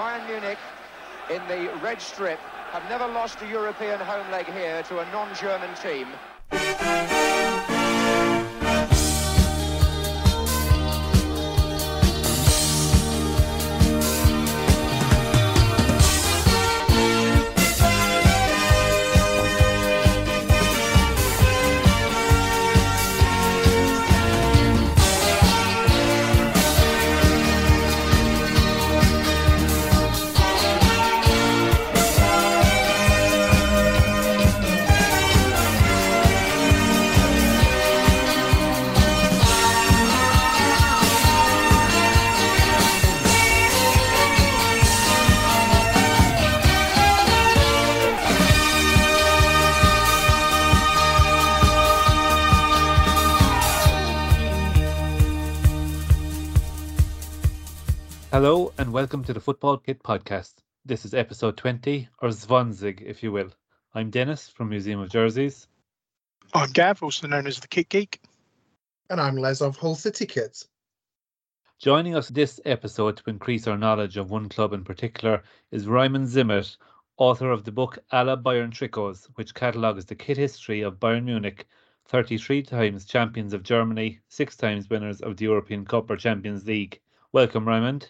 Bayern 0.00 0.26
Munich 0.26 0.56
in 1.28 1.46
the 1.46 1.70
red 1.82 2.00
strip 2.00 2.38
have 2.72 2.82
never 2.88 3.06
lost 3.06 3.42
a 3.42 3.46
European 3.46 4.00
home 4.00 4.30
leg 4.30 4.46
here 4.46 4.82
to 4.84 5.00
a 5.00 5.04
non-German 5.12 5.74
team. 5.74 6.08
And 58.90 58.94
welcome 58.96 59.22
to 59.22 59.32
the 59.32 59.38
Football 59.38 59.76
Kit 59.76 60.02
Podcast. 60.02 60.54
This 60.84 61.04
is 61.04 61.14
episode 61.14 61.56
20, 61.56 62.08
or 62.20 62.30
Zwanzig, 62.30 63.00
if 63.00 63.22
you 63.22 63.30
will. 63.30 63.52
I'm 63.94 64.10
Denis 64.10 64.48
from 64.48 64.70
Museum 64.70 64.98
of 64.98 65.10
Jerseys. 65.10 65.68
I'm 66.54 66.72
Gav, 66.72 67.00
also 67.00 67.28
known 67.28 67.46
as 67.46 67.60
the 67.60 67.68
Kit 67.68 67.88
Geek. 67.88 68.20
And 69.08 69.20
I'm 69.20 69.36
Les 69.36 69.60
of 69.60 69.76
Hull 69.76 69.94
City 69.94 70.26
Kits. 70.26 70.66
Joining 71.78 72.16
us 72.16 72.30
this 72.30 72.58
episode 72.64 73.16
to 73.18 73.30
increase 73.30 73.68
our 73.68 73.78
knowledge 73.78 74.16
of 74.16 74.32
one 74.32 74.48
club 74.48 74.72
in 74.72 74.82
particular 74.82 75.44
is 75.70 75.86
Raimund 75.86 76.26
Simmet, 76.26 76.76
author 77.16 77.52
of 77.52 77.62
the 77.62 77.70
book 77.70 77.96
Alle 78.10 78.36
Bayern 78.36 78.72
Trikots, 78.72 79.28
which 79.36 79.54
catalogues 79.54 80.06
the 80.06 80.16
kit 80.16 80.36
history 80.36 80.80
of 80.80 80.98
Bayern 80.98 81.26
Munich, 81.26 81.68
33 82.06 82.64
times 82.64 83.04
champions 83.04 83.52
of 83.52 83.62
Germany, 83.62 84.18
six 84.26 84.56
times 84.56 84.90
winners 84.90 85.20
of 85.20 85.36
the 85.36 85.44
European 85.44 85.84
Cup 85.84 86.10
or 86.10 86.16
Champions 86.16 86.66
League. 86.66 87.00
Welcome, 87.30 87.66
Raimund. 87.66 88.08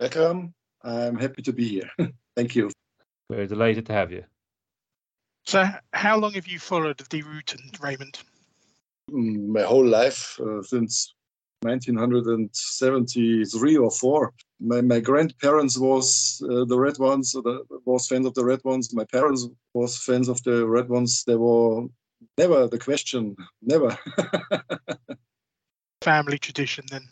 Welcome. 0.00 0.54
I'm 0.82 1.16
happy 1.16 1.42
to 1.42 1.52
be 1.52 1.68
here. 1.68 1.88
Thank 2.36 2.56
you. 2.56 2.70
We're 3.30 3.46
delighted 3.46 3.86
to 3.86 3.92
have 3.92 4.10
you. 4.10 4.24
So, 5.46 5.64
how 5.92 6.18
long 6.18 6.32
have 6.32 6.48
you 6.48 6.58
followed 6.58 7.00
the 7.10 7.22
route, 7.22 7.54
and 7.54 7.72
Raimund? 7.78 8.20
Mm, 9.10 9.48
My 9.48 9.62
whole 9.62 9.86
life, 9.86 10.40
uh, 10.40 10.62
since 10.62 11.14
1973 11.62 13.76
or 13.76 13.90
four. 13.90 14.32
My, 14.60 14.80
my 14.80 15.00
grandparents 15.00 15.76
was 15.78 16.40
uh, 16.50 16.64
the 16.64 16.78
red 16.78 16.98
ones, 16.98 17.32
so 17.32 17.40
the, 17.40 17.64
was 17.84 18.06
fans 18.06 18.26
of 18.26 18.34
the 18.34 18.44
red 18.44 18.60
ones. 18.64 18.94
My 18.94 19.04
parents 19.04 19.48
was 19.74 19.98
fans 19.98 20.28
of 20.28 20.40
the 20.42 20.66
red 20.66 20.88
ones. 20.88 21.24
They 21.24 21.36
were 21.36 21.86
never 22.36 22.68
the 22.68 22.78
question, 22.78 23.36
never. 23.62 23.96
Family 26.02 26.38
tradition, 26.38 26.84
then. 26.90 27.02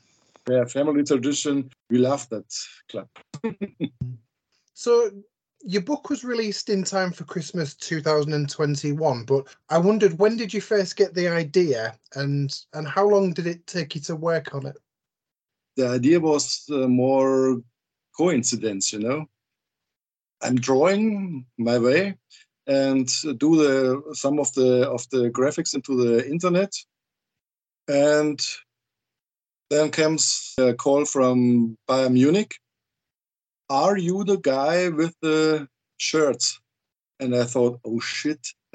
Yeah, 0.48 0.64
family 0.64 1.04
tradition. 1.04 1.70
We 1.90 1.98
love 1.98 2.28
that 2.30 2.52
club. 2.90 3.08
So, 4.74 5.10
your 5.60 5.82
book 5.82 6.10
was 6.10 6.24
released 6.24 6.68
in 6.68 6.82
time 6.82 7.12
for 7.12 7.22
Christmas 7.22 7.74
2021, 7.76 9.24
but 9.24 9.46
I 9.68 9.78
wondered 9.78 10.18
when 10.18 10.36
did 10.36 10.52
you 10.52 10.60
first 10.60 10.96
get 10.96 11.14
the 11.14 11.28
idea 11.28 11.96
and 12.16 12.52
and 12.72 12.88
how 12.88 13.06
long 13.06 13.32
did 13.32 13.46
it 13.46 13.64
take 13.66 13.94
you 13.94 14.00
to 14.00 14.16
work 14.16 14.54
on 14.54 14.66
it? 14.66 14.76
the 15.76 15.88
idea 15.88 16.20
was 16.20 16.64
uh, 16.70 16.88
more 16.88 17.60
coincidence, 18.16 18.92
you 18.92 18.98
know. 18.98 19.26
I'm 20.42 20.56
drawing 20.56 21.46
my 21.58 21.78
way 21.78 22.16
and 22.66 23.08
do 23.38 23.56
the 23.56 24.02
some 24.14 24.38
of 24.38 24.52
the 24.54 24.88
of 24.88 25.08
the 25.10 25.30
graphics 25.30 25.74
into 25.74 25.96
the 25.96 26.28
internet, 26.28 26.72
and 27.88 28.40
then 29.72 29.90
comes 29.90 30.54
a 30.58 30.74
call 30.74 31.04
from 31.04 31.76
Bayern 31.88 32.12
Munich. 32.12 32.54
Are 33.70 33.96
you 33.96 34.24
the 34.24 34.38
guy 34.38 34.88
with 34.88 35.14
the 35.22 35.68
shirts? 35.96 36.60
And 37.20 37.34
I 37.34 37.44
thought, 37.44 37.80
oh 37.84 38.00
shit. 38.00 38.46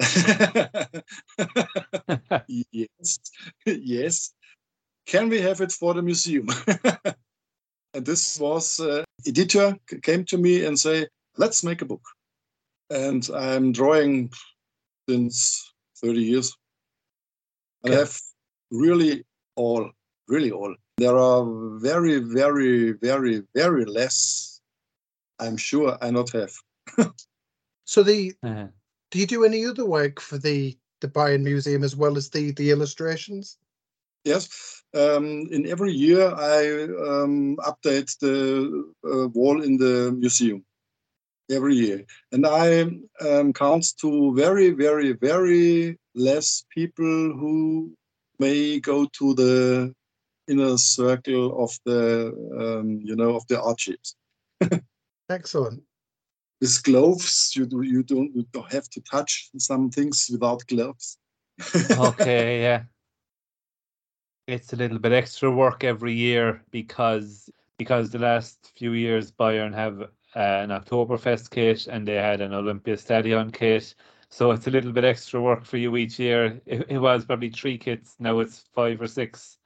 yes, 2.48 3.18
yes 3.66 4.32
can 5.08 5.30
we 5.30 5.40
have 5.40 5.60
it 5.62 5.72
for 5.72 5.94
the 5.94 6.02
museum? 6.02 6.46
and 7.94 8.04
this 8.04 8.38
was 8.38 8.78
uh, 8.78 9.02
editor 9.26 9.74
came 10.02 10.24
to 10.26 10.36
me 10.36 10.66
and 10.66 10.78
say, 10.78 11.06
let's 11.38 11.64
make 11.64 11.80
a 11.82 11.86
book. 11.86 12.02
And 12.90 13.28
I'm 13.34 13.72
drawing 13.72 14.30
since 15.08 15.72
30 16.04 16.20
years. 16.20 16.56
I 17.86 17.92
have 17.92 18.16
really 18.70 19.24
all, 19.56 19.90
really 20.28 20.52
all. 20.52 20.74
There 20.98 21.16
are 21.16 21.44
very, 21.78 22.18
very, 22.18 22.92
very, 22.92 23.42
very 23.54 23.84
less. 23.84 24.60
I'm 25.38 25.56
sure 25.56 25.96
I 26.02 26.10
not 26.10 26.30
have. 26.30 26.52
So 27.84 28.02
the 28.02 28.34
Uh, 28.42 28.66
do 29.10 29.18
you 29.18 29.26
do 29.26 29.44
any 29.44 29.64
other 29.64 29.86
work 29.86 30.20
for 30.20 30.36
the 30.36 30.76
the 31.00 31.08
Bayern 31.08 31.42
Museum 31.42 31.82
as 31.84 31.96
well 31.96 32.18
as 32.18 32.28
the 32.28 32.52
the 32.52 32.70
illustrations? 32.70 33.56
Yes, 34.24 34.82
um, 34.94 35.46
in 35.50 35.66
every 35.66 35.92
year 35.92 36.26
I 36.34 36.84
um, 37.08 37.56
update 37.70 38.18
the 38.18 38.36
uh, 39.04 39.28
wall 39.28 39.62
in 39.62 39.78
the 39.78 40.12
museum 40.12 40.66
every 41.48 41.76
year, 41.76 42.04
and 42.32 42.44
I 42.44 42.82
um, 43.26 43.52
counts 43.52 43.92
to 44.02 44.34
very, 44.34 44.70
very, 44.70 45.12
very 45.12 45.96
less 46.14 46.64
people 46.68 47.32
who 47.40 47.94
may 48.38 48.80
go 48.80 49.06
to 49.18 49.34
the 49.34 49.94
inner 50.48 50.76
circle 50.78 51.62
of 51.62 51.78
the 51.84 52.32
um, 52.58 53.00
you 53.02 53.16
know 53.16 53.36
of 53.36 53.46
the 53.48 53.60
archives. 53.60 54.16
Excellent. 55.30 55.82
With 56.60 56.82
gloves, 56.82 57.52
you 57.54 57.66
do, 57.66 57.82
you 57.82 58.02
don't 58.02 58.34
you 58.34 58.46
don't 58.52 58.72
have 58.72 58.88
to 58.90 59.00
touch 59.02 59.50
some 59.58 59.90
things 59.90 60.28
without 60.30 60.66
gloves. 60.66 61.18
okay, 61.90 62.62
yeah. 62.62 62.82
It's 64.46 64.72
a 64.72 64.76
little 64.76 64.98
bit 64.98 65.12
extra 65.12 65.50
work 65.50 65.84
every 65.84 66.14
year 66.14 66.64
because 66.70 67.50
because 67.76 68.10
the 68.10 68.18
last 68.18 68.72
few 68.76 68.92
years 68.92 69.30
Bayern 69.30 69.74
have 69.74 70.00
uh, 70.00 70.06
an 70.34 70.70
Oktoberfest 70.70 71.50
kit 71.50 71.86
and 71.86 72.06
they 72.06 72.16
had 72.16 72.40
an 72.40 72.52
Olympia 72.52 72.96
Stadion 72.96 73.50
kit. 73.50 73.94
So 74.30 74.50
it's 74.50 74.66
a 74.66 74.70
little 74.70 74.92
bit 74.92 75.04
extra 75.04 75.40
work 75.40 75.64
for 75.64 75.78
you 75.78 75.96
each 75.96 76.18
year. 76.18 76.60
It, 76.66 76.86
it 76.88 76.98
was 76.98 77.24
probably 77.24 77.50
three 77.50 77.78
kits, 77.78 78.16
now 78.18 78.40
it's 78.40 78.64
five 78.74 79.00
or 79.00 79.06
six. 79.06 79.57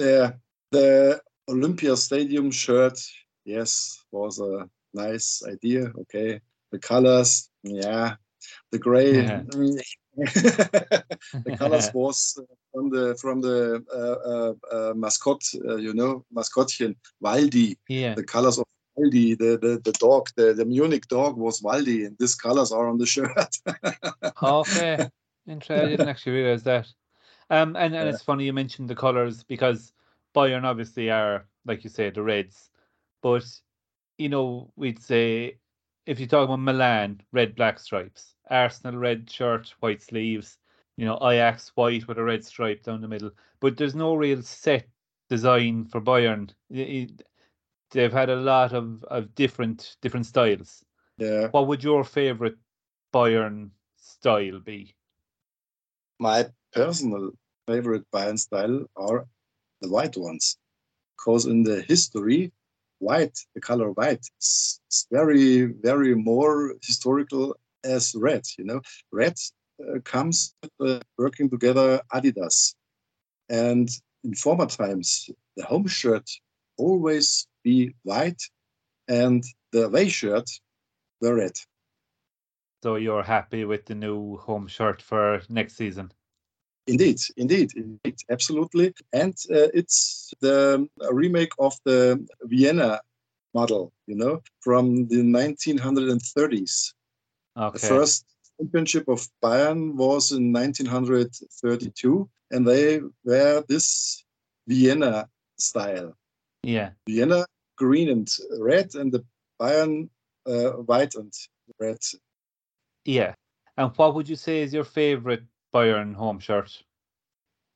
Yeah, 0.00 0.32
the 0.70 1.20
Olympia 1.48 1.96
Stadium 1.96 2.50
shirt, 2.50 2.98
yes, 3.44 4.02
was 4.10 4.40
a 4.40 4.68
nice 4.94 5.42
idea. 5.46 5.92
Okay, 6.00 6.40
the 6.72 6.78
colors, 6.78 7.50
yeah, 7.62 8.14
the 8.70 8.78
gray. 8.78 9.26
The 10.16 11.56
colors 11.56 11.90
was 11.94 12.38
uh, 12.38 12.44
from 12.72 12.90
the 12.90 13.16
from 13.20 13.40
the 13.40 13.84
uh, 13.94 14.18
uh, 14.32 14.54
uh, 14.74 14.94
mascot, 14.94 15.42
uh, 15.68 15.76
you 15.76 15.94
know, 15.94 16.24
mascotchen 16.34 16.96
Waldi. 17.22 17.76
yeah. 17.88 18.14
The 18.14 18.24
colors 18.24 18.58
of 18.58 18.64
Waldi, 18.98 19.38
the 19.38 19.56
the, 19.56 19.80
the 19.84 19.92
dog, 19.92 20.28
the, 20.36 20.52
the 20.52 20.64
Munich 20.64 21.06
dog 21.08 21.36
was 21.36 21.60
Waldi, 21.62 22.06
and 22.06 22.16
these 22.18 22.34
colors 22.34 22.72
are 22.72 22.88
on 22.88 22.98
the 22.98 23.06
shirt. 23.14 23.56
Okay. 24.42 25.08
Interesting. 25.46 25.86
I 25.86 25.90
didn't 25.90 26.08
actually 26.08 26.32
realize 26.32 26.62
that. 26.64 26.86
Um, 27.50 27.76
and, 27.76 27.94
and 27.94 28.08
Yeah. 28.08 28.08
it's 28.08 28.22
funny 28.22 28.44
you 28.46 28.52
mentioned 28.52 28.88
the 28.88 28.94
colours 28.96 29.42
because 29.44 29.92
Bayern 30.34 30.64
obviously 30.64 31.10
are, 31.10 31.46
like 31.64 31.84
you 31.84 31.90
say, 31.90 32.10
the 32.10 32.22
Reds. 32.22 32.70
But, 33.22 33.44
you 34.18 34.28
know, 34.28 34.72
we'd 34.76 35.02
say 35.02 35.58
if 36.06 36.20
you 36.20 36.26
talk 36.26 36.44
about 36.44 36.60
Milan, 36.60 37.22
red, 37.32 37.56
black 37.56 37.78
stripes, 37.78 38.34
Arsenal, 38.50 38.98
red 38.98 39.30
shirt, 39.30 39.74
white 39.80 40.02
sleeves, 40.02 40.58
you 40.96 41.04
know, 41.06 41.18
Ajax, 41.22 41.70
white 41.76 42.06
with 42.08 42.18
a 42.18 42.24
red 42.24 42.44
stripe 42.44 42.82
down 42.84 43.00
the 43.00 43.08
middle. 43.08 43.32
But 43.60 43.76
there's 43.76 43.94
no 43.94 44.14
real 44.14 44.42
set 44.42 44.88
design 45.28 45.84
for 45.86 46.00
Bayern. 46.00 46.50
They've 47.90 48.12
had 48.12 48.30
a 48.30 48.36
lot 48.36 48.72
of, 48.72 49.04
of 49.04 49.34
different 49.34 49.96
different 50.00 50.26
styles. 50.26 50.84
yeah, 51.18 51.48
What 51.52 51.66
would 51.68 51.84
your 51.84 52.04
favourite 52.04 52.56
Bayern 53.12 53.70
style 53.96 54.60
be? 54.60 54.96
my 56.18 56.46
personal 56.72 57.32
favorite 57.66 58.04
Bayern 58.12 58.38
style 58.38 58.86
are 58.96 59.26
the 59.80 59.88
white 59.88 60.16
ones, 60.16 60.58
because 61.16 61.46
in 61.46 61.62
the 61.62 61.82
history 61.82 62.52
white, 62.98 63.38
the 63.54 63.60
color 63.60 63.92
white, 63.92 64.24
is, 64.40 64.80
very, 65.10 65.62
very 65.62 66.14
more 66.14 66.74
historical 66.82 67.56
as 67.84 68.14
red. 68.14 68.42
You 68.58 68.64
know, 68.64 68.80
red 69.12 69.36
uh, 69.80 70.00
comes 70.04 70.54
uh, 70.80 71.00
working 71.16 71.48
together 71.48 72.00
Adidas, 72.12 72.74
and 73.48 73.88
in 74.24 74.34
former 74.34 74.66
times 74.66 75.30
the 75.56 75.64
home 75.64 75.86
shirt 75.86 76.28
always 76.76 77.46
be 77.64 77.94
white, 78.02 78.42
and 79.08 79.42
the 79.72 79.86
away 79.86 80.08
shirt 80.08 80.48
were 81.20 81.36
red. 81.36 81.52
So 82.82 82.96
you're 82.96 83.22
happy 83.22 83.64
with 83.64 83.84
the 83.86 83.94
new 83.94 84.36
home 84.38 84.66
shirt 84.66 85.02
for 85.02 85.42
next 85.48 85.76
season? 85.76 86.12
Indeed, 86.90 87.20
indeed, 87.36 87.70
indeed, 87.76 88.18
absolutely. 88.30 88.92
And 89.12 89.34
uh, 89.48 89.70
it's 89.72 90.34
the 90.40 90.88
remake 91.12 91.52
of 91.60 91.74
the 91.84 92.26
Vienna 92.42 93.00
model, 93.54 93.92
you 94.08 94.16
know, 94.16 94.42
from 94.60 95.06
the 95.06 95.22
1930s. 95.22 96.92
Okay. 97.56 97.78
The 97.78 97.86
first 97.86 98.24
championship 98.58 99.06
of 99.06 99.28
Bayern 99.40 99.94
was 99.94 100.32
in 100.32 100.52
1932, 100.52 102.28
and 102.50 102.66
they 102.66 103.00
wear 103.24 103.62
this 103.68 104.24
Vienna 104.66 105.28
style. 105.58 106.16
Yeah. 106.64 106.90
Vienna 107.08 107.46
green 107.76 108.08
and 108.08 108.28
red, 108.58 108.96
and 108.96 109.12
the 109.12 109.24
Bayern 109.60 110.08
uh, 110.44 110.70
white 110.88 111.14
and 111.14 111.32
red. 111.78 111.98
Yeah. 113.04 113.34
And 113.76 113.92
what 113.96 114.14
would 114.14 114.28
you 114.28 114.36
say 114.36 114.62
is 114.62 114.74
your 114.74 114.84
favorite 114.84 115.44
Bayern 115.74 116.14
home 116.14 116.38
shirt? 116.38 116.82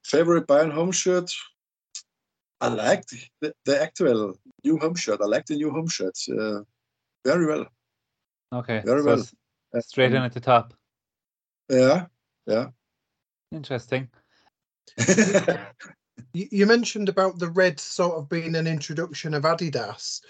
Favorite 0.05 0.47
Bayern 0.47 0.73
home 0.73 0.93
shirt? 0.93 1.31
I 2.61 2.69
like 2.69 3.05
the, 3.41 3.55
the 3.65 3.81
actual 3.83 4.35
new 4.65 4.79
home 4.79 4.95
shirt. 4.95 5.21
I 5.21 5.27
like 5.27 5.47
the 5.47 5.57
new 5.57 5.71
home 5.71 5.89
shirt 5.89 6.17
uh, 6.31 6.61
very 7.25 7.47
well. 7.47 7.67
Okay. 8.53 8.83
Very 8.85 9.01
so 9.01 9.07
well. 9.07 9.19
s- 9.19 9.35
Straight 9.87 10.13
in 10.15 10.23
at 10.23 10.33
the 10.33 10.41
top. 10.41 10.75
Yeah, 11.69 12.07
yeah. 12.47 12.67
Interesting. 13.53 14.09
You 16.33 16.49
you 16.51 16.67
mentioned 16.67 17.09
about 17.09 17.39
the 17.39 17.49
red 17.51 17.79
sort 17.81 18.17
of 18.19 18.29
being 18.29 18.55
an 18.55 18.67
introduction 18.67 19.35
of 19.35 19.43
Adidas. 19.45 20.21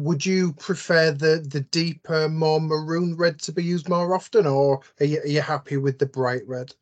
Would 0.00 0.24
you 0.24 0.54
prefer 0.54 1.12
the 1.12 1.46
the 1.46 1.60
deeper, 1.60 2.28
more 2.28 2.60
maroon 2.60 3.16
red 3.16 3.38
to 3.40 3.52
be 3.52 3.62
used 3.62 3.88
more 3.88 4.14
often, 4.14 4.46
or 4.46 4.80
are 4.98 5.06
you, 5.06 5.20
are 5.20 5.26
you 5.26 5.42
happy 5.42 5.76
with 5.76 5.98
the 5.98 6.06
bright 6.06 6.46
red? 6.46 6.74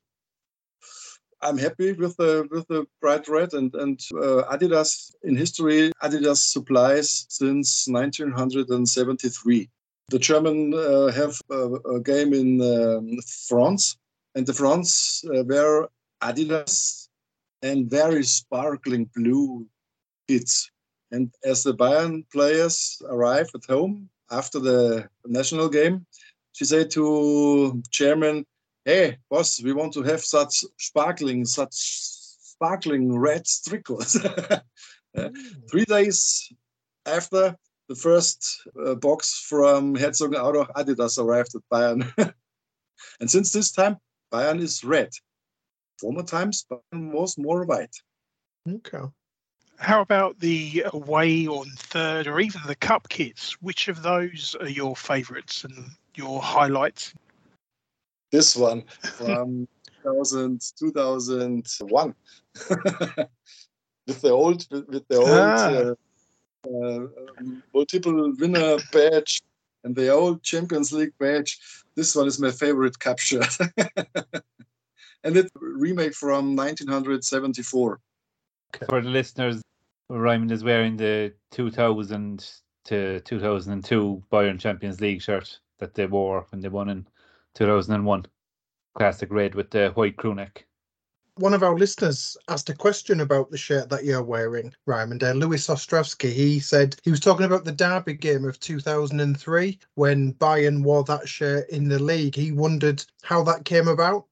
I'm 1.42 1.58
happy 1.58 1.92
with 1.92 2.16
the 2.16 2.46
with 2.50 2.68
the 2.68 2.86
bright 3.00 3.26
red 3.28 3.54
and 3.54 3.74
and 3.74 4.00
uh, 4.14 4.42
Adidas 4.54 5.12
in 5.22 5.36
history. 5.36 5.92
Adidas 6.02 6.38
supplies 6.38 7.26
since 7.28 7.86
1973. 7.88 9.68
The 10.10 10.18
German 10.18 10.72
uh, 10.74 11.12
have 11.12 11.40
a, 11.50 11.74
a 11.96 12.00
game 12.00 12.32
in 12.32 12.62
um, 12.62 13.18
France, 13.48 13.96
and 14.34 14.46
the 14.46 14.54
France 14.54 15.22
uh, 15.26 15.42
wear 15.44 15.88
Adidas 16.22 17.08
and 17.62 17.90
very 17.90 18.22
sparkling 18.22 19.10
blue 19.14 19.66
kits. 20.28 20.70
And 21.10 21.32
as 21.44 21.62
the 21.62 21.74
Bayern 21.74 22.24
players 22.30 23.00
arrive 23.08 23.48
at 23.54 23.64
home 23.64 24.10
after 24.30 24.58
the 24.58 25.08
national 25.26 25.68
game, 25.68 26.06
she 26.52 26.64
said 26.64 26.90
to 26.90 27.82
chairman, 27.90 28.44
hey 28.88 29.18
boss 29.30 29.62
we 29.62 29.74
want 29.74 29.92
to 29.92 30.02
have 30.02 30.22
such 30.22 30.64
sparkling 30.78 31.44
such 31.44 31.74
sparkling 31.74 33.14
red 33.18 33.44
trickles 33.66 34.16
three 35.70 35.84
days 35.84 36.50
after 37.04 37.54
the 37.90 37.94
first 37.94 38.66
uh, 38.82 38.94
box 38.94 39.44
from 39.46 39.94
herzogenaurach 39.94 40.70
adidas 40.74 41.18
arrived 41.18 41.54
at 41.54 41.62
bayern. 41.72 42.00
And 43.20 43.30
since 43.30 43.52
this 43.52 43.70
time 43.72 43.96
bayern 44.32 44.60
is 44.60 44.82
red. 44.84 45.10
Former 46.00 46.22
times 46.22 46.64
bayern 46.70 47.12
was 47.12 47.36
more 47.36 47.64
white. 47.64 47.96
Okay. 48.68 49.04
How 49.78 50.00
about 50.00 50.40
the 50.40 50.84
away 50.92 51.46
on 51.46 51.66
third 51.76 52.26
or 52.26 52.40
even 52.40 52.60
the 52.66 52.74
cup 52.74 53.08
kits? 53.08 53.52
Which 53.62 53.88
of 53.88 54.02
those 54.02 54.56
are 54.60 54.68
your 54.68 54.96
favourites 54.96 55.64
and 55.64 55.90
your 56.14 56.42
highlights? 56.42 57.14
this 58.30 58.56
one 58.56 58.82
from 59.02 59.66
2000, 60.02 60.60
2001 60.78 62.14
with 64.06 64.20
the 64.20 64.30
old 64.30 64.66
with, 64.70 65.06
the 65.08 65.16
old 65.16 65.28
Ah. 65.28 65.68
uh, 65.68 65.94
uh, 66.66 67.06
um, 67.38 67.62
multiple 67.72 68.32
winner 68.38 68.78
badge 68.92 69.42
and 69.84 69.94
the 69.94 70.08
old 70.08 70.42
champions 70.42 70.92
league 70.92 71.12
badge 71.18 71.58
this 71.94 72.14
one 72.16 72.26
is 72.26 72.40
my 72.40 72.50
favorite 72.50 72.98
cap 72.98 73.18
shirt 73.18 73.56
and 75.24 75.36
it 75.36 75.50
remake 75.54 76.14
from 76.14 76.56
1974 76.56 78.00
For 78.88 79.00
the 79.00 79.08
listeners, 79.08 79.62
Raimund 80.10 80.52
is 80.52 80.64
wearing 80.64 80.96
the 80.96 81.34
2000 81.50 82.50
to 82.84 83.20
2002 83.20 84.22
Bayern 84.32 84.58
Champions 84.58 85.00
League 85.00 85.22
shirt 85.22 85.58
that 85.78 85.94
they 85.94 86.06
wore 86.06 86.46
when 86.50 86.60
they 86.60 86.68
won 86.68 86.88
in 86.88 87.06
2001. 87.54 88.26
Classic 88.94 89.30
red 89.30 89.54
with 89.54 89.70
the 89.70 89.90
white 89.90 90.16
crew 90.16 90.34
neck. 90.34 90.66
One 91.36 91.54
of 91.54 91.62
our 91.62 91.76
listeners 91.76 92.36
asked 92.48 92.68
a 92.68 92.74
question 92.74 93.20
about 93.20 93.50
the 93.50 93.58
shirt 93.58 93.88
that 93.90 94.04
you're 94.04 94.24
wearing, 94.24 94.74
Raymond. 94.86 95.22
Uh, 95.22 95.32
Louis 95.32 95.64
Ostrowski, 95.68 96.32
he 96.32 96.58
said 96.58 96.96
he 97.04 97.12
was 97.12 97.20
talking 97.20 97.46
about 97.46 97.64
the 97.64 97.70
Derby 97.70 98.14
game 98.14 98.44
of 98.44 98.58
2003 98.58 99.78
when 99.94 100.32
Bayern 100.34 100.82
wore 100.82 101.04
that 101.04 101.28
shirt 101.28 101.68
in 101.70 101.88
the 101.88 102.02
league. 102.02 102.34
He 102.34 102.50
wondered 102.50 103.04
how 103.22 103.44
that 103.44 103.64
came 103.64 103.86
about. 103.86 104.26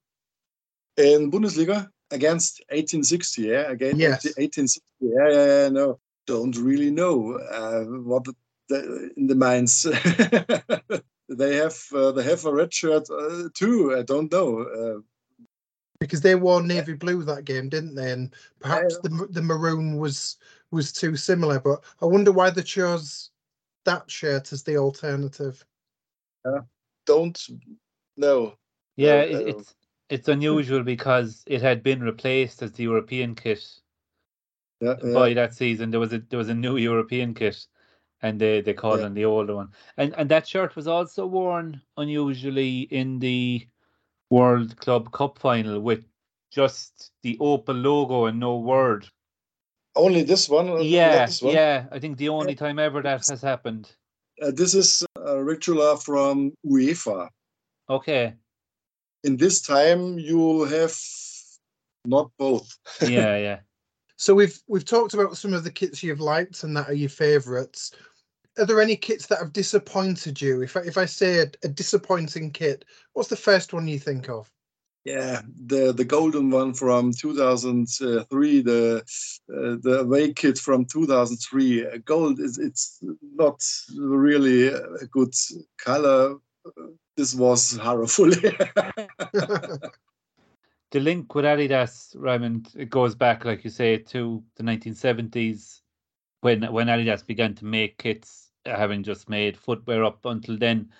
in 0.96 1.30
bundesliga 1.30 1.90
against 2.10 2.60
1860 2.70 3.42
yeah 3.42 3.70
again 3.70 3.98
Yes. 3.98 4.24
1860 4.24 4.80
yeah 5.00 5.28
yeah 5.28 5.46
yeah 5.46 5.68
no 5.68 5.98
don't 6.26 6.56
really 6.56 6.90
know 6.90 7.34
uh, 7.34 7.84
what 7.84 8.24
the, 8.24 8.34
the, 8.68 9.10
in 9.16 9.26
the 9.26 9.34
minds 9.34 9.82
they 11.28 11.56
have 11.56 11.78
uh, 11.94 12.12
they 12.12 12.22
have 12.22 12.44
a 12.44 12.52
red 12.52 12.72
shirt 12.72 13.08
uh, 13.10 13.48
too 13.54 13.94
i 13.96 14.02
don't 14.02 14.30
know 14.32 14.60
uh, 14.60 15.00
because 16.00 16.20
they 16.20 16.34
wore 16.34 16.62
navy 16.62 16.92
blue 16.92 17.22
that 17.24 17.44
game, 17.44 17.68
didn't 17.68 17.94
they? 17.94 18.12
And 18.12 18.34
perhaps 18.60 18.98
the 18.98 19.28
the 19.30 19.42
maroon 19.42 19.96
was 19.96 20.36
was 20.70 20.92
too 20.92 21.16
similar. 21.16 21.60
But 21.60 21.82
I 22.02 22.06
wonder 22.06 22.32
why 22.32 22.50
they 22.50 22.62
chose 22.62 23.30
that 23.84 24.10
shirt 24.10 24.52
as 24.52 24.62
the 24.62 24.76
alternative. 24.76 25.64
don't 27.06 27.46
know 28.16 28.54
Yeah, 28.96 29.14
Uh, 29.14 29.16
it, 29.16 29.34
uh, 29.34 29.58
it's 29.58 29.74
it's 30.08 30.28
unusual 30.28 30.82
because 30.82 31.42
it 31.46 31.62
had 31.62 31.82
been 31.82 32.00
replaced 32.02 32.62
as 32.62 32.72
the 32.72 32.84
European 32.84 33.34
kit 33.34 33.64
yeah, 34.80 34.94
yeah. 35.02 35.14
by 35.14 35.34
that 35.34 35.54
season. 35.54 35.90
There 35.90 36.00
was 36.00 36.12
a 36.12 36.18
there 36.18 36.38
was 36.38 36.48
a 36.48 36.54
new 36.54 36.76
European 36.76 37.34
kit, 37.34 37.66
and 38.22 38.40
they 38.40 38.60
they 38.60 38.74
called 38.74 39.00
Yeah. 39.00 39.06
on 39.06 39.14
the 39.14 39.24
older 39.24 39.54
one. 39.56 39.72
And 39.96 40.14
and 40.16 40.28
that 40.30 40.46
shirt 40.46 40.76
was 40.76 40.86
also 40.86 41.26
worn 41.26 41.80
unusually 41.96 42.82
in 42.82 43.18
the 43.18 43.66
World 44.30 44.76
Club 44.76 45.12
Cup 45.12 45.38
final 45.38 45.80
with 45.80 46.04
just 46.50 47.10
the 47.22 47.36
Opel 47.38 47.82
logo 47.82 48.26
and 48.26 48.38
no 48.40 48.58
word. 48.58 49.08
only 49.96 50.22
this 50.22 50.48
one 50.48 50.82
Yeah, 50.82 51.26
this 51.26 51.42
one. 51.42 51.54
yeah. 51.54 51.86
I 51.90 51.98
think 51.98 52.18
the 52.18 52.28
only 52.28 52.54
time 52.54 52.78
ever 52.78 53.02
that 53.02 53.26
has 53.28 53.40
happened. 53.42 53.90
Uh, 54.42 54.50
this 54.50 54.74
is 54.74 55.02
a 55.16 55.42
ritual 55.42 55.96
from 55.96 56.52
uefa 56.66 57.28
Okay. 57.88 58.34
In 59.26 59.36
this 59.36 59.60
time 59.60 60.18
you 60.18 60.64
have 60.64 60.96
not 62.04 62.30
both 62.38 62.78
Yeah, 63.02 63.36
yeah. 63.36 63.60
So 64.16 64.34
we've 64.34 64.58
we've 64.66 64.84
talked 64.84 65.12
about 65.12 65.36
some 65.36 65.52
of 65.52 65.64
the 65.64 65.70
kits 65.70 66.02
you've 66.02 66.20
liked 66.20 66.62
and 66.62 66.74
that 66.76 66.88
are 66.88 66.94
your 66.94 67.10
favourites. 67.10 67.92
Are 68.58 68.64
there 68.64 68.80
any 68.80 68.96
kits 68.96 69.26
that 69.26 69.40
have 69.40 69.52
disappointed 69.52 70.40
you? 70.40 70.62
If 70.62 70.74
I, 70.74 70.80
if 70.80 70.96
I 70.96 71.04
say 71.04 71.40
a, 71.40 71.46
a 71.64 71.68
disappointing 71.68 72.52
kit, 72.52 72.86
what's 73.12 73.28
the 73.28 73.36
first 73.36 73.74
one 73.74 73.86
you 73.86 73.98
think 73.98 74.30
of? 74.30 74.50
Yeah, 75.04 75.42
the 75.66 75.92
the 75.92 76.04
golden 76.04 76.50
one 76.50 76.72
from 76.72 77.12
2003, 77.12 78.62
the 78.62 78.96
uh, 78.96 79.76
the 79.82 80.00
away 80.00 80.32
kit 80.32 80.58
from 80.58 80.86
2003. 80.86 81.86
Uh, 81.86 81.98
Gold 82.04 82.40
is 82.40 82.58
it's 82.58 82.98
not 83.34 83.62
really 83.94 84.68
a 84.68 85.06
good 85.10 85.34
color. 85.78 86.36
This 87.16 87.34
was 87.34 87.76
horrible. 87.76 88.30
the 90.90 91.00
link 91.00 91.34
with 91.34 91.44
Adidas, 91.44 92.14
Raymond, 92.18 92.72
it 92.76 92.90
goes 92.90 93.14
back, 93.14 93.44
like 93.44 93.64
you 93.64 93.70
say, 93.70 93.98
to 93.98 94.42
the 94.56 94.62
1970s 94.62 95.80
when 96.42 96.62
when 96.72 96.88
Adidas 96.88 97.26
began 97.26 97.54
to 97.54 97.64
make 97.64 97.98
kits, 97.98 98.50
having 98.66 99.02
just 99.02 99.28
made 99.28 99.56
footwear 99.56 100.04
up 100.04 100.24
until 100.26 100.58
then. 100.58 100.90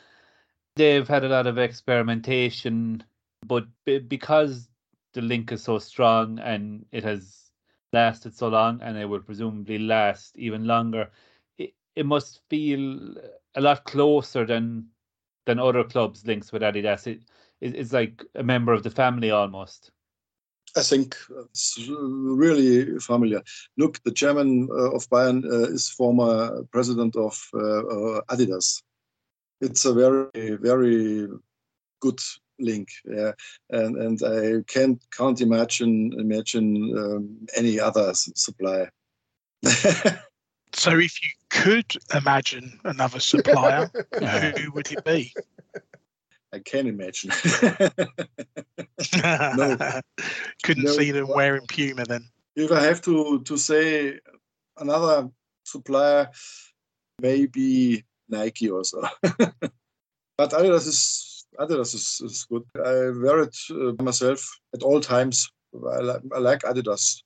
They've 0.76 1.06
had 1.06 1.25
a 1.25 1.28
lot 1.28 1.46
of 1.46 1.58
experimentation, 1.58 3.02
but 3.46 3.66
be- 3.85 3.99
because 3.99 4.68
the 5.14 5.23
link 5.23 5.52
is 5.52 5.62
so 5.62 5.78
strong 5.78 6.38
and 6.38 6.85
it 6.92 7.04
has 7.04 7.50
lasted 7.92 8.35
so 8.35 8.49
long, 8.49 8.80
and 8.82 8.96
it 8.99 9.06
will 9.06 9.20
presumably 9.20 9.78
last 9.78 10.37
even 10.37 10.66
longer, 10.66 11.11
it, 11.58 11.75
it 11.94 12.06
must 12.06 12.40
feel 12.50 13.14
a 13.54 13.61
lot 13.61 13.85
closer 13.85 14.44
than 14.44 14.88
than 15.47 15.59
other 15.59 15.85
clubs 15.85 16.26
links 16.26 16.53
with 16.53 16.62
Adidas. 16.62 17.07
It, 17.07 17.23
it 17.61 17.75
it's 17.75 17.93
like 17.93 18.23
a 18.35 18.43
member 18.43 18.73
of 18.73 18.83
the 18.83 18.91
family 18.91 19.31
almost. 19.31 19.91
I 20.76 20.83
think 20.83 21.17
it's 21.31 21.88
really 21.88 22.99
familiar. 22.99 23.43
Look, 23.79 24.03
the 24.03 24.12
chairman 24.12 24.69
uh, 24.71 24.93
of 24.93 25.09
Bayern 25.09 25.45
uh, 25.45 25.73
is 25.73 25.88
former 25.88 26.65
president 26.65 27.17
of 27.17 27.41
uh, 27.55 27.59
uh, 27.59 28.21
Adidas. 28.29 28.83
It's 29.62 29.87
a 29.87 29.95
very, 29.95 30.57
very 30.57 31.29
good 32.00 32.21
link, 32.59 32.88
yeah. 33.07 33.33
and 33.71 33.97
and 33.97 34.23
I 34.23 34.62
can't 34.71 35.03
can't 35.17 35.41
imagine 35.41 36.12
imagine 36.19 36.99
um, 36.99 37.47
any 37.57 37.81
other 37.81 38.12
supplier. 38.12 38.91
so, 40.76 40.99
if 40.99 41.23
you 41.25 41.30
could 41.50 41.97
imagine 42.14 42.78
another 42.85 43.21
supplier, 43.21 43.90
who 44.12 44.71
would 44.75 44.92
it 44.92 45.04
be? 45.04 45.33
I 46.52 46.59
can 46.61 46.87
imagine. 46.87 47.30
no. 49.56 49.76
Couldn't 50.62 50.85
no. 50.85 50.92
see 50.92 51.11
them 51.11 51.28
wearing 51.28 51.66
Puma 51.66 52.04
then. 52.04 52.28
If 52.54 52.73
I 52.73 52.83
have 52.83 53.02
to 53.02 53.42
to 53.42 53.56
say 53.56 54.18
another 54.78 55.28
supplier, 55.64 56.30
maybe 57.21 58.04
Nike 58.28 58.71
also. 58.71 59.02
but 59.23 60.50
Adidas 60.52 60.87
is 60.87 61.47
Adidas 61.59 61.95
is, 61.95 62.21
is 62.25 62.47
good. 62.50 62.64
I 62.76 63.11
wear 63.23 63.40
it 63.40 63.56
uh, 63.71 64.02
myself 64.02 64.40
at 64.75 64.83
all 64.83 65.00
times. 65.00 65.49
I, 65.75 66.00
li- 66.00 66.30
I 66.35 66.38
like 66.38 66.61
Adidas. 66.61 67.23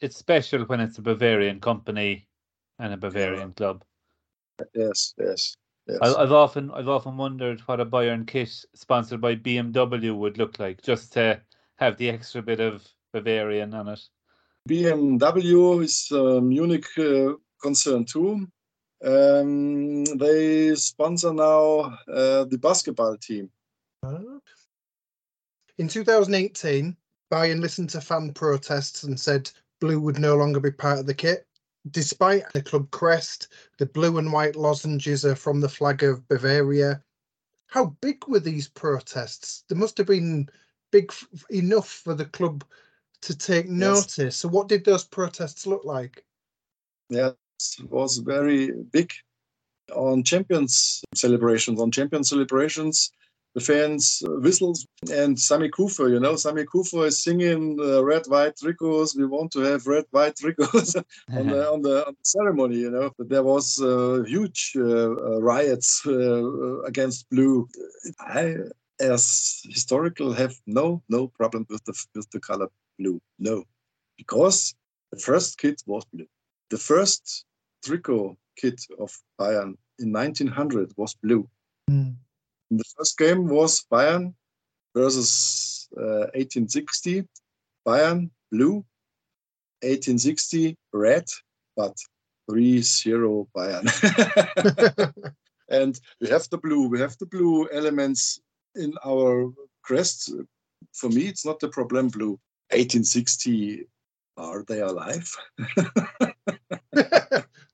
It's 0.00 0.16
special 0.16 0.64
when 0.64 0.80
it's 0.80 0.98
a 0.98 1.02
Bavarian 1.02 1.60
company 1.60 2.26
and 2.80 2.94
a 2.94 2.96
Bavarian 2.96 3.52
club. 3.52 3.84
Yes, 4.74 5.14
yes. 5.18 5.56
Yes. 5.86 5.98
I, 6.02 6.20
have 6.20 6.32
often 6.32 6.70
I've 6.70 6.88
often 6.88 7.16
wondered 7.16 7.60
what 7.60 7.80
a 7.80 7.86
Bayern 7.86 8.26
kit 8.26 8.52
sponsored 8.74 9.20
by 9.20 9.34
BMW 9.36 10.16
would 10.16 10.38
look 10.38 10.58
like, 10.58 10.82
just 10.82 11.12
to 11.14 11.40
have 11.76 11.96
the 11.96 12.10
extra 12.10 12.42
bit 12.42 12.60
of 12.60 12.86
Bavarian 13.12 13.74
on 13.74 13.88
it. 13.88 14.00
BMW 14.68 15.82
is 15.82 16.10
a 16.12 16.40
Munich 16.40 16.86
uh, 16.98 17.34
concern 17.62 18.04
too. 18.04 18.46
Um, 19.02 20.04
they 20.04 20.74
sponsor 20.74 21.32
now 21.32 21.96
uh, 22.08 22.44
the 22.44 22.58
basketball 22.60 23.16
team. 23.16 23.50
In 25.78 25.88
2018, 25.88 26.96
Bayern 27.32 27.60
listened 27.60 27.90
to 27.90 28.00
fan 28.00 28.32
protests 28.34 29.02
and 29.04 29.18
said 29.18 29.50
blue 29.80 30.00
would 30.00 30.18
no 30.18 30.36
longer 30.36 30.60
be 30.60 30.70
part 30.70 30.98
of 30.98 31.06
the 31.06 31.14
kit. 31.14 31.46
Despite 31.90 32.52
the 32.52 32.62
club 32.62 32.90
crest, 32.90 33.48
the 33.78 33.86
blue 33.86 34.18
and 34.18 34.32
white 34.32 34.56
lozenges 34.56 35.24
are 35.24 35.36
from 35.36 35.60
the 35.60 35.68
flag 35.68 36.02
of 36.02 36.26
Bavaria. 36.28 37.02
How 37.68 37.96
big 38.00 38.26
were 38.28 38.40
these 38.40 38.68
protests? 38.68 39.64
There 39.68 39.78
must 39.78 39.96
have 39.98 40.08
been 40.08 40.48
big 40.90 41.10
f- 41.10 41.44
enough 41.50 41.88
for 41.88 42.14
the 42.14 42.26
club 42.26 42.64
to 43.22 43.36
take 43.36 43.66
yes. 43.66 43.74
notice. 43.76 44.36
So, 44.36 44.48
what 44.48 44.68
did 44.68 44.84
those 44.84 45.04
protests 45.04 45.66
look 45.66 45.84
like? 45.84 46.24
Yes, 47.08 47.34
it 47.78 47.90
was 47.90 48.18
very 48.18 48.72
big 48.72 49.12
on 49.94 50.22
champions 50.22 51.02
celebrations. 51.14 51.80
On 51.80 51.90
champion 51.90 52.24
celebrations, 52.24 53.10
the 53.54 53.60
fans 53.60 54.22
uh, 54.26 54.30
whistles 54.40 54.86
and 55.12 55.38
Sami 55.38 55.68
Kufer, 55.70 56.10
you 56.10 56.20
know, 56.20 56.36
Sami 56.36 56.64
Kufer 56.64 57.06
is 57.06 57.22
singing 57.22 57.78
uh, 57.80 58.02
red 58.04 58.26
white 58.26 58.56
tricots. 58.56 59.16
We 59.16 59.26
want 59.26 59.50
to 59.52 59.60
have 59.60 59.86
red 59.86 60.04
white 60.10 60.36
tricots 60.36 60.96
on, 61.32 61.46
the, 61.48 61.70
on, 61.70 61.82
the, 61.82 62.06
on, 62.06 62.14
the, 62.14 62.24
ceremony, 62.24 62.76
you 62.76 62.90
know. 62.90 63.10
But 63.18 63.28
there 63.28 63.42
was 63.42 63.80
uh, 63.80 64.22
huge 64.26 64.72
uh, 64.76 64.82
uh 64.82 65.40
riots 65.40 66.02
uh, 66.06 66.82
against 66.82 67.28
blue. 67.30 67.68
I, 68.20 68.56
as 69.00 69.62
historical, 69.64 70.32
have 70.32 70.54
no 70.66 71.02
no 71.08 71.28
problem 71.28 71.66
with 71.68 71.84
the 71.84 71.94
with 72.14 72.30
the 72.30 72.40
color 72.40 72.68
blue. 72.98 73.20
No, 73.38 73.64
because 74.16 74.74
the 75.10 75.18
first 75.18 75.58
kit 75.58 75.82
was 75.86 76.04
blue. 76.12 76.28
The 76.70 76.78
first 76.78 77.44
tricot 77.84 78.36
kit 78.56 78.80
of 78.98 79.10
Bayern 79.40 79.74
in 79.98 80.12
1900 80.12 80.92
was 80.96 81.14
blue. 81.14 81.48
Mm. 81.90 82.14
The 82.70 82.84
first 82.96 83.18
game 83.18 83.48
was 83.48 83.84
Bayern 83.90 84.34
versus 84.94 85.88
uh, 85.96 86.30
1860. 86.34 87.24
Bayern 87.86 88.30
blue, 88.52 88.84
1860 89.82 90.76
red, 90.92 91.24
but 91.76 91.96
3-0 92.48 93.48
Bayern. 93.56 93.86
and 95.68 96.00
we 96.20 96.28
have 96.28 96.48
the 96.50 96.58
blue. 96.58 96.88
We 96.88 97.00
have 97.00 97.16
the 97.18 97.26
blue 97.26 97.68
elements 97.72 98.40
in 98.76 98.94
our 99.04 99.52
crest. 99.82 100.32
For 100.92 101.08
me, 101.08 101.22
it's 101.26 101.44
not 101.44 101.58
the 101.58 101.68
problem 101.68 102.08
blue. 102.08 102.38
1860, 102.70 103.88
are 104.36 104.62
they 104.68 104.80
alive? 104.80 105.28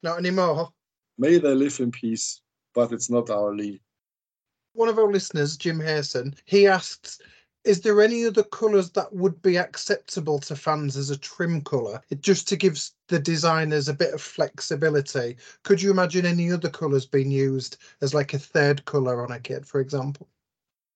not 0.02 0.18
anymore. 0.18 0.70
May 1.18 1.36
they 1.38 1.54
live 1.54 1.80
in 1.80 1.90
peace, 1.90 2.40
but 2.74 2.92
it's 2.92 3.10
not 3.10 3.28
our 3.28 3.54
league 3.54 3.80
one 4.76 4.88
of 4.88 4.98
our 4.98 5.10
listeners, 5.10 5.56
Jim 5.56 5.80
Harrison, 5.80 6.34
he 6.44 6.66
asks, 6.66 7.18
is 7.64 7.80
there 7.80 8.00
any 8.00 8.24
other 8.24 8.44
colours 8.44 8.90
that 8.90 9.12
would 9.12 9.42
be 9.42 9.56
acceptable 9.56 10.38
to 10.38 10.54
fans 10.54 10.96
as 10.96 11.10
a 11.10 11.16
trim 11.16 11.62
colour, 11.62 12.00
just 12.20 12.46
to 12.48 12.56
give 12.56 12.78
the 13.08 13.18
designers 13.18 13.88
a 13.88 13.94
bit 13.94 14.14
of 14.14 14.22
flexibility? 14.22 15.36
Could 15.64 15.82
you 15.82 15.90
imagine 15.90 16.26
any 16.26 16.52
other 16.52 16.70
colours 16.70 17.06
being 17.06 17.30
used 17.30 17.78
as 18.02 18.14
like 18.14 18.34
a 18.34 18.38
third 18.38 18.84
colour 18.84 19.24
on 19.24 19.32
a 19.32 19.40
kit, 19.40 19.66
for 19.66 19.80
example? 19.80 20.28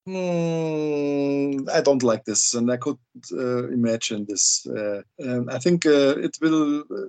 Mm, 0.08 1.68
I 1.68 1.80
don't 1.80 2.04
like 2.04 2.25
this, 2.25 2.54
and 2.54 2.70
I 2.70 2.76
could 2.76 2.99
uh, 3.32 3.68
imagine 3.68 4.26
this. 4.28 4.64
Uh, 4.66 5.02
I 5.49 5.58
think 5.58 5.87
uh, 5.87 6.16
it 6.18 6.38
will 6.40 6.80
uh, 6.80 7.08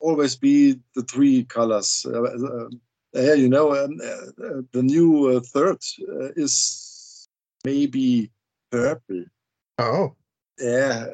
always 0.00 0.34
be 0.34 0.80
the 0.94 1.02
three 1.02 1.44
colors. 1.44 2.06
Uh, 3.14 3.18
uh, 3.18 3.22
yeah, 3.22 3.34
you 3.34 3.48
know, 3.48 3.74
um, 3.84 3.98
uh, 4.02 4.62
the 4.72 4.82
new 4.82 5.36
uh, 5.36 5.40
third 5.40 5.78
uh, 6.08 6.32
is 6.36 7.28
maybe 7.64 8.30
purple. 8.70 9.24
Oh. 9.78 10.14
Yeah, 10.58 11.06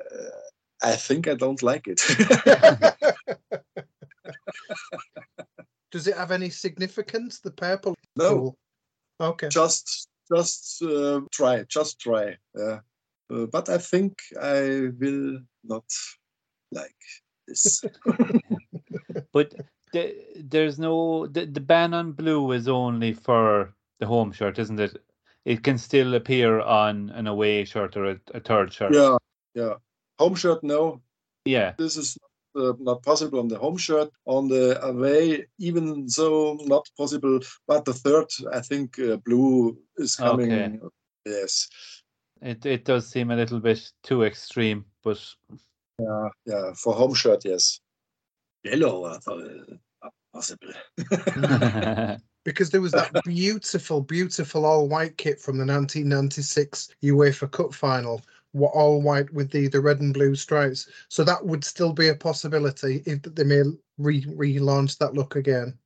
I 0.83 0.97
think 0.97 1.29
I 1.29 1.35
don't 1.35 1.63
like 1.63 1.87
it. 1.87 2.01
Does 5.91 6.07
it 6.07 6.17
have 6.17 6.31
any 6.31 6.51
significance? 6.51 7.41
The 7.41 7.51
purple? 7.51 7.95
No. 8.17 8.57
Okay. 9.19 9.49
Just, 9.49 10.09
just 10.33 10.83
uh, 10.83 11.23
try. 11.33 11.65
Just 11.69 12.01
try. 12.01 12.37
Yeah. 12.55 12.81
Uh, 13.33 13.47
but 13.47 13.69
I 13.69 13.79
think 13.79 14.21
I 14.41 14.91
will 14.99 15.41
not 15.65 15.85
like 16.71 16.95
this. 17.49 17.83
but 19.33 19.55
the, 19.93 20.15
there's 20.37 20.79
no 20.79 21.27
the, 21.27 21.47
the 21.47 21.61
ban 21.61 21.95
on 21.95 22.13
blue 22.13 22.53
is 22.53 22.69
only 22.69 23.13
for 23.13 23.75
the 23.99 24.07
home 24.07 24.33
shirt, 24.33 24.59
isn't 24.59 24.81
it? 24.81 25.03
It 25.45 25.63
can 25.63 25.79
still 25.79 26.15
appear 26.15 26.61
on 26.61 27.11
an 27.11 27.27
away 27.27 27.65
shirt 27.65 27.97
or 27.97 28.11
a, 28.11 28.21
a 28.35 28.41
third 28.41 28.73
shirt. 28.73 28.95
Yeah, 28.95 29.17
yeah. 29.55 29.75
Home 30.19 30.35
shirt, 30.35 30.63
no. 30.63 31.01
Yeah. 31.45 31.73
This 31.79 31.97
is 31.97 32.19
uh, 32.55 32.75
not 32.79 33.03
possible 33.03 33.41
on 33.41 33.49
the 33.49 33.59
home 33.59 33.79
shirt. 33.79 34.11
On 34.27 34.49
the 34.49 34.83
away, 34.85 35.47
even 35.59 36.09
so, 36.09 36.59
not 36.63 36.87
possible. 36.97 37.41
But 37.67 37.87
the 37.87 37.95
third, 37.95 38.27
I 38.53 38.61
think, 38.61 38.99
uh, 38.99 39.17
blue 39.17 39.79
is 39.97 40.17
coming. 40.17 40.53
Okay. 40.53 40.79
Yes. 41.25 41.69
It 42.43 42.65
it 42.65 42.85
does 42.85 43.09
seem 43.09 43.31
a 43.31 43.37
little 43.37 43.61
bit 43.61 43.91
too 44.03 44.25
extreme, 44.25 44.87
but 45.03 45.23
yeah, 45.99 46.29
yeah. 46.47 46.73
For 46.75 46.95
home 46.95 47.13
shirt, 47.13 47.45
yes 47.45 47.81
yellow. 48.65 49.05
I 49.07 49.19
thought 49.19 49.45
uh, 50.03 50.09
possibly. 50.33 50.75
because 52.45 52.71
there 52.71 52.81
was 52.81 52.93
that 52.93 53.13
beautiful, 53.25 54.01
beautiful 54.01 54.65
all 54.65 54.89
white 54.89 55.17
kit 55.17 55.41
from 55.41 55.57
the 55.59 55.67
1996 55.67 56.89
UEFA 57.03 57.51
Cup 57.51 57.75
final, 57.75 58.23
all 58.55 59.03
white 59.03 59.33
with 59.33 59.51
the, 59.51 59.69
the 59.69 59.81
red 59.81 60.01
and 60.01 60.15
blue 60.15 60.35
stripes. 60.35 60.89
So 61.09 61.25
that 61.25 61.45
would 61.45 61.65
still 61.65 61.93
be 61.93 62.09
a 62.09 62.15
possibility 62.15 63.03
if 63.07 63.23
they 63.23 63.45
may 63.45 63.63
re- 63.99 64.25
relaunch 64.25 64.99
that 64.99 65.15
look 65.15 65.37
again. 65.37 65.79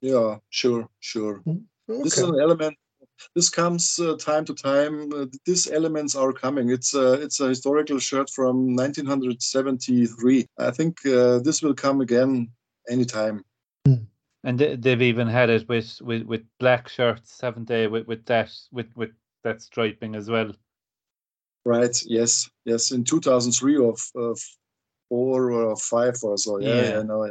Yeah, 0.00 0.38
sure, 0.50 0.88
sure. 1.00 1.42
Okay. 1.46 1.58
Hmm, 1.88 2.02
this 2.02 2.18
is 2.18 2.24
an 2.24 2.40
element 2.40 2.76
this 3.34 3.48
comes 3.48 3.98
uh, 3.98 4.16
time 4.16 4.44
to 4.46 4.54
time. 4.54 5.12
Uh, 5.12 5.26
these 5.44 5.70
elements 5.70 6.14
are 6.14 6.32
coming. 6.32 6.70
It's 6.70 6.94
a, 6.94 7.14
it's 7.14 7.40
a 7.40 7.48
historical 7.48 7.98
shirt 7.98 8.30
from 8.30 8.74
1973. 8.76 10.46
I 10.58 10.70
think 10.70 11.04
uh, 11.06 11.38
this 11.38 11.62
will 11.62 11.74
come 11.74 12.00
again 12.00 12.50
anytime. 12.88 13.44
And 14.44 14.60
they've 14.60 15.02
even 15.02 15.26
had 15.26 15.50
it 15.50 15.68
with, 15.68 16.00
with, 16.02 16.22
with 16.22 16.42
black 16.60 16.88
shirts, 16.88 17.40
haven't 17.40 17.66
they? 17.66 17.88
With 17.88 18.06
with 18.06 18.24
that 18.26 18.52
with 18.70 18.86
with 18.94 19.10
that 19.42 19.60
striping 19.60 20.14
as 20.14 20.30
well. 20.30 20.52
Right. 21.64 22.00
Yes. 22.06 22.48
Yes. 22.64 22.92
In 22.92 23.02
2003 23.02 23.76
or, 23.76 23.94
four 25.08 25.50
or 25.50 25.76
five 25.76 26.14
or 26.22 26.38
so. 26.38 26.58
Yeah. 26.58 26.82
yeah. 26.82 26.98
I 27.00 27.02
know. 27.02 27.24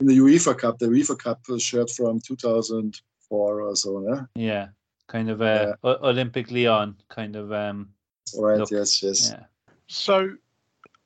in 0.00 0.06
the 0.06 0.18
UEFA 0.18 0.58
Cup, 0.58 0.78
the 0.78 0.86
UEFA 0.86 1.18
Cup 1.18 1.40
shirt 1.58 1.90
from 1.90 2.20
2004 2.20 3.60
or 3.62 3.76
so. 3.76 4.06
Yeah, 4.06 4.22
Yeah, 4.34 4.68
kind 5.08 5.30
of 5.30 5.40
a 5.40 5.76
O- 5.82 6.12
Olympique 6.12 6.50
Lyon 6.50 6.96
kind 7.08 7.36
of. 7.36 7.52
Um, 7.52 7.90
right. 8.36 8.58
Look, 8.58 8.70
yes, 8.70 9.02
yes. 9.02 9.30
yeah, 9.30 9.44
So, 9.88 10.36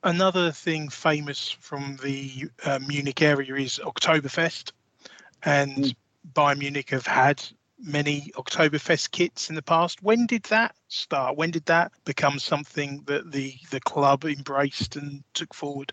another 0.03 0.53
thing 0.53 0.89
famous 0.89 1.51
from 1.51 1.99
the 2.03 2.49
uh, 2.65 2.79
Munich 2.87 3.23
area 3.23 3.55
is 3.55 3.81
Oktoberfest, 3.83 4.73
and 5.43 5.77
Mm. 5.77 5.95
Bayern 6.33 6.59
Munich 6.59 6.91
have 6.91 7.07
had 7.07 7.43
many 7.79 8.33
Oktoberfest 8.37 9.11
kits 9.11 9.51
in 9.51 9.55
the 9.55 9.63
past. 9.63 10.03
When 10.03 10.27
did 10.27 10.45
that 10.45 10.75
start? 10.89 11.37
When 11.37 11.51
did 11.51 11.67
that 11.67 11.93
become 12.05 12.39
something 12.39 13.03
that 13.07 13.33
the 13.33 13.55
the 13.71 13.81
club 13.81 14.25
embraced 14.25 14.97
and 14.97 15.23
took 15.35 15.53
forward? 15.55 15.93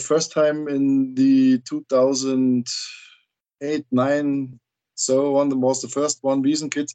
First 0.00 0.32
time 0.32 0.68
in 0.68 1.14
the 1.14 1.58
2008, 1.60 3.86
nine, 3.90 4.60
so 4.98 5.32
one 5.32 5.60
was 5.60 5.80
the 5.80 5.88
first 5.88 6.18
one 6.22 6.42
Wiesen 6.42 6.70
kit. 6.70 6.92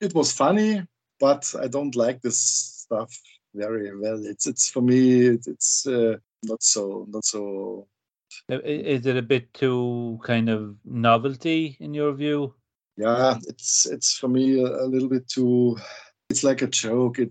It 0.00 0.14
was 0.14 0.32
funny, 0.32 0.86
but 1.20 1.52
I 1.60 1.66
don't 1.68 1.94
like 1.96 2.22
this 2.22 2.38
stuff 2.38 3.12
very 3.54 3.94
well. 3.98 4.24
It's 4.24 4.46
it's 4.46 4.70
for 4.70 4.80
me 4.82 5.26
it's 5.26 5.86
uh, 5.86 6.16
not 6.44 6.62
so 6.62 7.06
not 7.10 7.24
so 7.24 7.86
I- 8.48 8.54
i- 8.54 8.84
is 8.94 9.06
it 9.06 9.16
a 9.16 9.22
bit 9.22 9.52
too 9.54 10.18
kind 10.22 10.48
of 10.48 10.76
novelty 10.84 11.76
in 11.80 11.94
your 11.94 12.12
view? 12.14 12.54
yeah 12.98 13.36
it's 13.46 13.84
it's 13.84 14.16
for 14.16 14.28
me 14.28 14.44
a, 14.64 14.68
a 14.84 14.86
little 14.88 15.10
bit 15.10 15.28
too 15.28 15.76
it's 16.30 16.42
like 16.42 16.62
a 16.62 16.66
joke 16.66 17.18
it, 17.18 17.30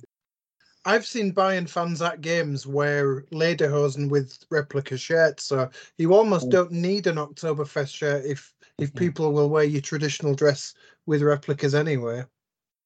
I've 0.87 1.07
seen 1.07 1.33
Bayern 1.33 1.67
fans 1.67 1.99
at 2.03 2.21
games 2.21 2.67
wear 2.67 3.23
lederhosen 3.33 4.07
with 4.07 4.37
replica 4.51 4.95
shirts, 4.97 5.43
so 5.49 5.69
you 5.97 6.13
almost 6.13 6.45
Mm. 6.47 6.51
don't 6.51 6.71
need 6.71 7.07
an 7.07 7.15
Oktoberfest 7.15 7.93
shirt 7.95 8.23
if 8.25 8.53
if 8.77 8.93
people 8.93 9.31
will 9.31 9.49
wear 9.49 9.63
your 9.63 9.81
traditional 9.81 10.35
dress 10.35 10.73
with 11.05 11.21
replicas 11.21 11.73
anyway. 11.75 12.23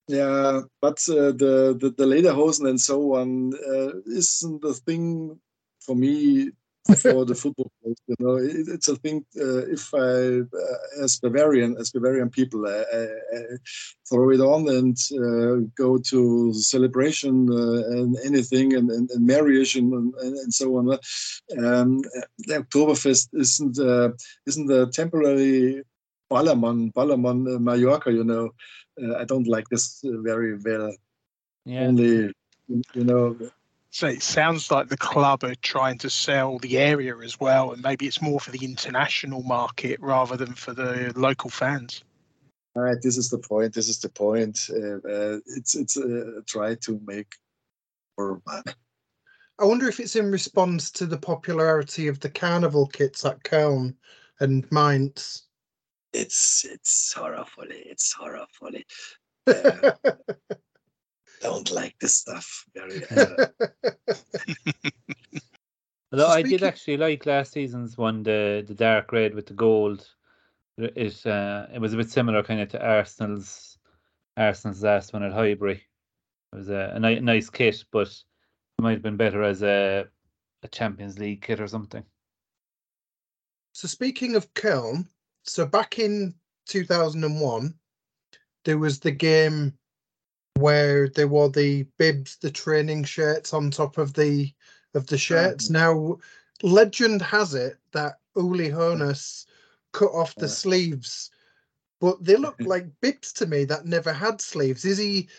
yeah 0.08 0.62
but 0.81 0.98
uh, 1.10 1.31
the, 1.31 1.77
the 1.79 1.93
the 1.98 2.05
lederhosen 2.05 2.67
and 2.69 2.81
so 2.81 3.15
on 3.15 3.53
uh, 3.53 3.91
isn't 4.05 4.62
the 4.62 4.74
thing 4.74 5.39
for 5.79 5.96
me 5.96 6.51
for 6.86 7.25
the 7.25 7.36
football 7.36 7.71
players, 7.81 7.98
you 8.07 8.15
know. 8.19 8.36
It, 8.38 8.67
it's 8.67 8.88
a 8.88 8.95
thing 8.95 9.25
uh, 9.39 9.65
if 9.67 9.93
i 9.93 10.39
uh, 10.39 11.03
as 11.03 11.19
bavarian 11.19 11.75
as 11.79 11.91
bavarian 11.91 12.29
people 12.29 12.65
I, 12.67 12.83
I, 12.98 13.03
I 13.38 13.41
throw 14.07 14.29
it 14.31 14.39
on 14.39 14.67
and 14.69 14.98
uh, 15.13 15.67
go 15.75 15.98
to 15.98 16.53
celebration 16.53 17.50
uh, 17.51 17.98
and 17.98 18.17
anything 18.25 18.75
and, 18.75 18.89
and, 18.89 19.09
and 19.12 19.25
marriage 19.25 19.75
and, 19.75 19.93
and, 19.93 20.38
and 20.38 20.53
so 20.53 20.77
on. 20.77 20.91
Um, 21.57 22.01
the 22.48 22.63
oktoberfest 22.63 23.29
isn't 23.33 23.79
uh, 23.79 24.09
isn't 24.48 24.71
a 24.71 24.88
temporary 24.88 25.83
ballermann 26.31 26.93
ballermann 26.93 27.55
uh, 27.55 27.59
mallorca 27.59 28.12
you 28.12 28.24
know. 28.24 28.50
Uh, 29.01 29.15
i 29.17 29.24
don't 29.24 29.48
like 29.48 29.67
this 29.69 30.01
very 30.03 30.57
well. 30.57 30.93
Yeah, 31.65 31.88
only 31.88 32.33
you 32.67 33.03
know 33.03 33.38
So 33.91 34.08
it 34.08 34.22
sounds 34.22 34.69
like 34.69 34.88
the 34.88 34.98
club 34.98 35.43
are 35.43 35.55
trying 35.55 35.98
to 36.00 36.10
sell 36.10 36.60
the 36.60 36.77
area 36.77 37.17
as 37.17 37.39
well, 37.39 37.72
and 37.72 37.81
maybe 37.81 38.05
it's 38.05 38.22
more 38.22 38.39
for 38.39 38.51
the 38.51 38.63
international 38.63 39.41
market 39.43 40.00
rather 40.00 40.38
than 40.38 40.53
for 40.53 40.74
the 40.74 41.12
local 41.15 41.50
fans. 41.50 42.03
All 42.75 42.84
right, 42.84 43.01
this 43.01 43.17
is 43.17 43.29
the 43.29 43.39
point. 43.39 43.74
This 43.74 43.89
is 43.89 44.00
the 44.00 44.10
point. 44.10 44.69
Uh, 44.69 44.98
uh, 44.98 45.39
it's 45.48 45.75
it's 45.75 45.98
uh, 45.98 46.41
try 46.46 46.75
to 46.75 47.01
make 47.05 47.34
more 48.17 48.41
money. 48.46 48.74
I 49.58 49.65
wonder 49.65 49.89
if 49.89 50.00
it's 50.00 50.15
in 50.15 50.31
response 50.31 50.91
to 50.91 51.05
the 51.05 51.17
popularity 51.17 52.08
of 52.08 52.19
the 52.19 52.29
carnival 52.29 52.88
kits 52.88 53.25
at 53.25 53.43
Köln 53.43 53.96
and 54.39 54.72
Mainz. 54.72 55.48
It's 56.13 56.63
it's 56.63 57.12
horrible. 57.13 57.65
It's 57.69 58.13
horrible. 58.13 58.46
Uh, 59.48 59.91
don't 61.39 61.71
like 61.71 61.95
this 61.99 62.15
stuff 62.15 62.65
very. 62.73 63.04
Uh, 63.06 63.47
although 66.12 66.28
I 66.28 66.41
did 66.41 66.63
actually 66.63 66.97
like 66.97 67.25
last 67.25 67.54
season's 67.54 67.97
one, 67.97 68.23
the 68.23 68.63
the 68.67 68.75
dark 68.75 69.12
red 69.12 69.34
with 69.34 69.47
the 69.47 69.54
gold. 69.54 70.08
It 70.78 70.93
it, 70.95 71.25
uh, 71.25 71.67
it 71.73 71.80
was 71.80 71.93
a 71.93 71.97
bit 71.97 72.10
similar 72.10 72.43
kind 72.43 72.62
of 72.62 72.69
to 72.69 72.86
Arsenal's 72.86 73.78
Arsenal's 74.38 74.84
last 74.84 75.13
one 75.13 75.23
at 75.23 75.34
Highbury. 75.34 75.82
It 76.54 76.56
was 76.56 76.69
a, 76.69 76.93
a 76.95 76.99
ni- 76.99 77.19
nice 77.19 77.49
kit, 77.49 77.84
but 77.91 78.08
it 78.08 78.82
might 78.82 78.93
have 78.93 79.02
been 79.02 79.17
better 79.17 79.43
as 79.43 79.63
a 79.63 80.08
a 80.63 80.67
Champions 80.67 81.19
League 81.19 81.41
kit 81.41 81.62
or 81.62 81.67
something. 81.67 82.04
So 83.73 83.88
speaking 83.88 84.36
of 84.36 84.54
Köln, 84.56 85.08
so 85.43 85.65
back 85.65 85.99
in 85.99 86.36
2001, 86.67 87.73
there 88.65 88.78
was 88.78 88.99
the 88.99 89.12
game 89.12 89.79
where 90.60 91.10
there 91.10 91.28
were 91.28 91.50
the 91.50 91.84
bibs, 91.98 92.38
the 92.38 92.52
training 92.52 93.04
shirts 93.04 93.54
on 93.54 93.72
top 93.72 93.98
of 93.98 94.13
the 94.13 94.54
of 94.93 95.08
the 95.08 95.17
shirts. 95.17 95.69
Now, 95.69 96.17
legend 96.63 97.22
has 97.22 97.54
it 97.54 97.78
that 97.91 98.19
Uli 98.36 98.69
Hoeneß 98.69 99.45
cut 99.91 100.12
off 100.12 100.36
the 100.36 100.48
sleeves, 100.48 101.32
but 102.00 102.24
they 102.24 102.36
look 102.36 102.60
like 102.65 102.88
bibs 103.02 103.32
to 103.34 103.45
me 103.45 103.65
that 103.65 103.86
never 103.86 104.13
had 104.13 104.41
sleeves. 104.41 104.86
Is 104.86 104.98
he 104.98 105.30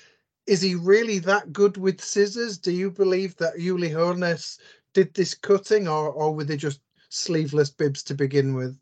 is 0.46 0.60
he 0.60 0.74
really 0.74 1.18
that 1.20 1.52
good 1.52 1.76
with 1.76 2.00
scissors? 2.00 2.58
Do 2.58 2.72
you 2.72 2.90
believe 2.90 3.36
that 3.36 3.60
Uli 3.60 3.90
Hoeneß 3.90 4.58
did 4.94 5.14
this 5.14 5.34
cutting, 5.34 5.88
or 5.88 6.10
or 6.10 6.34
were 6.34 6.44
they 6.44 6.56
just 6.56 6.80
sleeveless 7.08 7.70
bibs 7.70 8.02
to 8.04 8.14
begin 8.14 8.54
with? 8.54 8.78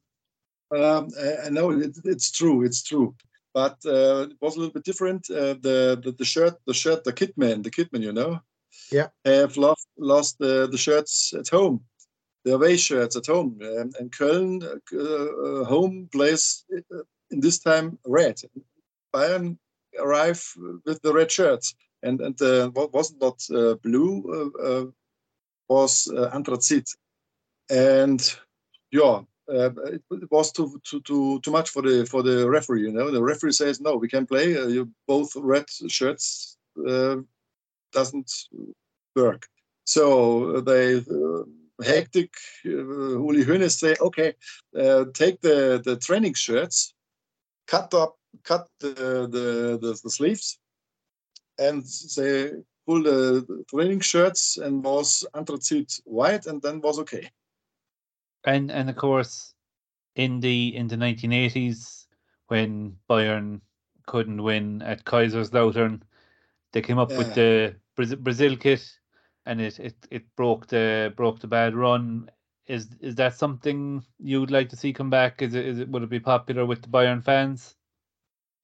Um, 0.71 1.09
know 1.51 1.71
it, 1.71 1.97
it's 2.05 2.31
true. 2.31 2.65
It's 2.65 2.83
true. 2.83 3.15
But 3.59 3.79
uh, 3.87 4.29
it 4.31 4.37
was 4.41 4.55
a 4.55 4.59
little 4.61 4.73
bit 4.79 4.85
different. 4.91 5.23
Uh, 5.31 5.55
the, 5.67 5.79
the 6.03 6.13
the 6.21 6.25
shirt, 6.33 6.55
the 6.69 6.75
shirt, 6.83 7.01
the 7.03 7.13
kitman, 7.21 7.63
the 7.65 7.75
kitman, 7.77 8.03
you 8.09 8.13
know, 8.13 8.33
Yeah. 8.93 9.09
have 9.25 9.57
lost 9.57 9.87
lost 9.97 10.39
the, 10.39 10.69
the 10.73 10.79
shirts 10.87 11.15
at 11.41 11.49
home, 11.57 11.77
the 12.45 12.53
away 12.55 12.77
shirts 12.77 13.17
at 13.17 13.27
home. 13.27 13.51
Um, 13.71 13.91
and 13.99 14.09
Köln, 14.19 14.63
uh, 14.63 14.99
uh, 15.03 15.65
home 15.75 16.09
plays 16.15 16.45
uh, 16.71 17.05
in 17.33 17.41
this 17.41 17.59
time 17.59 17.99
red. 18.19 18.37
Bayern 19.13 19.59
arrive 20.05 20.43
with 20.87 20.99
the 21.03 21.13
red 21.13 21.31
shirts, 21.31 21.75
and 22.07 22.21
and 22.21 22.41
uh, 22.43 22.69
what 22.77 22.93
was 22.93 23.09
not 23.25 23.39
uh, 23.51 23.75
blue 23.87 24.13
uh, 24.39 24.51
uh, 24.69 24.87
was 25.69 25.93
uh, 26.19 26.31
anthracite, 26.37 26.91
and 27.71 28.21
yeah, 28.93 29.23
uh, 29.49 29.71
it, 29.87 30.03
was 30.31 30.53
too, 30.53 30.81
too 30.85 31.01
too 31.01 31.41
too 31.41 31.51
much 31.51 31.71
for 31.71 31.83
the 31.83 32.07
for 32.07 32.23
the 32.23 32.49
referee. 32.49 32.83
You 32.83 32.93
know, 32.93 33.11
the 33.11 33.23
referee 33.23 33.53
says 33.53 33.81
no, 33.81 33.97
we 33.97 34.09
can 34.09 34.27
play. 34.27 34.57
Uh, 34.57 34.67
you 34.67 34.91
both 35.07 35.35
red 35.37 35.65
shirts 35.89 36.57
uh, 36.87 37.17
doesn't 37.93 38.31
work. 39.17 39.47
So 39.85 40.61
they 40.61 40.97
uh, 40.97 41.45
hectic. 41.83 42.33
Uh, 42.67 43.19
Uli 43.19 43.45
Hoeneß 43.45 43.79
say, 43.79 43.95
okay, 44.01 44.35
uh, 44.79 45.05
take 45.15 45.41
the 45.41 45.81
the 45.85 45.97
training 45.97 46.35
shirts, 46.35 46.95
cut 47.67 47.95
up, 47.95 48.17
cut 48.45 48.69
the 48.81 48.95
the, 49.31 49.79
the, 49.81 49.99
the 50.03 50.11
sleeves, 50.11 50.59
and 51.59 51.87
say 51.87 52.51
pull 52.87 53.03
the 53.03 53.65
training 53.71 54.01
shirts 54.01 54.59
and 54.59 54.85
was 54.85 55.27
anthracite 55.35 56.01
white, 56.05 56.47
and 56.47 56.61
then 56.63 56.81
was 56.81 56.99
okay. 56.99 57.31
And 58.49 58.71
and 58.71 58.89
of 58.89 58.97
course, 58.97 59.53
in 60.17 60.41
the 60.41 60.75
in 60.75 60.89
the 60.89 60.97
nineteen 60.97 61.33
eighties, 61.35 62.07
when 62.47 62.97
Bayern 63.09 63.61
couldn't 64.07 64.43
win 64.43 64.81
at 64.81 65.05
Kaiserslautern, 65.05 66.01
they 66.73 66.81
came 66.81 66.99
up 66.99 67.11
with 67.11 67.35
the 67.35 67.77
Brazil, 67.95 68.17
Brazil 68.17 68.57
kit, 68.57 68.91
and 69.45 69.61
it, 69.61 69.79
it 69.79 69.97
it 70.11 70.25
broke 70.35 70.67
the 70.67 71.13
broke 71.15 71.41
the 71.41 71.47
bad 71.47 71.75
run. 71.75 72.31
Is 72.67 72.89
is 73.01 73.15
that 73.17 73.35
something 73.37 74.03
you'd 74.19 74.51
like 74.51 74.71
to 74.71 74.77
see 74.77 74.95
come 74.95 75.11
back? 75.11 75.43
Is 75.43 75.55
it 75.55 75.67
is 75.67 75.79
it 75.81 75.89
would 75.91 76.03
it 76.05 76.09
be 76.11 76.21
popular 76.21 76.65
with 76.65 76.81
the 76.81 76.89
Bayern 76.89 77.23
fans? 77.23 77.77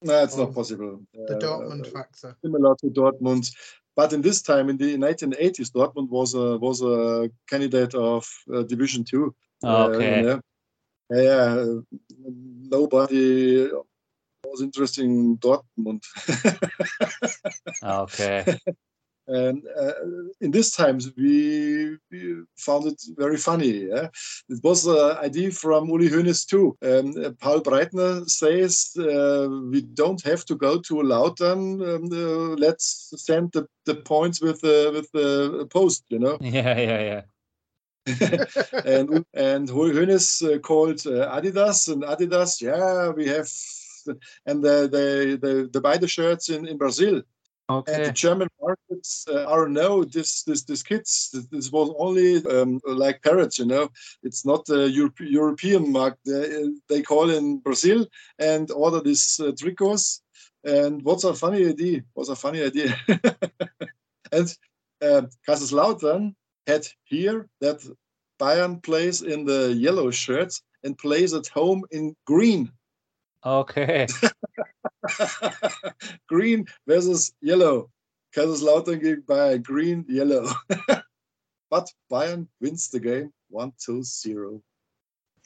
No, 0.00 0.22
it's 0.22 0.36
not 0.36 0.54
possible. 0.54 1.02
The 1.12 1.36
Uh, 1.36 1.40
Dortmund 1.40 1.92
factor. 1.92 2.36
similar 2.42 2.74
to 2.76 2.86
Dortmund. 2.86 3.54
But 3.96 4.12
in 4.12 4.22
this 4.22 4.42
time, 4.42 4.68
in 4.70 4.76
the 4.76 4.96
1980s, 4.96 5.70
Dortmund 5.70 6.08
was 6.08 6.34
a 6.34 6.56
was 6.58 6.80
a 6.82 7.30
candidate 7.50 7.94
of 7.94 8.26
uh, 8.52 8.62
Division 8.62 9.04
Two. 9.04 9.34
Uh, 9.66 9.88
Okay. 9.88 10.22
know. 10.22 10.40
Yeah, 11.10 11.64
uh, 11.64 11.80
nobody 12.70 13.70
was 14.44 14.62
interested 14.62 15.04
in 15.04 15.36
Dortmund. 15.38 16.02
Okay. 17.82 18.44
and 19.26 19.62
uh, 19.78 19.92
in 20.40 20.50
these 20.50 20.70
times, 20.70 21.12
we, 21.16 21.96
we 22.10 22.36
found 22.56 22.86
it 22.86 23.02
very 23.16 23.36
funny. 23.36 23.88
Yeah? 23.88 24.08
It 24.48 24.62
was 24.62 24.86
an 24.86 25.18
idea 25.18 25.50
from 25.50 25.88
Uli 25.88 26.08
Hoeneß 26.08 26.46
too. 26.46 26.76
Um, 26.82 27.14
uh, 27.22 27.30
Paul 27.40 27.60
Breitner 27.60 28.28
says 28.28 28.96
uh, 28.98 29.48
we 29.70 29.82
don't 29.82 30.22
have 30.24 30.44
to 30.46 30.54
go 30.54 30.80
to 30.80 30.94
Lautern. 30.94 31.82
Um, 31.82 32.04
uh, 32.12 32.54
let's 32.56 33.12
send 33.16 33.52
the, 33.52 33.66
the 33.84 33.96
points 33.96 34.40
with 34.40 34.60
the 34.60 34.90
with 34.94 35.10
the 35.12 35.66
post. 35.70 36.04
You 36.08 36.18
know. 36.18 36.38
yeah, 36.40 36.78
yeah, 36.78 37.00
yeah. 37.00 37.22
and 38.84 39.24
and 39.32 39.68
Hoeneß 39.68 40.42
uh, 40.42 40.58
called 40.58 41.00
uh, 41.06 41.30
Adidas 41.36 41.90
and 41.90 42.02
Adidas, 42.02 42.60
yeah, 42.60 43.08
we 43.08 43.26
have, 43.28 43.48
and 44.46 44.62
they 44.62 44.86
they 44.86 45.36
they, 45.36 45.62
they 45.64 45.80
buy 45.80 45.96
the 45.96 46.08
shirts 46.08 46.50
in 46.50 46.66
in 46.66 46.76
Brazil. 46.76 47.22
And 47.70 48.04
the 48.04 48.12
German 48.12 48.48
markets 48.60 49.24
uh, 49.26 49.46
are 49.46 49.68
no 49.68 50.04
this 50.04 50.42
this 50.42 50.64
this 50.64 50.82
kids 50.82 51.30
this, 51.32 51.46
this 51.46 51.72
was 51.72 51.94
only 51.98 52.44
um, 52.44 52.78
like 52.84 53.22
parrots 53.22 53.58
you 53.58 53.64
know. 53.64 53.88
It's 54.22 54.44
not 54.44 54.66
the 54.66 54.90
Europe, 54.90 55.18
European 55.20 55.90
market. 55.90 56.18
They, 56.26 56.68
they 56.90 57.02
call 57.02 57.30
in 57.30 57.60
Brazil 57.60 58.06
and 58.38 58.70
order 58.70 59.00
these 59.00 59.40
uh, 59.40 59.52
tricots. 59.52 60.20
And 60.62 61.02
what's 61.04 61.24
a 61.24 61.32
funny 61.32 61.66
idea 61.66 62.02
what's 62.12 62.28
a 62.28 62.36
funny 62.36 62.62
idea? 62.62 62.94
And 64.32 64.48
uh, 65.00 65.22
Kaiserslautern 65.46 66.34
had 66.66 66.86
here 67.04 67.48
that 67.60 67.80
Bayern 68.40 68.82
plays 68.82 69.22
in 69.22 69.44
the 69.44 69.72
yellow 69.72 70.10
shirts 70.10 70.62
and 70.82 70.98
plays 70.98 71.34
at 71.34 71.46
home 71.48 71.84
in 71.90 72.14
green 72.26 72.70
Okay. 73.44 74.06
green 76.28 76.66
versus 76.86 77.34
yellow. 77.40 77.90
Kaiserslautern 78.34 79.00
gegen 79.00 79.22
Bayern, 79.22 79.62
green, 79.62 80.04
yellow. 80.08 80.48
but 81.70 81.88
Bayern 82.10 82.48
wins 82.60 82.88
the 82.88 83.00
game 83.00 83.32
1 83.50 83.72
2 83.84 84.02
0. 84.02 84.62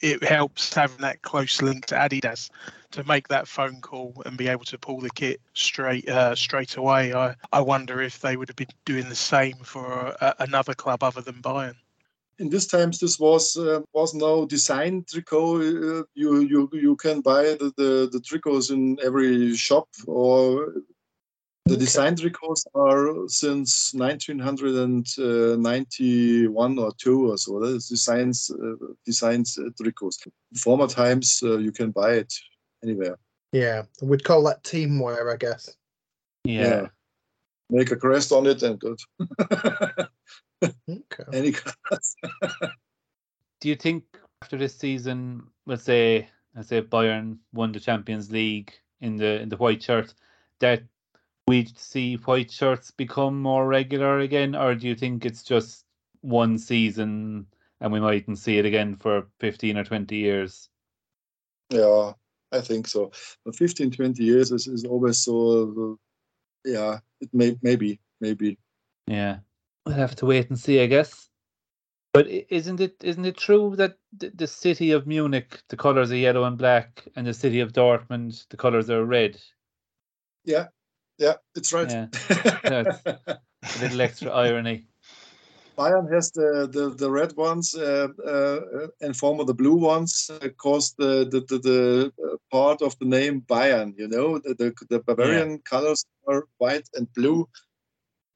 It 0.01 0.23
helps 0.23 0.73
having 0.73 1.01
that 1.01 1.21
close 1.21 1.61
link 1.61 1.87
to 1.87 1.95
Adidas 1.95 2.49
to 2.91 3.03
make 3.03 3.27
that 3.27 3.47
phone 3.47 3.81
call 3.81 4.21
and 4.25 4.37
be 4.37 4.47
able 4.47 4.65
to 4.65 4.77
pull 4.77 4.99
the 4.99 5.09
kit 5.09 5.41
straight 5.53 6.07
uh, 6.09 6.35
straight 6.35 6.77
away. 6.77 7.13
I, 7.13 7.35
I 7.51 7.61
wonder 7.61 8.01
if 8.01 8.19
they 8.21 8.37
would 8.37 8.49
have 8.49 8.55
been 8.55 8.67
doing 8.85 9.09
the 9.09 9.15
same 9.15 9.57
for 9.57 10.15
uh, 10.21 10.33
another 10.39 10.73
club 10.73 11.03
other 11.03 11.21
than 11.21 11.41
Bayern. 11.41 11.75
In 12.39 12.49
these 12.49 12.67
times, 12.67 12.99
this 12.99 13.19
was 13.19 13.57
uh, 13.57 13.81
was 13.93 14.13
no 14.13 14.45
design 14.45 15.03
tricot. 15.03 15.99
Uh, 15.99 16.03
you 16.13 16.39
you 16.39 16.69
you 16.71 16.95
can 16.95 17.19
buy 17.19 17.43
the, 17.43 17.73
the, 17.75 18.09
the 18.11 18.19
tricots 18.19 18.71
in 18.71 18.97
every 19.03 19.55
shop, 19.55 19.89
or 20.07 20.73
the 21.69 21.75
Okay. 21.75 21.85
design 21.85 22.15
tricots 22.15 22.65
are 22.73 23.27
since 23.27 23.93
1991 23.93 26.79
or 26.79 26.91
two 26.97 27.31
or 27.31 27.37
so. 27.37 27.59
That 27.59 27.75
is 27.75 27.87
designs 27.87 28.49
uh, 28.49 28.73
designs 29.05 29.59
uh, 29.59 29.69
tricots. 29.79 30.27
Former 30.57 30.87
times, 30.87 31.43
uh, 31.43 31.57
you 31.57 31.71
can 31.71 31.91
buy 31.91 32.13
it 32.13 32.33
anywhere. 32.83 33.19
Yeah, 33.51 33.83
we'd 34.01 34.23
call 34.23 34.41
that 34.43 34.63
teamwear, 34.63 35.31
I 35.31 35.37
guess. 35.37 35.75
Yeah. 36.43 36.87
Make 37.69 37.91
a 37.91 37.95
crest 37.95 38.31
on 38.31 38.47
it 38.47 38.63
and 38.63 38.79
good. 38.79 38.99
Okay. 40.61 41.23
Any 41.31 41.53
colors. 41.53 42.15
Do 43.61 43.69
you 43.69 43.75
think 43.75 44.03
after 44.41 44.57
this 44.57 44.75
season, 44.75 45.43
let's 45.65 45.83
say, 45.83 46.27
let's 46.53 46.67
say 46.67 46.81
Bayern 46.81 47.37
won 47.53 47.71
the 47.71 47.79
Champions 47.79 48.29
League 48.29 48.73
in 48.99 49.15
the 49.15 49.39
in 49.39 49.47
the 49.47 49.55
white 49.55 49.81
shirt, 49.81 50.13
that 50.59 50.83
we'd 51.49 51.75
see 51.79 52.13
white 52.13 52.51
shirts 52.51 52.91
become 52.91 53.41
more 53.41 53.67
regular 53.67 54.19
again, 54.19 54.53
or 54.55 54.75
do 54.75 54.87
you 54.87 54.93
think 54.93 55.25
it's 55.25 55.41
just 55.41 55.83
one 56.21 56.59
season 56.59 57.47
and 57.81 57.91
we 57.91 57.99
mightn't 57.99 58.37
see 58.37 58.59
it 58.59 58.65
again 58.65 58.95
for 58.95 59.25
fifteen 59.39 59.75
or 59.75 59.83
twenty 59.83 60.17
years? 60.17 60.69
Yeah, 61.71 62.13
I 62.51 62.61
think 62.61 62.87
so. 62.87 63.11
But 63.45 63.55
15, 63.55 63.91
20 63.91 64.23
years 64.23 64.51
is, 64.51 64.67
is 64.67 64.85
always 64.85 65.17
so. 65.17 65.97
Uh, 66.65 66.69
yeah, 66.69 66.99
it 67.19 67.29
may 67.33 67.57
maybe 67.63 67.99
maybe. 68.21 68.59
Yeah, 69.07 69.39
we'll 69.87 69.95
have 69.95 70.15
to 70.17 70.27
wait 70.27 70.49
and 70.49 70.59
see, 70.59 70.79
I 70.81 70.85
guess. 70.85 71.29
But 72.13 72.27
isn't 72.27 72.79
it 72.79 72.95
isn't 73.03 73.25
it 73.25 73.37
true 73.37 73.75
that 73.77 73.97
the, 74.15 74.47
city 74.47 74.91
of 74.91 75.07
Munich, 75.07 75.63
the 75.69 75.77
colours 75.77 76.11
are 76.11 76.15
yellow 76.15 76.43
and 76.43 76.59
black, 76.59 77.07
and 77.15 77.25
the 77.25 77.33
city 77.33 77.59
of 77.59 77.73
Dortmund, 77.73 78.47
the 78.49 78.57
colours 78.57 78.89
are 78.91 79.03
red? 79.03 79.41
Yeah, 80.45 80.67
yeah, 81.19 81.33
it's 81.55 81.73
right. 81.73 81.91
Yeah, 81.91 82.07
A 83.61 83.81
little 83.81 84.01
extra 84.01 84.31
irony. 84.31 84.85
Bayern 85.77 86.11
has 86.13 86.31
the 86.31 86.67
the, 86.71 86.89
the 86.89 87.09
red 87.09 87.35
ones 87.37 87.75
uh, 87.75 88.09
uh, 88.25 88.87
and 89.01 89.15
former 89.15 89.45
the 89.45 89.53
blue 89.53 89.75
ones 89.75 90.29
uh, 90.29 90.49
caused 90.57 90.97
the 90.97 91.25
the, 91.31 91.41
the, 91.47 91.59
the 91.59 92.11
uh, 92.23 92.35
part 92.51 92.81
of 92.81 92.97
the 92.99 93.05
name 93.05 93.41
Bayern. 93.41 93.93
You 93.97 94.07
know, 94.07 94.39
the 94.39 94.55
the, 94.55 94.73
the 94.89 94.99
Bavarian 94.99 95.59
colors 95.59 96.05
are 96.27 96.47
white 96.57 96.89
and 96.95 97.07
blue. 97.13 97.47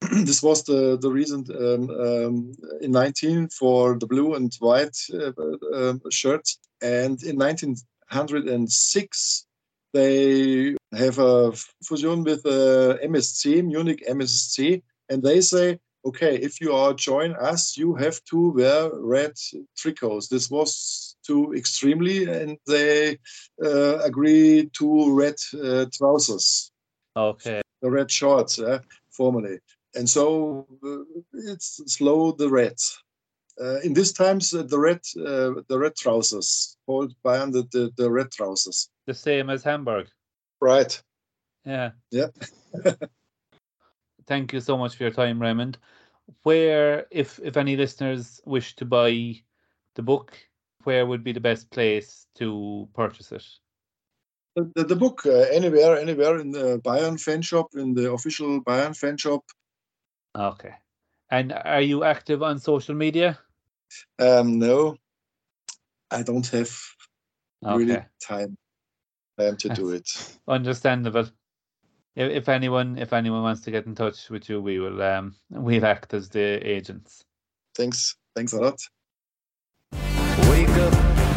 this 0.00 0.42
was 0.42 0.64
the 0.64 0.96
the 0.98 1.10
reason 1.10 1.44
um, 1.58 1.90
um, 1.90 2.52
in 2.80 2.92
19 2.92 3.48
for 3.48 3.98
the 3.98 4.06
blue 4.06 4.34
and 4.34 4.54
white 4.60 4.96
uh, 5.12 5.32
uh, 5.74 5.94
shirts, 6.10 6.58
and 6.82 7.22
in 7.22 7.36
1906 7.36 9.46
they 9.92 10.74
have 10.96 11.18
a 11.18 11.52
fusion 11.82 12.24
with 12.24 12.44
uh, 12.46 12.98
MSC 13.04 13.64
Munich 13.64 14.02
MSC, 14.08 14.82
and 15.08 15.22
they 15.22 15.40
say 15.40 15.78
okay, 16.06 16.36
if 16.36 16.60
you 16.60 16.72
are 16.74 16.92
join 16.92 17.34
us, 17.36 17.76
you 17.76 17.94
have 17.94 18.22
to 18.24 18.50
wear 18.52 18.90
red 18.94 19.32
tricots. 19.76 20.28
This 20.28 20.50
was 20.50 21.16
too 21.26 21.54
extremely, 21.54 22.24
and 22.24 22.58
they 22.66 23.18
uh, 23.64 23.98
agree 23.98 24.70
to 24.74 25.14
red 25.14 25.36
uh, 25.62 25.86
trousers, 25.92 26.70
Okay. 27.16 27.62
the 27.80 27.90
red 27.90 28.10
shorts, 28.10 28.58
uh, 28.58 28.80
formerly. 29.10 29.58
And 29.94 30.08
so 30.08 30.66
uh, 30.84 31.04
it's 31.32 31.80
slow 31.86 32.32
the 32.32 32.50
red. 32.50 32.76
Uh, 33.60 33.78
in 33.80 33.94
these 33.94 34.12
times, 34.12 34.52
uh, 34.52 34.64
the 34.64 34.78
red, 34.78 35.00
uh, 35.16 35.62
the 35.68 35.78
red 35.78 35.94
trousers, 35.94 36.76
called 36.86 37.14
Bayern 37.24 37.52
the, 37.52 37.62
the, 37.70 37.92
the 37.96 38.10
red 38.10 38.30
trousers. 38.32 38.90
The 39.06 39.14
same 39.14 39.48
as 39.48 39.62
Hamburg. 39.62 40.08
Right. 40.60 41.02
Yeah. 41.64 41.90
Yeah. 42.10 42.28
Thank 44.26 44.52
you 44.52 44.60
so 44.60 44.78
much 44.78 44.96
for 44.96 45.04
your 45.04 45.12
time, 45.12 45.40
Raymond. 45.40 45.78
Where, 46.42 47.06
if 47.10 47.38
if 47.42 47.56
any 47.56 47.76
listeners 47.76 48.40
wish 48.46 48.76
to 48.76 48.86
buy 48.86 49.42
the 49.94 50.02
book, 50.02 50.38
where 50.84 51.04
would 51.06 51.22
be 51.22 51.32
the 51.32 51.40
best 51.40 51.70
place 51.70 52.26
to 52.36 52.88
purchase 52.94 53.32
it? 53.32 53.44
The, 54.56 54.72
the, 54.74 54.84
the 54.84 54.96
book, 54.96 55.26
uh, 55.26 55.46
anywhere, 55.52 55.98
anywhere 55.98 56.38
in 56.38 56.50
the 56.52 56.80
Bayern 56.82 57.20
fan 57.20 57.42
shop, 57.42 57.74
in 57.74 57.92
the 57.92 58.12
official 58.12 58.62
Bayern 58.62 58.96
fan 58.96 59.18
shop, 59.18 59.44
Okay. 60.36 60.74
And 61.30 61.52
are 61.52 61.80
you 61.80 62.04
active 62.04 62.42
on 62.42 62.58
social 62.58 62.94
media? 62.94 63.38
Um, 64.18 64.58
no, 64.58 64.96
I 66.10 66.22
don't 66.22 66.46
have 66.48 66.70
really 67.62 68.02
time 68.20 68.56
time 69.38 69.56
to 69.56 69.68
do 69.70 69.90
it. 69.90 70.08
Understandable. 70.48 71.28
If, 72.16 72.30
if 72.30 72.48
anyone 72.48 72.98
if 72.98 73.12
anyone 73.12 73.42
wants 73.42 73.62
to 73.62 73.70
get 73.70 73.86
in 73.86 73.94
touch 73.94 74.30
with 74.30 74.48
you, 74.48 74.60
we 74.60 74.78
will 74.78 75.02
um 75.02 75.34
we'll 75.50 75.84
act 75.84 76.14
as 76.14 76.28
the 76.28 76.60
agents. 76.66 77.24
Thanks, 77.74 78.16
thanks 78.36 78.52
a 78.52 78.60
lot. 78.60 78.80
Wake 79.92 80.68
up, 80.68 80.92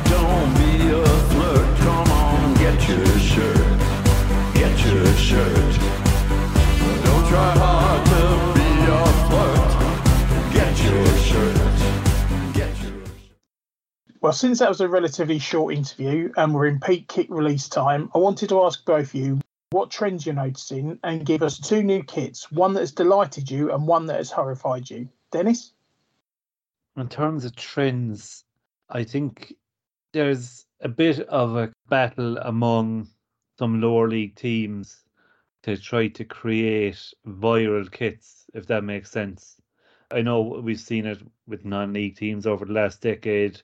don't 0.06 0.54
be 0.58 0.90
a 0.92 1.06
flirt. 1.30 1.78
Come 1.80 2.12
on, 2.12 2.54
get 2.56 2.88
your 2.88 3.06
shirt. 3.20 3.80
Get 4.54 4.86
your 4.86 5.06
shirt. 5.16 5.80
Don't 7.04 7.28
try 7.28 7.54
hard 7.58 8.06
to 8.06 8.57
Well, 14.20 14.34
since 14.34 14.60
that 14.60 14.70
was 14.70 14.82
a 14.82 14.88
relatively 14.88 15.38
short 15.38 15.76
interview 15.76 16.32
and 16.38 16.54
we're 16.54 16.66
in 16.66 16.80
peak 16.80 17.08
kick 17.08 17.28
release 17.30 17.70
time, 17.70 18.10
I 18.16 18.18
wanted 18.18 18.50
to 18.50 18.64
ask 18.64 18.84
both 18.84 19.10
of 19.10 19.16
you 19.16 19.40
what 19.70 19.92
trends 19.92 20.26
you're 20.26 20.34
noticing 20.34 20.98
and 21.04 21.26
give 21.26 21.44
us 21.44 21.60
two 21.60 21.84
new 21.84 22.02
kits, 22.02 22.52
one 22.52 22.74
that 22.74 22.80
has 22.80 22.92
delighted 22.92 23.52
you 23.52 23.72
and 23.72 23.86
one 23.86 24.08
that 24.08 24.18
has 24.18 24.32
horrified 24.32 24.90
you. 24.90 25.08
Denis? 25.32 25.74
In 26.96 27.08
terms 27.10 27.46
of 27.46 27.56
trends, 27.56 28.44
I 28.90 29.04
think 29.04 29.54
there's 30.14 30.66
a 30.82 30.90
bit 30.90 31.20
of 31.28 31.56
a 31.56 31.72
battle 31.90 32.38
among 32.38 33.10
some 33.60 33.82
lower 33.82 34.08
league 34.08 34.36
teams 34.36 35.04
to 35.64 35.78
try 35.78 36.08
to 36.08 36.26
create 36.26 37.14
viral 37.28 37.92
kits, 37.92 38.46
if 38.54 38.66
that 38.68 38.84
makes 38.84 39.12
sense. 39.12 39.62
I 40.10 40.22
know 40.22 40.42
we've 40.42 40.80
seen 40.80 41.06
it 41.06 41.22
with 41.48 41.66
non-league 41.66 42.16
teams 42.16 42.48
over 42.48 42.66
the 42.66 42.74
last 42.74 43.02
decade, 43.02 43.62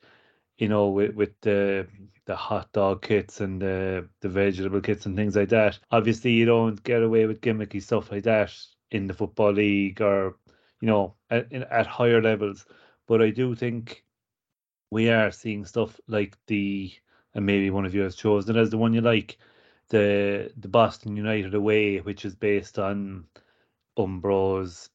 you 0.58 0.70
know, 0.70 0.90
with, 0.90 1.16
with 1.16 1.40
the 1.42 1.88
the 2.26 2.36
hot 2.36 2.72
dog 2.72 3.02
kits 3.02 3.42
and 3.42 3.62
the 3.62 4.08
the 4.22 4.30
vegetable 4.30 4.82
kits 4.82 5.06
and 5.06 5.16
things 5.16 5.36
like 5.36 5.50
that. 5.50 5.80
Obviously, 5.92 6.32
you 6.32 6.46
don't 6.46 6.82
get 6.84 7.04
away 7.04 7.26
with 7.26 7.42
gimmicky 7.42 7.82
stuff 7.82 8.12
like 8.12 8.24
that 8.24 8.54
in 8.92 9.08
the 9.08 9.14
football 9.14 9.52
league 9.52 10.02
or 10.02 10.38
you 10.82 10.88
know 10.88 11.16
at 11.30 11.52
at 11.54 11.88
higher 11.88 12.22
levels. 12.22 12.66
But 13.08 13.22
I 13.22 13.32
do 13.32 13.56
think 13.56 14.06
we 14.92 15.10
are 15.10 15.32
seeing 15.32 15.66
stuff 15.66 16.00
like 16.08 16.38
the 16.48 16.94
and 17.34 17.46
maybe 17.46 17.70
one 17.70 17.86
of 17.86 17.96
you 17.96 18.02
has 18.02 18.16
chosen 18.16 18.56
it 18.56 18.60
as 18.60 18.70
the 18.70 18.78
one 18.78 18.94
you 18.94 19.02
like, 19.02 19.38
the 19.90 20.52
the 20.58 20.68
Boston 20.68 21.18
United 21.18 21.54
away, 21.56 22.00
which 22.00 22.26
is 22.26 22.36
based 22.36 22.80
on 22.80 23.26
Umbro's 23.98 24.90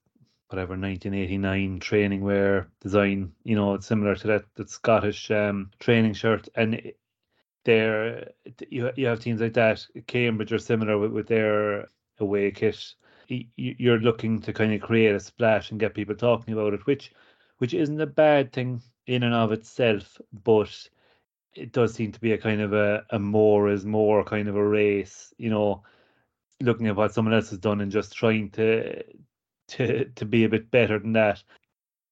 whatever 0.48 0.70
1989 0.70 1.80
training 1.80 2.22
wear 2.22 2.68
design. 2.80 3.32
You 3.44 3.56
know, 3.56 3.74
it's 3.74 3.86
similar 3.86 4.14
to 4.16 4.26
that 4.28 4.44
that 4.56 4.70
Scottish 4.70 5.30
um, 5.30 5.70
training 5.78 6.14
shirt, 6.14 6.48
and 6.54 6.92
there 7.64 8.30
you 8.68 8.90
you 8.96 9.06
have 9.06 9.20
teams 9.20 9.40
like 9.40 9.54
that. 9.54 9.86
Cambridge 10.06 10.52
are 10.52 10.58
similar 10.58 10.98
with, 10.98 11.12
with 11.12 11.28
their 11.28 11.88
away 12.18 12.50
kit. 12.50 12.94
You're 13.28 14.00
looking 14.00 14.40
to 14.40 14.52
kind 14.54 14.72
of 14.72 14.80
create 14.80 15.14
a 15.14 15.20
splash 15.20 15.70
and 15.70 15.80
get 15.80 15.94
people 15.94 16.14
talking 16.14 16.54
about 16.54 16.72
it, 16.74 16.86
which 16.86 17.12
which 17.58 17.74
isn't 17.74 18.00
a 18.00 18.06
bad 18.06 18.52
thing 18.52 18.80
in 19.06 19.22
and 19.22 19.34
of 19.34 19.52
itself, 19.52 20.18
but 20.44 20.88
it 21.54 21.72
does 21.72 21.92
seem 21.94 22.12
to 22.12 22.20
be 22.20 22.32
a 22.32 22.38
kind 22.38 22.60
of 22.60 22.72
a, 22.72 23.04
a 23.10 23.18
more 23.18 23.68
is 23.68 23.84
more 23.84 24.24
kind 24.24 24.48
of 24.48 24.56
a 24.56 24.66
race, 24.66 25.34
you 25.38 25.50
know, 25.50 25.82
looking 26.60 26.86
at 26.86 26.96
what 26.96 27.12
someone 27.12 27.34
else 27.34 27.50
has 27.50 27.58
done 27.58 27.80
and 27.80 27.92
just 27.92 28.14
trying 28.14 28.50
to 28.50 29.02
to 29.68 30.04
to 30.04 30.24
be 30.24 30.44
a 30.44 30.48
bit 30.48 30.70
better 30.70 30.98
than 30.98 31.12
that. 31.12 31.42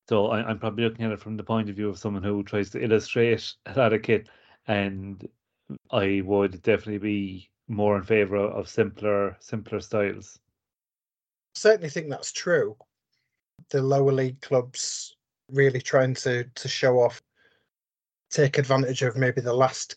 So 0.08 0.28
I, 0.28 0.46
I'm 0.48 0.58
probably 0.58 0.84
looking 0.84 1.04
at 1.04 1.12
it 1.12 1.20
from 1.20 1.36
the 1.36 1.42
point 1.42 1.68
of 1.68 1.76
view 1.76 1.88
of 1.88 1.98
someone 1.98 2.22
who 2.22 2.42
tries 2.44 2.70
to 2.70 2.82
illustrate 2.82 3.54
a 3.66 3.98
kit, 3.98 4.28
and 4.66 5.26
I 5.90 6.22
would 6.24 6.62
definitely 6.62 6.98
be 6.98 7.50
more 7.68 7.96
in 7.96 8.04
favour 8.04 8.36
of, 8.36 8.52
of 8.52 8.68
simpler 8.68 9.36
simpler 9.40 9.80
styles. 9.80 10.38
certainly 11.54 11.88
think 11.88 12.08
that's 12.08 12.32
true. 12.32 12.76
The 13.70 13.82
lower 13.82 14.12
league 14.12 14.40
clubs 14.40 15.16
really 15.50 15.80
trying 15.80 16.14
to 16.14 16.44
to 16.44 16.68
show 16.68 17.00
off, 17.00 17.20
take 18.30 18.58
advantage 18.58 19.02
of 19.02 19.16
maybe 19.16 19.40
the 19.40 19.52
last 19.52 19.96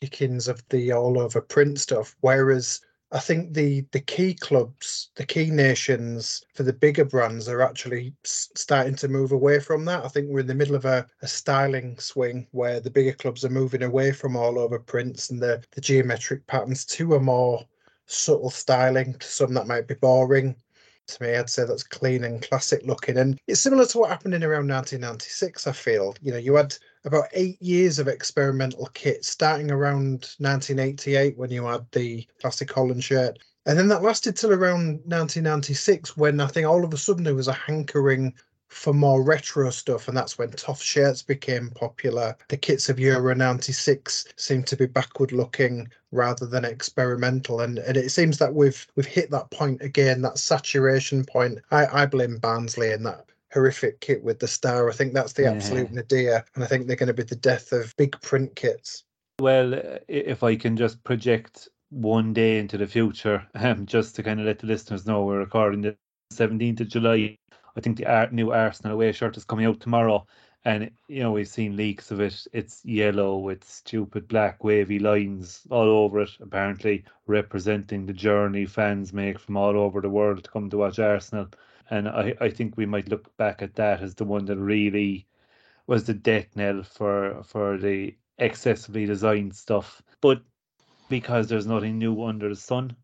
kickings 0.00 0.48
of 0.48 0.62
the 0.68 0.92
all 0.92 1.20
over 1.20 1.40
print 1.40 1.78
stuff. 1.78 2.14
Whereas 2.20 2.80
I 3.12 3.18
think 3.18 3.54
the 3.54 3.80
the 3.90 4.00
key 4.00 4.34
clubs, 4.34 5.10
the 5.16 5.26
key 5.26 5.50
nations 5.50 6.44
for 6.54 6.62
the 6.62 6.72
bigger 6.72 7.04
brands 7.04 7.48
are 7.48 7.60
actually 7.60 8.14
starting 8.24 8.94
to 8.96 9.08
move 9.08 9.32
away 9.32 9.58
from 9.58 9.84
that. 9.86 10.04
I 10.04 10.08
think 10.08 10.28
we're 10.28 10.40
in 10.40 10.46
the 10.46 10.54
middle 10.54 10.76
of 10.76 10.84
a, 10.84 11.06
a 11.22 11.26
styling 11.26 11.98
swing 11.98 12.46
where 12.52 12.78
the 12.78 12.90
bigger 12.90 13.12
clubs 13.12 13.44
are 13.44 13.50
moving 13.50 13.82
away 13.82 14.12
from 14.12 14.36
all 14.36 14.58
over 14.60 14.78
prints 14.78 15.30
and 15.30 15.42
the, 15.42 15.62
the 15.72 15.80
geometric 15.80 16.46
patterns 16.46 16.84
to 16.86 17.16
a 17.16 17.20
more 17.20 17.64
subtle 18.06 18.50
styling. 18.50 19.14
To 19.14 19.26
some 19.26 19.54
that 19.54 19.66
might 19.66 19.88
be 19.88 19.94
boring 19.94 20.54
to 21.08 21.22
me, 21.22 21.34
I'd 21.34 21.50
say 21.50 21.64
that's 21.64 21.82
clean 21.82 22.22
and 22.24 22.42
classic 22.42 22.82
looking. 22.84 23.18
And 23.18 23.40
it's 23.48 23.60
similar 23.60 23.86
to 23.86 23.98
what 23.98 24.10
happened 24.10 24.34
in 24.34 24.44
around 24.44 24.68
1996, 24.68 25.66
I 25.66 25.72
feel. 25.72 26.14
You 26.22 26.32
know, 26.32 26.38
you 26.38 26.54
had 26.54 26.76
about 27.04 27.28
eight 27.32 27.60
years 27.62 27.98
of 27.98 28.08
experimental 28.08 28.86
kit, 28.94 29.24
starting 29.24 29.70
around 29.70 30.34
1988 30.38 31.36
when 31.38 31.50
you 31.50 31.64
had 31.66 31.86
the 31.92 32.26
classic 32.40 32.72
Holland 32.72 33.02
shirt. 33.02 33.38
And 33.66 33.78
then 33.78 33.88
that 33.88 34.02
lasted 34.02 34.36
till 34.36 34.52
around 34.52 35.00
1996 35.04 36.16
when 36.16 36.40
I 36.40 36.46
think 36.46 36.66
all 36.66 36.84
of 36.84 36.92
a 36.92 36.96
sudden 36.96 37.24
there 37.24 37.34
was 37.34 37.48
a 37.48 37.52
hankering 37.52 38.34
for 38.70 38.94
more 38.94 39.22
retro 39.22 39.68
stuff, 39.70 40.06
and 40.06 40.16
that's 40.16 40.38
when 40.38 40.50
tough 40.52 40.80
shirts 40.80 41.22
became 41.22 41.70
popular. 41.70 42.36
The 42.48 42.56
kits 42.56 42.88
of 42.88 43.00
Euro 43.00 43.34
96 43.34 44.26
seemed 44.36 44.68
to 44.68 44.76
be 44.76 44.86
backward 44.86 45.32
looking 45.32 45.88
rather 46.12 46.46
than 46.46 46.64
experimental. 46.64 47.60
And, 47.60 47.78
and 47.80 47.96
it 47.96 48.10
seems 48.10 48.38
that 48.38 48.54
we've 48.54 48.86
we've 48.94 49.06
hit 49.06 49.30
that 49.32 49.50
point 49.50 49.82
again, 49.82 50.22
that 50.22 50.38
saturation 50.38 51.24
point. 51.24 51.58
I, 51.72 52.02
I 52.02 52.06
blame 52.06 52.38
Barnsley 52.38 52.92
in 52.92 53.02
that 53.02 53.26
horrific 53.52 54.00
kit 54.00 54.22
with 54.22 54.38
the 54.38 54.48
star. 54.48 54.88
I 54.88 54.92
think 54.92 55.12
that's 55.12 55.32
the 55.32 55.42
Yeah. 55.42 55.52
absolute 55.52 55.92
nadir. 55.92 56.44
And 56.54 56.64
I 56.64 56.66
think 56.66 56.86
they're 56.86 56.96
going 56.96 57.08
to 57.08 57.14
be 57.14 57.22
the 57.22 57.36
death 57.36 57.72
of 57.72 57.94
big 57.96 58.20
print 58.20 58.54
kits. 58.56 59.04
Well, 59.40 59.74
uh, 59.74 59.98
if 60.08 60.42
I 60.42 60.56
can 60.56 60.76
just 60.76 61.02
project 61.04 61.68
one 61.90 62.32
day 62.32 62.58
into 62.58 62.78
the 62.78 62.86
future, 62.86 63.46
um, 63.54 63.86
just 63.86 64.16
to 64.16 64.22
kind 64.22 64.40
of 64.40 64.46
let 64.46 64.58
the 64.58 64.66
listeners 64.66 65.06
know, 65.06 65.24
we're 65.24 65.38
recording 65.38 65.80
the 65.80 65.96
17th 66.32 66.80
of 66.80 66.88
July. 66.88 67.36
I 67.76 67.80
think 67.80 67.98
the 67.98 68.28
new 68.32 68.52
Arsenal 68.52 68.94
away 68.94 69.12
shirt 69.12 69.36
is 69.36 69.44
coming 69.44 69.66
out 69.66 69.80
tomorrow. 69.80 70.26
And, 70.64 70.90
you 71.08 71.22
know, 71.22 71.32
we've 71.32 71.48
seen 71.48 71.76
leaks 71.76 72.10
of 72.10 72.20
it. 72.20 72.46
It's 72.52 72.84
yellow 72.84 73.38
with 73.38 73.64
stupid 73.64 74.28
black 74.28 74.62
wavy 74.62 74.98
lines 74.98 75.62
all 75.70 75.88
over 75.88 76.20
it, 76.20 76.30
apparently 76.40 77.04
representing 77.26 78.04
the 78.04 78.12
journey 78.12 78.66
fans 78.66 79.12
make 79.12 79.38
from 79.38 79.56
all 79.56 79.78
over 79.78 80.02
the 80.02 80.10
world 80.10 80.44
to 80.44 80.50
come 80.50 80.68
to 80.68 80.76
watch 80.76 80.98
Arsenal. 80.98 81.48
And 81.88 82.08
I, 82.08 82.34
I 82.40 82.50
think 82.50 82.76
we 82.76 82.84
might 82.86 83.08
look 83.08 83.34
back 83.38 83.62
at 83.62 83.74
that 83.76 84.02
as 84.02 84.14
the 84.14 84.24
one 84.24 84.44
that 84.46 84.58
really 84.58 85.26
was 85.86 86.04
the 86.04 86.14
death 86.14 86.54
knell 86.54 86.82
for 86.82 87.42
for 87.42 87.78
the 87.78 88.14
excessively 88.38 89.06
designed 89.06 89.56
stuff. 89.56 90.02
But 90.20 90.42
because 91.08 91.48
there's 91.48 91.66
nothing 91.66 91.98
new 91.98 92.22
under 92.22 92.48
the 92.48 92.54
sun, 92.54 92.94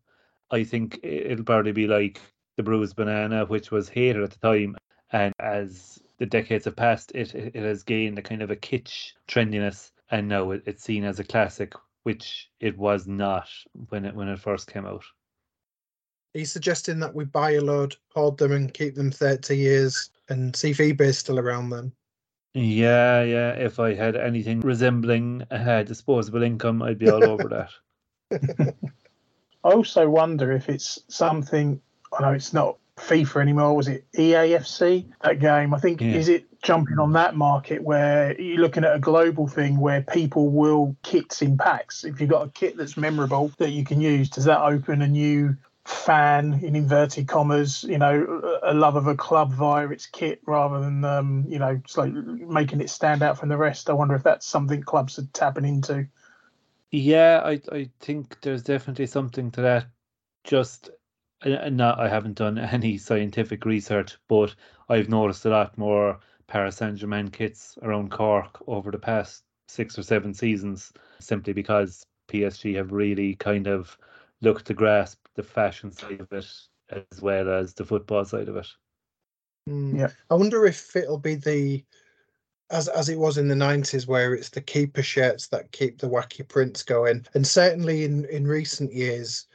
I 0.51 0.63
think 0.63 0.99
it'll 1.03 1.43
probably 1.43 1.73
be 1.73 1.87
like 1.87 2.21
the 2.55 2.63
bruised 2.63 2.95
banana, 2.95 3.45
which 3.45 3.71
was 3.71 3.89
hated 3.89 4.23
at 4.23 4.31
the 4.31 4.39
time, 4.39 4.77
and 5.11 5.33
as 5.39 5.99
the 6.17 6.25
decades 6.25 6.65
have 6.65 6.75
passed, 6.75 7.11
it 7.13 7.33
it 7.35 7.55
it 7.55 7.63
has 7.63 7.83
gained 7.83 8.17
a 8.17 8.21
kind 8.21 8.41
of 8.41 8.51
a 8.51 8.55
kitsch 8.55 9.13
trendiness, 9.27 9.91
and 10.11 10.27
now 10.27 10.51
it, 10.51 10.63
it's 10.65 10.83
seen 10.83 11.03
as 11.03 11.19
a 11.19 11.23
classic, 11.23 11.73
which 12.03 12.49
it 12.59 12.77
was 12.77 13.07
not 13.07 13.47
when 13.89 14.05
it 14.05 14.15
when 14.15 14.27
it 14.27 14.39
first 14.39 14.71
came 14.71 14.85
out. 14.85 15.03
Are 16.35 16.39
you 16.39 16.45
suggesting 16.45 16.99
that 16.99 17.15
we 17.15 17.25
buy 17.25 17.51
a 17.51 17.61
load, 17.61 17.95
hoard 18.13 18.37
them, 18.37 18.51
and 18.51 18.73
keep 18.73 18.95
them 18.95 19.11
30 19.11 19.57
years 19.57 20.11
and 20.29 20.55
see 20.55 20.71
if 20.71 20.77
eBay's 20.77 21.17
still 21.17 21.39
around 21.39 21.69
then? 21.69 21.91
Yeah, 22.53 23.23
yeah. 23.23 23.51
If 23.51 23.79
I 23.79 23.93
had 23.93 24.15
anything 24.15 24.61
resembling 24.61 25.43
a 25.49 25.83
disposable 25.83 26.43
income, 26.43 26.81
I'd 26.81 26.99
be 26.99 27.09
all 27.09 27.23
over 27.23 27.47
that. 28.31 28.73
I 29.63 29.69
also 29.71 30.09
wonder 30.09 30.51
if 30.51 30.69
it's 30.69 30.99
something. 31.07 31.81
I 32.17 32.21
know 32.21 32.33
it's 32.33 32.53
not 32.53 32.77
FIFA 32.97 33.41
anymore. 33.41 33.75
Was 33.75 33.87
it 33.87 34.05
EAFC 34.13 35.05
that 35.21 35.39
game? 35.39 35.73
I 35.73 35.79
think 35.79 36.01
Yeah. 36.01 36.15
is 36.15 36.29
it 36.29 36.47
jumping 36.63 36.99
on 36.99 37.13
that 37.13 37.35
market 37.35 37.83
where 37.83 38.39
you're 38.39 38.59
looking 38.59 38.83
at 38.83 38.95
a 38.95 38.99
global 38.99 39.47
thing 39.47 39.79
where 39.79 40.01
people 40.01 40.49
will 40.49 40.95
kits 41.03 41.41
in 41.41 41.57
packs. 41.57 42.03
If 42.03 42.19
you've 42.19 42.29
got 42.29 42.47
a 42.47 42.49
kit 42.49 42.75
that's 42.77 42.97
memorable 42.97 43.51
that 43.57 43.69
you 43.69 43.83
can 43.85 44.01
use, 44.01 44.29
does 44.29 44.45
that 44.45 44.61
open 44.61 45.01
a 45.01 45.07
new 45.07 45.55
fan 45.85 46.59
in 46.63 46.75
inverted 46.75 47.27
commas? 47.27 47.83
You 47.83 47.97
know, 47.97 48.59
a 48.61 48.71
a 48.71 48.73
love 48.73 48.95
of 48.95 49.07
a 49.07 49.15
club 49.15 49.53
via 49.53 49.87
its 49.87 50.07
kit 50.07 50.41
rather 50.45 50.79
than 50.79 51.05
um, 51.05 51.45
you 51.47 51.59
know, 51.59 51.79
it's 51.83 51.97
like 51.97 52.11
making 52.13 52.81
it 52.81 52.89
stand 52.89 53.21
out 53.21 53.37
from 53.37 53.49
the 53.49 53.57
rest. 53.57 53.89
I 53.89 53.93
wonder 53.93 54.15
if 54.15 54.23
that's 54.23 54.45
something 54.45 54.83
clubs 54.83 55.19
are 55.19 55.27
tapping 55.33 55.65
into. 55.65 56.07
Yeah, 56.91 57.41
I 57.43 57.61
I 57.71 57.89
think 57.99 58.41
there's 58.41 58.63
definitely 58.63 59.07
something 59.07 59.51
to 59.51 59.61
that. 59.61 59.87
Just 60.43 60.89
and- 61.41 61.53
and 61.53 61.77
not 61.77 61.99
I 61.99 62.07
haven't 62.07 62.37
done 62.37 62.57
any 62.57 62.97
scientific 62.97 63.65
research, 63.65 64.17
but 64.27 64.55
I've 64.89 65.09
noticed 65.09 65.45
a 65.45 65.49
lot 65.49 65.77
more 65.77 66.19
Paris 66.47 66.77
Saint-Germain 66.77 67.29
kits 67.29 67.77
around 67.81 68.11
Cork 68.11 68.57
over 68.67 68.91
the 68.91 68.97
past 68.99 69.43
six 69.67 69.97
or 69.99 70.03
seven 70.03 70.33
seasons, 70.33 70.93
simply 71.19 71.53
because 71.53 72.05
PSG 72.29 72.75
have 72.75 72.91
really 72.91 73.35
kind 73.35 73.67
of 73.67 73.97
looked 74.41 74.65
to 74.67 74.73
grasp 74.73 75.19
the 75.35 75.43
fashion 75.43 75.91
side 75.91 76.21
of 76.21 76.31
it 76.31 76.47
as 76.89 77.21
well 77.21 77.49
as 77.49 77.73
the 77.73 77.83
football 77.85 78.23
side 78.23 78.47
of 78.47 78.55
it. 78.55 78.67
Mm. 79.69 79.99
Yeah. 79.99 80.09
I 80.29 80.35
wonder 80.35 80.65
if 80.65 80.95
it'll 80.95 81.17
be 81.17 81.35
the 81.35 81.83
as 82.69 82.87
as 82.89 83.09
it 83.09 83.17
was 83.19 83.37
in 83.37 83.47
the 83.47 83.55
nineties, 83.55 84.07
where 84.07 84.33
it's 84.33 84.49
the 84.49 84.61
keeper 84.61 85.01
shirts 85.01 85.47
that 85.47 85.71
keep 85.71 85.99
the 85.99 86.09
wacky 86.09 86.47
prints 86.47 86.83
going. 86.83 87.25
And 87.33 87.45
certainly 87.45 88.05
in 88.05 88.25
in 88.25 88.47
recent 88.47 88.93
years, 88.93 89.47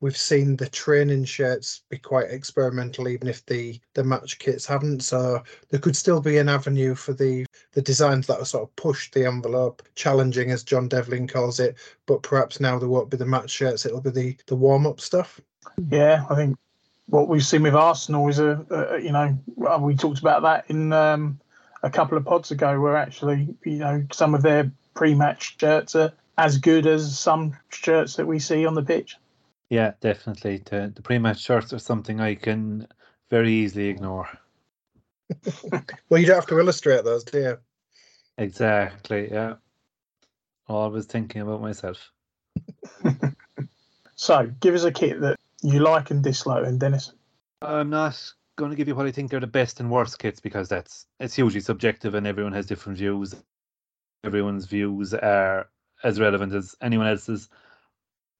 we've 0.00 0.16
seen 0.16 0.56
the 0.56 0.68
training 0.68 1.24
shirts 1.24 1.82
be 1.88 1.98
quite 1.98 2.30
experimental, 2.30 3.08
even 3.08 3.28
if 3.28 3.44
the 3.46 3.80
the 3.94 4.04
match 4.04 4.38
kits 4.38 4.66
haven't. 4.66 5.02
So 5.02 5.42
there 5.68 5.80
could 5.80 5.96
still 5.96 6.20
be 6.20 6.38
an 6.38 6.48
avenue 6.48 6.94
for 6.94 7.12
the 7.12 7.46
the 7.72 7.82
designs 7.82 8.26
that 8.26 8.40
are 8.40 8.44
sort 8.44 8.64
of 8.64 8.76
push 8.76 9.10
the 9.10 9.26
envelope, 9.26 9.82
challenging 9.94 10.50
as 10.50 10.64
John 10.64 10.88
Devlin 10.88 11.28
calls 11.28 11.60
it. 11.60 11.76
But 12.06 12.22
perhaps 12.22 12.60
now 12.60 12.78
there 12.78 12.88
won't 12.88 13.10
be 13.10 13.16
the 13.16 13.26
match 13.26 13.50
shirts; 13.50 13.86
it'll 13.86 14.00
be 14.00 14.10
the 14.10 14.36
the 14.46 14.56
warm 14.56 14.86
up 14.86 15.00
stuff. 15.00 15.40
Yeah, 15.90 16.24
I 16.30 16.34
think 16.34 16.56
what 17.06 17.28
we've 17.28 17.44
seen 17.44 17.62
with 17.62 17.74
Arsenal 17.74 18.28
is 18.28 18.38
a, 18.38 18.64
a 18.70 19.00
you 19.00 19.12
know 19.12 19.38
we 19.80 19.94
talked 19.94 20.20
about 20.20 20.42
that 20.42 20.64
in 20.68 20.92
um, 20.92 21.38
a 21.82 21.90
couple 21.90 22.16
of 22.16 22.24
pods 22.24 22.50
ago, 22.50 22.80
where 22.80 22.96
actually 22.96 23.54
you 23.64 23.78
know 23.78 24.04
some 24.12 24.34
of 24.34 24.42
their 24.42 24.70
pre-match 24.94 25.56
shirts 25.58 25.94
are 25.94 26.12
as 26.36 26.58
good 26.58 26.86
as 26.86 27.18
some 27.18 27.56
shirts 27.68 28.16
that 28.16 28.26
we 28.26 28.38
see 28.38 28.64
on 28.64 28.74
the 28.74 28.82
pitch. 28.82 29.16
Yeah, 29.70 29.92
definitely. 30.00 30.58
The 30.58 30.92
the 30.94 31.02
pre-match 31.02 31.40
shirts 31.40 31.72
are 31.72 31.78
something 31.78 32.20
I 32.20 32.34
can 32.34 32.86
very 33.30 33.52
easily 33.52 33.88
ignore. 33.88 34.28
Well, 36.08 36.20
you 36.20 36.26
don't 36.26 36.34
have 36.34 36.46
to 36.48 36.58
illustrate 36.58 37.04
those, 37.04 37.22
do 37.22 37.38
you? 37.38 37.58
Exactly, 38.36 39.30
yeah. 39.30 39.54
Always 40.66 41.06
thinking 41.06 41.40
about 41.42 41.62
myself. 41.62 42.10
So 44.20 44.52
give 44.60 44.74
us 44.74 44.84
a 44.84 44.92
kit 44.92 45.18
that 45.22 45.38
you 45.62 45.80
like 45.80 46.10
and 46.10 46.22
dislike, 46.22 46.66
and 46.66 46.78
Denis. 46.78 47.14
I'm 47.62 47.88
not 47.88 48.22
going 48.56 48.70
to 48.70 48.76
give 48.76 48.86
you 48.86 48.94
what 48.94 49.06
I 49.06 49.12
think 49.12 49.32
are 49.32 49.40
the 49.40 49.46
best 49.46 49.80
and 49.80 49.90
worst 49.90 50.18
kits 50.18 50.40
because 50.40 50.68
that's 50.68 51.06
it's 51.20 51.34
hugely 51.34 51.60
subjective 51.60 52.14
and 52.14 52.26
everyone 52.26 52.52
has 52.52 52.66
different 52.66 52.98
views. 52.98 53.34
Everyone's 54.22 54.66
views 54.66 55.14
are 55.14 55.70
as 56.04 56.20
relevant 56.20 56.52
as 56.52 56.76
anyone 56.82 57.06
else's. 57.06 57.48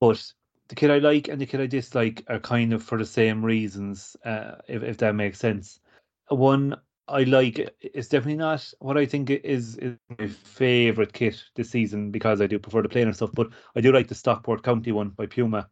But 0.01 0.23
the 0.71 0.77
kit 0.77 0.91
I 0.91 0.99
like 0.99 1.27
and 1.27 1.41
the 1.41 1.47
kit 1.47 1.61
I 1.61 1.67
dislike 1.67 2.25
are 2.29 2.39
kind 2.39 2.73
of 2.73 2.83
for 2.83 2.97
the 2.97 3.05
same 3.05 3.45
reasons, 3.45 4.17
uh, 4.25 4.53
if 4.69 4.85
if 4.85 4.97
that 4.99 5.17
makes 5.17 5.39
sense. 5.41 5.81
one 6.29 6.77
I 7.09 7.25
like. 7.25 7.59
It's 7.81 8.07
definitely 8.07 8.37
not 8.37 8.73
what 8.79 8.97
I 8.97 9.05
think 9.05 9.31
is, 9.31 9.77
is 9.79 9.97
my 10.17 10.29
favourite 10.29 11.13
kit 11.13 11.43
this 11.57 11.71
season 11.71 12.13
because 12.13 12.41
I 12.41 12.47
do 12.47 12.61
prefer 12.61 12.83
the 12.83 12.89
plainer 12.89 13.13
stuff. 13.13 13.33
But 13.35 13.49
I 13.75 13.81
do 13.81 13.91
like 13.91 14.07
the 14.07 14.15
Stockport 14.15 14.63
County 14.63 14.93
one 14.93 15.09
by 15.11 15.27
Puma, 15.27 15.69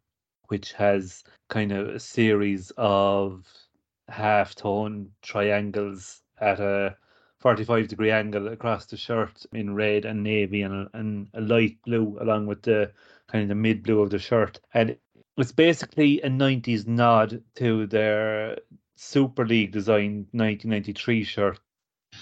which 0.48 0.72
has 0.72 1.22
kind 1.48 1.70
of 1.70 1.88
a 1.90 2.00
series 2.00 2.72
of 2.76 3.46
half 4.08 4.56
tone 4.56 5.12
triangles 5.22 6.22
at 6.40 6.58
a 6.58 6.96
45 7.40 7.88
degree 7.88 8.10
angle 8.10 8.48
across 8.48 8.86
the 8.86 8.96
shirt 8.96 9.46
in 9.52 9.74
red 9.74 10.04
and 10.04 10.22
navy 10.22 10.62
and 10.62 10.88
and 10.92 11.28
a 11.34 11.40
light 11.40 11.78
blue 11.84 12.18
along 12.20 12.46
with 12.46 12.62
the 12.62 12.90
kind 13.28 13.42
of 13.42 13.48
the 13.48 13.54
mid 13.54 13.82
blue 13.82 14.00
of 14.00 14.10
the 14.10 14.18
shirt. 14.18 14.60
And 14.74 14.96
it's 15.36 15.52
basically 15.52 16.20
a 16.22 16.28
90s 16.28 16.86
nod 16.86 17.42
to 17.56 17.86
their 17.86 18.58
Super 18.96 19.46
League 19.46 19.70
designed 19.70 20.26
1993 20.32 21.24
shirt. 21.24 21.60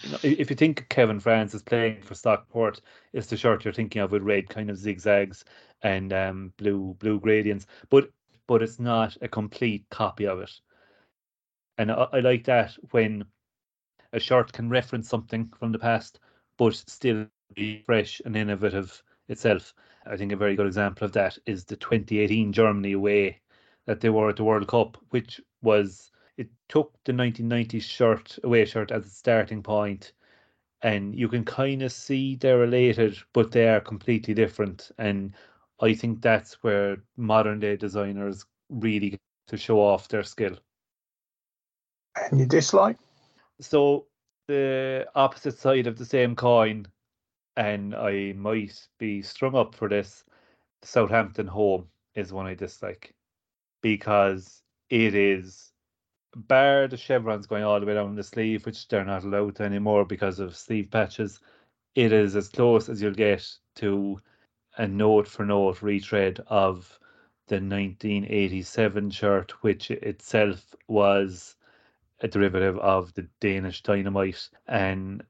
You 0.02 0.11
know, 0.11 0.18
if 0.22 0.50
you 0.50 0.57
think 0.57 0.88
Kevin 0.90 1.20
Francis 1.20 1.62
playing 1.62 2.02
for 2.02 2.14
Stockport, 2.14 2.83
it's 3.14 3.29
the 3.29 3.37
shirt 3.37 3.64
you're 3.64 3.72
thinking 3.72 4.02
of 4.02 4.12
with 4.12 4.22
red 4.22 4.48
kind 4.50 4.68
of 4.68 4.76
zigzags 4.76 5.44
and 5.83 6.12
um, 6.12 6.52
blue 6.59 6.94
blue 6.98 7.20
gradients. 7.20 7.66
But 7.88 8.11
but 8.46 8.62
it's 8.62 8.79
not 8.79 9.16
a 9.22 9.29
complete 9.29 9.87
copy 9.90 10.26
of 10.26 10.40
it. 10.40 10.52
And 11.79 11.90
I, 11.90 12.09
I 12.12 12.20
like 12.20 12.44
that 12.44 12.76
when 12.90 13.24
a 14.16 14.20
shirt 14.20 14.50
can 14.52 14.70
reference 14.70 15.09
something 15.09 15.48
from 15.59 15.72
the 15.72 15.79
past, 15.79 16.20
but 16.57 16.74
still 16.74 17.26
be 17.55 17.83
fresh 17.85 18.20
and 18.24 18.35
innovative 18.35 19.02
itself. 19.29 19.74
I 20.07 20.16
think 20.16 20.33
a 20.33 20.37
very 20.37 20.57
good 20.57 20.66
example 20.66 21.05
of 21.05 21.12
that 21.12 21.37
is 21.44 21.64
the 21.64 21.76
2018 21.76 22.50
Germany 22.52 22.92
away 22.92 23.40
that 23.85 24.00
they 24.00 24.09
wore 24.09 24.31
at 24.31 24.37
the 24.37 24.44
World 24.44 24.68
Cup, 24.68 24.96
which 25.11 25.40
was 25.62 26.11
it 26.38 26.48
took 26.68 26.92
the 27.05 27.12
1990s 27.12 27.83
shirt 27.83 28.38
away 28.42 28.64
shirt 28.64 28.90
as 28.90 29.07
a 29.07 29.11
starting 29.11 29.62
point, 29.62 30.12
and 30.81 31.14
you 31.14 31.29
can 31.29 31.44
kind 31.44 31.83
of 31.83 31.92
see 31.92 32.37
they're 32.37 32.59
related, 32.59 33.18
but 33.35 33.52
they 33.52 33.68
are 33.68 33.81
completely 33.81 34.33
different. 34.33 34.90
And 34.98 35.35
I 35.81 35.92
think 35.92 36.22
that's 36.22 36.62
where 36.62 36.96
modern 37.18 37.61
day 37.61 37.76
designers 37.76 38.46
really 38.70 39.11
get 39.11 39.20
to 39.48 39.59
show 39.59 39.79
off 39.79 40.09
their 40.09 40.24
skill. 40.24 40.57
And 42.31 42.40
you 42.40 42.46
dislike? 42.46 42.96
So 43.61 44.07
the 44.49 45.09
opposite 45.14 45.59
side 45.59 45.87
of 45.87 45.99
the 45.99 46.05
same 46.05 46.37
coin, 46.37 46.87
and 47.57 47.95
I 47.95 48.33
might 48.35 48.87
be 48.99 49.23
strung 49.23 49.55
up 49.55 49.75
for 49.75 49.88
this. 49.88 50.25
Southampton 50.83 51.47
home 51.47 51.88
is 52.14 52.33
one 52.33 52.47
I 52.47 52.55
dislike 52.55 53.14
because 53.83 54.62
it 54.90 55.14
is 55.14 55.73
bar 56.35 56.87
the 56.87 56.97
chevrons 56.97 57.47
going 57.47 57.64
all 57.64 57.81
the 57.81 57.87
way 57.87 57.95
down 57.95 58.14
the 58.14 58.23
sleeve, 58.23 58.66
which 58.66 58.87
they're 58.88 59.05
not 59.05 59.25
allowed 59.25 59.57
to 59.57 59.62
anymore 59.62 60.05
because 60.05 60.38
of 60.38 60.57
sleeve 60.57 60.90
patches. 60.90 61.40
It 61.95 62.12
is 62.12 62.37
as 62.37 62.49
close 62.49 62.88
as 62.88 63.01
you'll 63.01 63.14
get 63.14 63.49
to 63.77 64.21
a 64.77 64.87
note 64.87 65.27
for 65.27 65.47
note 65.47 65.81
retread 65.81 66.40
of 66.49 66.99
the 67.49 67.57
1987 67.57 69.11
shirt, 69.11 69.51
which 69.62 69.90
itself 69.90 70.75
was 70.88 71.57
a 72.20 72.29
derivative 72.29 72.79
of 72.79 73.12
the 73.14 73.29
Danish 73.40 73.83
Dynamite. 73.83 74.48
And 74.66 75.22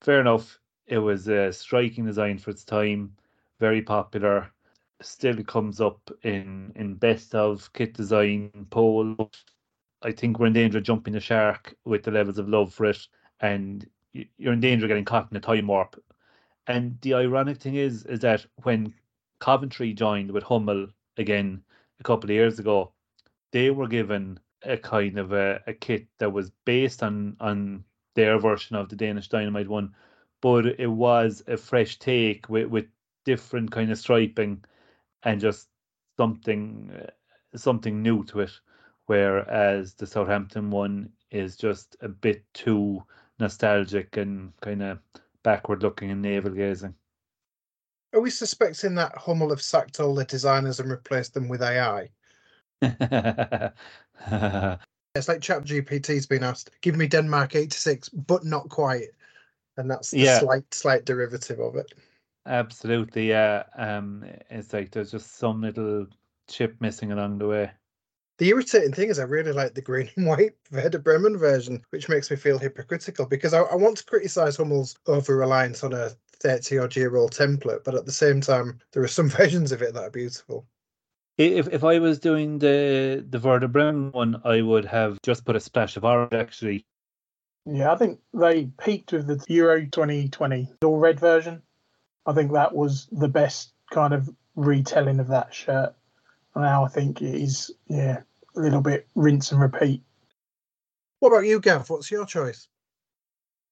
fair 0.00 0.20
enough, 0.20 0.58
it 0.86 0.98
was 0.98 1.28
a 1.28 1.52
striking 1.52 2.04
design 2.06 2.38
for 2.38 2.50
its 2.50 2.64
time, 2.64 3.12
very 3.60 3.82
popular. 3.82 4.50
Still 5.02 5.42
comes 5.44 5.80
up 5.80 6.10
in 6.22 6.72
in 6.74 6.94
best 6.94 7.34
of 7.34 7.70
kit 7.74 7.94
design 7.94 8.66
poll. 8.70 9.30
I 10.02 10.12
think 10.12 10.38
we're 10.38 10.46
in 10.46 10.52
danger 10.54 10.78
of 10.78 10.84
jumping 10.84 11.12
the 11.12 11.20
shark 11.20 11.74
with 11.84 12.02
the 12.02 12.10
levels 12.10 12.38
of 12.38 12.48
love 12.48 12.72
for 12.72 12.86
it, 12.86 13.06
and 13.40 13.86
you're 14.12 14.54
in 14.54 14.60
danger 14.60 14.86
of 14.86 14.88
getting 14.88 15.04
caught 15.04 15.30
in 15.30 15.36
a 15.36 15.40
time 15.40 15.66
warp. 15.66 16.02
And 16.66 16.98
the 17.02 17.14
ironic 17.14 17.58
thing 17.58 17.74
is, 17.74 18.04
is 18.04 18.20
that 18.20 18.46
when 18.62 18.94
Coventry 19.38 19.92
joined 19.92 20.30
with 20.30 20.44
Hummel 20.44 20.88
again 21.18 21.62
a 22.00 22.02
couple 22.02 22.30
of 22.30 22.34
years 22.34 22.58
ago, 22.58 22.92
they 23.52 23.70
were 23.70 23.88
given 23.88 24.40
a 24.66 24.76
kind 24.76 25.18
of 25.18 25.32
a, 25.32 25.62
a 25.66 25.72
kit 25.72 26.06
that 26.18 26.32
was 26.32 26.50
based 26.64 27.02
on 27.02 27.36
on 27.40 27.84
their 28.14 28.38
version 28.38 28.76
of 28.76 28.88
the 28.88 28.96
Danish 28.96 29.28
Dynamite 29.28 29.68
one, 29.68 29.94
but 30.40 30.66
it 30.66 30.86
was 30.86 31.42
a 31.46 31.56
fresh 31.56 31.98
take 31.98 32.48
with, 32.48 32.66
with 32.68 32.86
different 33.24 33.70
kind 33.70 33.90
of 33.90 33.98
striping 33.98 34.64
and 35.22 35.40
just 35.40 35.68
something 36.16 36.90
uh, 37.02 37.58
something 37.58 38.02
new 38.02 38.24
to 38.24 38.40
it. 38.40 38.52
Whereas 39.06 39.94
the 39.94 40.06
Southampton 40.06 40.70
one 40.70 41.10
is 41.30 41.56
just 41.56 41.96
a 42.00 42.08
bit 42.08 42.42
too 42.54 43.02
nostalgic 43.38 44.16
and 44.16 44.52
kind 44.60 44.82
of 44.82 44.98
backward 45.42 45.82
looking 45.82 46.10
and 46.10 46.22
navel 46.22 46.52
gazing. 46.52 46.94
Are 48.12 48.20
we 48.20 48.30
suspecting 48.30 48.94
that 48.94 49.16
Hummel 49.16 49.50
have 49.50 49.62
sacked 49.62 50.00
all 50.00 50.14
the 50.14 50.24
designers 50.24 50.80
and 50.80 50.90
replaced 50.90 51.34
them 51.34 51.48
with 51.48 51.62
AI? 51.62 52.10
It's 55.14 55.28
like 55.28 55.40
ChatGPT's 55.40 56.26
been 56.26 56.44
asked, 56.44 56.70
give 56.82 56.94
me 56.94 57.06
Denmark 57.06 57.54
86, 57.54 58.10
but 58.10 58.44
not 58.44 58.68
quite. 58.68 59.08
And 59.78 59.90
that's 59.90 60.10
the 60.10 60.18
Yeah. 60.18 60.38
slight 60.40 60.74
slight 60.74 61.04
derivative 61.04 61.58
of 61.60 61.76
it. 61.76 61.92
Absolutely, 62.46 63.28
yeah. 63.28 63.64
Um, 63.76 64.24
it's 64.50 64.72
like 64.72 64.90
there's 64.90 65.10
just 65.10 65.36
some 65.36 65.60
little 65.62 66.06
chip 66.48 66.80
missing 66.80 67.12
along 67.12 67.38
the 67.38 67.48
way. 67.48 67.72
The 68.38 68.48
irritating 68.48 68.92
thing 68.92 69.08
is 69.10 69.18
I 69.18 69.24
really 69.24 69.52
like 69.52 69.74
the 69.74 69.82
green 69.82 70.10
and 70.16 70.26
white 70.26 70.56
Werder 70.70 70.98
Bremen 70.98 71.36
version, 71.38 71.84
which 71.90 72.08
makes 72.08 72.30
me 72.30 72.36
feel 72.36 72.58
hypocritical 72.58 73.26
because 73.26 73.52
I, 73.54 73.60
I 73.62 73.74
want 73.74 73.98
to 73.98 74.04
criticise 74.04 74.56
Hummel's 74.56 74.96
over 75.06 75.36
reliance 75.36 75.82
on 75.84 75.92
a 75.92 76.10
30 76.40 76.78
odd 76.78 76.96
year 76.96 77.16
old 77.16 77.32
template, 77.32 77.84
but 77.84 77.94
at 77.94 78.06
the 78.06 78.12
same 78.12 78.40
time, 78.40 78.80
there 78.92 79.02
are 79.02 79.08
some 79.08 79.28
versions 79.40 79.72
of 79.72 79.82
it 79.82 79.94
that 79.94 80.04
are 80.04 80.10
beautiful. 80.10 80.66
I- 81.38 81.42
If 81.42 81.68
if 81.68 81.84
I 81.84 81.98
was 81.98 82.18
doing 82.18 82.58
the 82.58 83.24
the 83.28 83.38
Werder 83.38 83.68
Bremen 83.68 84.12
one, 84.12 84.40
I 84.44 84.62
would 84.62 84.86
have 84.86 85.20
just 85.22 85.44
put 85.44 85.56
a 85.56 85.60
splash 85.60 85.96
of 85.96 86.04
orange 86.04 86.32
actually. 86.32 86.86
Yeah, 87.66 87.92
I 87.92 87.96
think 87.96 88.20
they 88.32 88.66
peaked 88.78 89.12
with 89.12 89.26
the 89.26 89.44
Euro 89.48 89.84
2020 89.86 90.72
all 90.84 90.98
red 90.98 91.18
version. 91.20 91.62
I 92.24 92.32
think 92.32 92.52
that 92.52 92.74
was 92.74 93.06
the 93.12 93.28
best 93.28 93.72
kind 93.90 94.14
of 94.14 94.28
retelling 94.54 95.20
of 95.20 95.28
that 95.28 95.52
shirt. 95.52 95.94
And 96.54 96.64
now 96.64 96.84
I 96.84 96.88
think 96.88 97.20
it 97.20 97.34
is, 97.34 97.70
yeah, 97.86 98.22
a 98.56 98.60
little 98.60 98.80
bit 98.80 99.06
rinse 99.14 99.52
and 99.52 99.60
repeat. 99.60 100.02
What 101.20 101.30
about 101.32 101.46
you, 101.46 101.60
Gav? 101.60 101.90
What's 101.90 102.10
your 102.10 102.24
choice? 102.24 102.68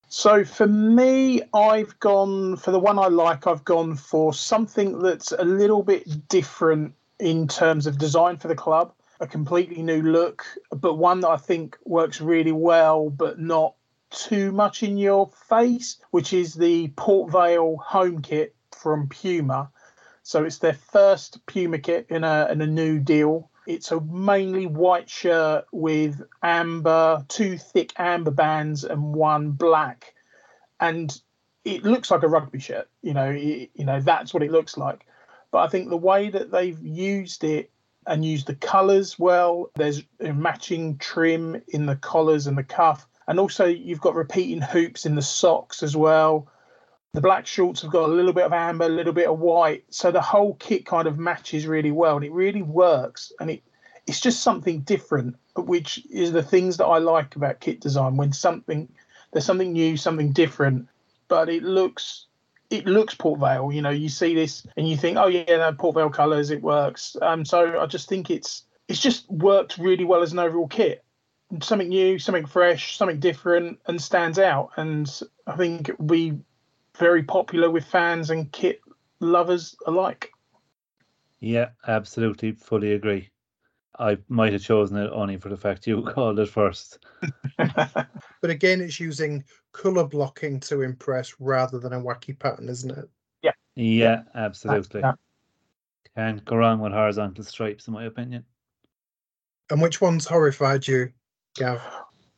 So 0.09 0.45
for 0.45 0.67
me, 0.67 1.43
I've 1.55 1.99
gone 1.99 2.57
for 2.57 2.71
the 2.73 2.79
one 2.79 2.99
I 2.99 3.07
like. 3.09 3.47
I've 3.47 3.65
gone 3.65 3.97
for 3.97 4.35
something 4.35 4.99
that's 5.01 5.33
a 5.33 5.45
little 5.45 5.83
bit 5.83 6.29
different 6.29 6.95
in 7.19 7.49
terms 7.49 7.87
of 7.87 7.99
design 7.99 8.37
for 8.37 8.49
the 8.49 8.55
club, 8.55 8.93
a 9.21 9.27
completely 9.27 9.83
new 9.83 10.03
look, 10.03 10.45
but 10.71 10.95
one 10.95 11.21
that 11.21 11.29
I 11.29 11.37
think 11.37 11.79
works 11.85 12.21
really 12.21 12.53
well, 12.53 13.11
but 13.11 13.39
not 13.39 13.75
too 14.11 14.53
much 14.53 14.83
in 14.83 14.97
your 14.97 15.29
face, 15.49 15.99
which 16.11 16.33
is 16.33 16.55
the 16.55 16.89
Port 16.97 17.33
Vale 17.33 17.77
home 17.77 18.23
kit 18.23 18.55
from 18.77 19.09
Puma. 19.09 19.71
So 20.23 20.45
it's 20.45 20.59
their 20.59 20.75
first 20.75 21.45
Puma 21.47 21.79
kit 21.79 22.07
in 22.09 22.25
a 22.25 22.49
in 22.51 22.61
a 22.61 22.67
new 22.67 22.99
deal. 22.99 23.51
It's 23.67 23.93
a 23.93 24.01
mainly 24.01 24.67
white 24.67 25.09
shirt 25.09 25.67
with 25.73 26.23
amber, 26.43 27.25
two 27.29 27.57
thick 27.57 27.93
amber 27.99 28.31
bands 28.31 28.85
and 28.85 29.15
one 29.15 29.53
black, 29.53 30.15
and 30.81 31.19
it 31.65 31.83
looks 31.83 32.11
like 32.11 32.23
a 32.23 32.29
rugby 32.29 32.59
shirt. 32.59 32.89
You 33.03 33.15
know, 33.15 33.31
it, 33.31 33.71
you 33.75 33.85
know 33.85 34.01
that's 34.01 34.35
what 34.35 34.43
it 34.43 34.51
looks 34.51 34.77
like. 34.77 35.07
But 35.55 35.61
I 35.61 35.69
think 35.69 35.89
the 35.89 35.97
way 35.97 36.31
that 36.31 36.51
they've 36.51 36.85
used 36.85 37.45
it 37.45 37.71
and 38.09 38.25
used 38.25 38.49
the 38.49 38.57
colours 38.57 39.21
well, 39.21 39.71
there's 39.77 40.03
a 40.19 40.33
matching 40.33 40.99
trim 40.99 41.63
in 41.69 41.87
the 41.87 41.95
collars 41.95 42.49
and 42.49 42.59
the 42.59 42.65
cuff, 42.65 43.07
and 43.29 43.39
also 43.39 43.65
you've 43.67 44.01
got 44.01 44.17
repeating 44.17 44.61
hoops 44.61 45.07
in 45.07 45.15
the 45.15 45.23
socks 45.23 45.85
as 45.85 45.97
well. 45.97 46.49
The 47.13 47.21
black 47.21 47.47
shorts 47.47 47.83
have 47.83 47.93
got 47.93 48.09
a 48.09 48.13
little 48.13 48.33
bit 48.33 48.43
of 48.43 48.53
amber, 48.53 48.87
a 48.87 48.89
little 48.89 49.13
bit 49.13 49.29
of 49.29 49.39
white, 49.39 49.85
so 49.91 50.11
the 50.11 50.21
whole 50.21 50.55
kit 50.55 50.87
kind 50.87 51.07
of 51.07 51.21
matches 51.21 51.69
really 51.69 51.93
well, 51.93 52.17
and 52.17 52.25
it 52.25 52.33
really 52.33 52.63
works. 52.63 53.33
And 53.39 53.49
it 53.49 53.63
it's 54.09 54.19
just 54.19 54.43
something 54.43 54.81
different, 54.81 55.37
which 55.55 56.05
is 56.11 56.33
the 56.33 56.43
things 56.43 56.79
that 56.79 56.87
I 56.87 56.99
like 56.99 57.37
about 57.37 57.61
kit 57.61 57.81
design. 57.81 58.17
When 58.17 58.33
something 58.33 58.89
there's 59.31 59.47
something 59.47 59.73
new, 59.73 59.97
something 59.99 60.33
different, 60.33 60.89
but 61.29 61.49
it 61.49 61.63
looks 61.63 62.27
it 62.75 62.87
looks 62.87 63.15
Port 63.15 63.41
Vale. 63.41 63.73
You 63.73 63.83
know, 63.83 63.91
you 63.91 64.09
see 64.09 64.35
this 64.35 64.67
and 64.77 64.89
you 64.89 64.97
think, 64.97 65.17
oh 65.17 65.27
yeah, 65.27 65.45
no, 65.57 65.73
Port 65.73 65.95
Vale 65.95 66.11
colours, 66.11 66.51
it 66.51 66.63
works. 66.63 67.17
Um, 67.23 67.45
so 67.45 67.81
I 67.81 67.87
just 67.87 68.09
think 68.09 68.31
it's 68.31 68.65
it's 68.89 69.01
just 69.01 69.31
worked 69.31 69.79
really 69.79 70.05
well 70.05 70.23
as 70.23 70.33
an 70.33 70.39
overall 70.39 70.69
kit. 70.69 71.05
Something 71.61 71.89
new, 71.89 72.19
something 72.19 72.47
fresh, 72.47 72.97
something 72.97 73.21
different, 73.21 73.79
and 73.87 74.01
stands 74.01 74.39
out. 74.39 74.71
And 74.77 75.11
I 75.47 75.57
think 75.57 75.89
it 75.89 75.99
will 75.99 76.07
be 76.07 76.39
very 76.99 77.23
popular 77.23 77.71
with 77.71 77.85
fans 77.85 78.31
and 78.31 78.51
kit 78.51 78.81
lovers 79.21 79.77
alike. 79.87 80.33
Yeah, 81.41 81.71
absolutely, 81.87 82.53
fully 82.53 82.93
agree. 82.93 83.29
I 83.99 84.19
might 84.29 84.53
have 84.53 84.63
chosen 84.63 84.97
it 84.97 85.11
only 85.13 85.37
for 85.37 85.49
the 85.49 85.57
fact 85.57 85.87
you 85.87 86.03
called 86.15 86.39
it 86.39 86.49
first. 86.49 86.99
But 88.45 88.51
again, 88.51 88.83
it's 88.83 89.01
using 89.01 89.43
colour 89.73 90.05
blocking 90.05 90.61
to 90.61 90.83
impress 90.83 91.35
rather 91.41 91.79
than 91.79 91.95
a 91.95 91.99
wacky 91.99 92.39
pattern, 92.39 92.69
isn't 92.69 92.91
it? 92.91 93.09
Yeah, 93.43 93.53
Yeah, 93.75 94.23
absolutely. 94.35 95.01
that. 95.01 95.19
Can't 96.15 96.45
go 96.45 96.57
wrong 96.57 96.81
with 96.81 96.93
horizontal 96.93 97.43
stripes, 97.43 97.89
in 97.89 97.95
my 97.95 98.05
opinion. 98.05 98.45
And 99.71 99.81
which 99.81 100.03
ones 100.03 100.27
horrified 100.27 100.87
you, 100.87 101.11
Gav? 101.57 101.81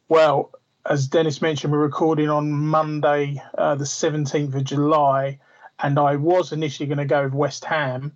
Well, 0.09 0.53
as 0.89 1.09
Denis 1.09 1.43
mentioned, 1.43 1.73
we're 1.73 1.81
recording 1.81 2.31
on 2.31 2.53
Monday, 2.53 3.43
uh, 3.59 3.75
the 3.75 3.83
17th 3.83 4.55
of 4.55 4.63
July, 4.63 5.41
and 5.81 5.99
I 5.99 6.15
was 6.15 6.53
initially 6.53 6.87
going 6.87 6.99
to 6.99 7.05
go 7.05 7.25
with 7.25 7.35
West 7.35 7.65
Ham, 7.65 8.13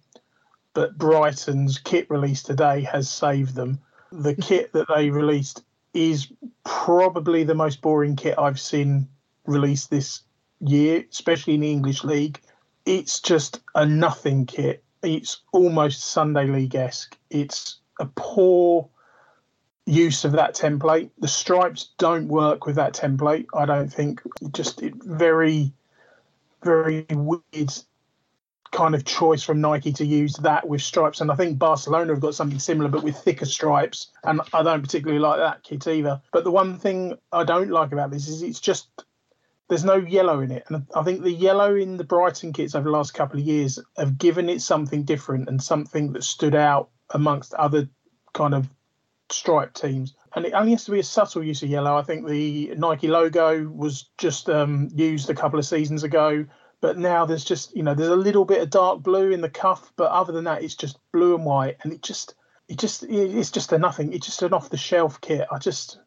but 0.75 0.97
Brighton's 0.97 1.79
kit 1.79 2.09
release 2.11 2.43
today 2.43 2.83
has 2.83 3.11
saved 3.11 3.55
them. 3.55 3.81
The 4.13 4.33
mm-hmm. 4.33 4.43
kit 4.43 4.73
that 4.73 4.89
they 4.95 5.11
released 5.11 5.63
is 5.95 6.29
probably 6.65 7.45
the 7.45 7.55
most 7.55 7.81
boring 7.81 8.17
kit 8.17 8.39
I've 8.39 8.61
seen 8.61 9.09
released 9.47 9.91
this 9.91 10.23
year, 10.61 11.05
especially 11.11 11.55
in 11.55 11.61
the 11.61 11.71
English 11.71 12.05
League. 12.05 12.41
It's 12.87 13.21
just 13.21 13.61
a 13.75 13.85
nothing 13.85 14.47
kit. 14.47 14.83
It's 15.03 15.43
almost 15.53 16.05
Sunday 16.05 16.47
League 16.47 16.75
esque. 16.75 17.17
It's 17.31 17.79
a 17.99 18.07
poor 18.15 18.89
use 19.87 20.25
of 20.25 20.33
that 20.33 20.55
template. 20.55 21.11
The 21.19 21.29
stripes 21.29 21.91
don't 21.99 22.29
work 22.29 22.67
with 22.67 22.77
that 22.77 22.95
template. 22.95 23.47
I 23.55 23.67
don't 23.67 23.93
think. 23.93 24.23
It 24.41 24.53
just 24.53 24.83
it 24.83 24.95
very, 25.03 25.73
very 26.63 27.07
weird 27.11 27.73
kind 28.73 28.95
of 28.95 29.05
choice 29.05 29.43
from 29.43 29.61
Nike 29.61 29.93
to 29.95 30.07
use 30.07 30.35
that 30.37 30.67
with 30.69 30.83
stripes. 30.83 31.21
And 31.21 31.31
I 31.31 31.35
think 31.35 31.59
Barcelona 31.59 32.13
have 32.13 32.21
got 32.21 32.35
something 32.35 32.59
similar, 32.59 32.89
but 32.89 33.03
with 33.03 33.17
thicker 33.17 33.47
stripes. 33.47 34.09
And 34.25 34.41
I 34.53 34.63
don't 34.63 34.83
particularly 34.83 35.21
like 35.21 35.39
that 35.39 35.63
kit 35.63 35.87
either. 35.87 36.21
But 36.33 36.45
the 36.45 36.51
one 36.51 36.79
thing 36.79 37.19
I 37.33 37.45
don't 37.45 37.71
like 37.71 37.93
about 37.93 38.11
this 38.11 38.29
is 38.29 38.43
it's 38.43 38.61
just 38.61 38.89
there's 39.69 39.85
no 39.85 39.97
yellow 39.97 40.41
in 40.41 40.51
it. 40.51 40.65
And 40.69 40.87
I 40.95 41.03
think 41.03 41.23
the 41.23 41.33
yellow 41.33 41.75
in 41.75 41.97
the 41.97 42.05
Brighton 42.05 42.53
kits 42.53 42.75
over 42.75 42.85
the 42.85 42.91
last 42.91 43.15
couple 43.15 43.41
of 43.41 43.47
years 43.47 43.79
have 43.97 44.19
given 44.19 44.49
it 44.49 44.61
something 44.61 45.05
different 45.05 45.49
and 45.49 45.63
something 45.63 46.13
that 46.13 46.25
stood 46.25 46.55
out 46.55 46.91
amongst 47.11 47.55
other 47.55 47.89
kind 48.33 48.55
of 48.55 48.69
striped 49.31 49.81
teams. 49.81 50.15
And 50.35 50.45
it 50.45 50.53
only 50.53 50.73
has 50.73 50.85
to 50.85 50.93
be 50.93 51.01
a 51.01 51.05
subtle 51.05 51.43
use 51.43 51.63
of 51.63 51.69
yellow. 51.69 51.97
I 51.97 52.03
think 52.03 52.27
the 52.27 52.73
Nike 52.77 53.09
logo 53.09 53.69
was 53.69 54.07
just 54.19 54.49
um, 54.49 54.89
used 54.93 55.29
a 55.29 55.35
couple 55.35 55.59
of 55.59 55.67
seasons 55.67 56.05
ago, 56.05 56.47
but 56.81 56.99
now 56.99 57.27
there's 57.27 57.45
just 57.45 57.77
you 57.77 57.83
know 57.83 57.95
there's 57.95 58.09
a 58.09 58.17
little 58.17 58.45
bit 58.45 58.63
of 58.63 58.71
dark 58.71 59.03
blue 59.03 59.31
in 59.31 59.41
the 59.41 59.51
cuff, 59.51 59.93
but 59.97 60.11
other 60.11 60.33
than 60.33 60.45
that, 60.45 60.63
it's 60.63 60.75
just 60.75 60.99
blue 61.13 61.35
and 61.35 61.45
white, 61.45 61.77
and 61.83 61.93
it 61.93 62.03
just 62.03 62.35
it 62.69 62.79
just 62.79 63.05
it's 63.05 63.51
just 63.51 63.73
a 63.73 63.79
nothing. 63.79 64.13
It's 64.13 64.27
just 64.27 64.43
an 64.43 64.55
off 64.55 64.71
the 64.71 64.77
shelf 64.77 65.21
kit. 65.21 65.47
I 65.51 65.59
just 65.59 65.99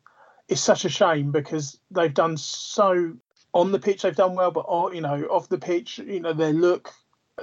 it's 0.47 0.61
such 0.61 0.85
a 0.85 0.89
shame 0.89 1.31
because 1.31 1.79
they've 1.91 2.13
done 2.13 2.37
so 2.37 3.13
on 3.53 3.71
the 3.71 3.79
pitch. 3.79 4.01
They've 4.01 4.15
done 4.15 4.35
well, 4.35 4.51
but 4.51 4.65
oh, 4.67 4.91
you 4.91 5.01
know 5.01 5.23
off 5.25 5.49
the 5.49 5.57
pitch, 5.57 5.99
you 5.99 6.19
know 6.19 6.33
their 6.33 6.53
look. 6.53 6.91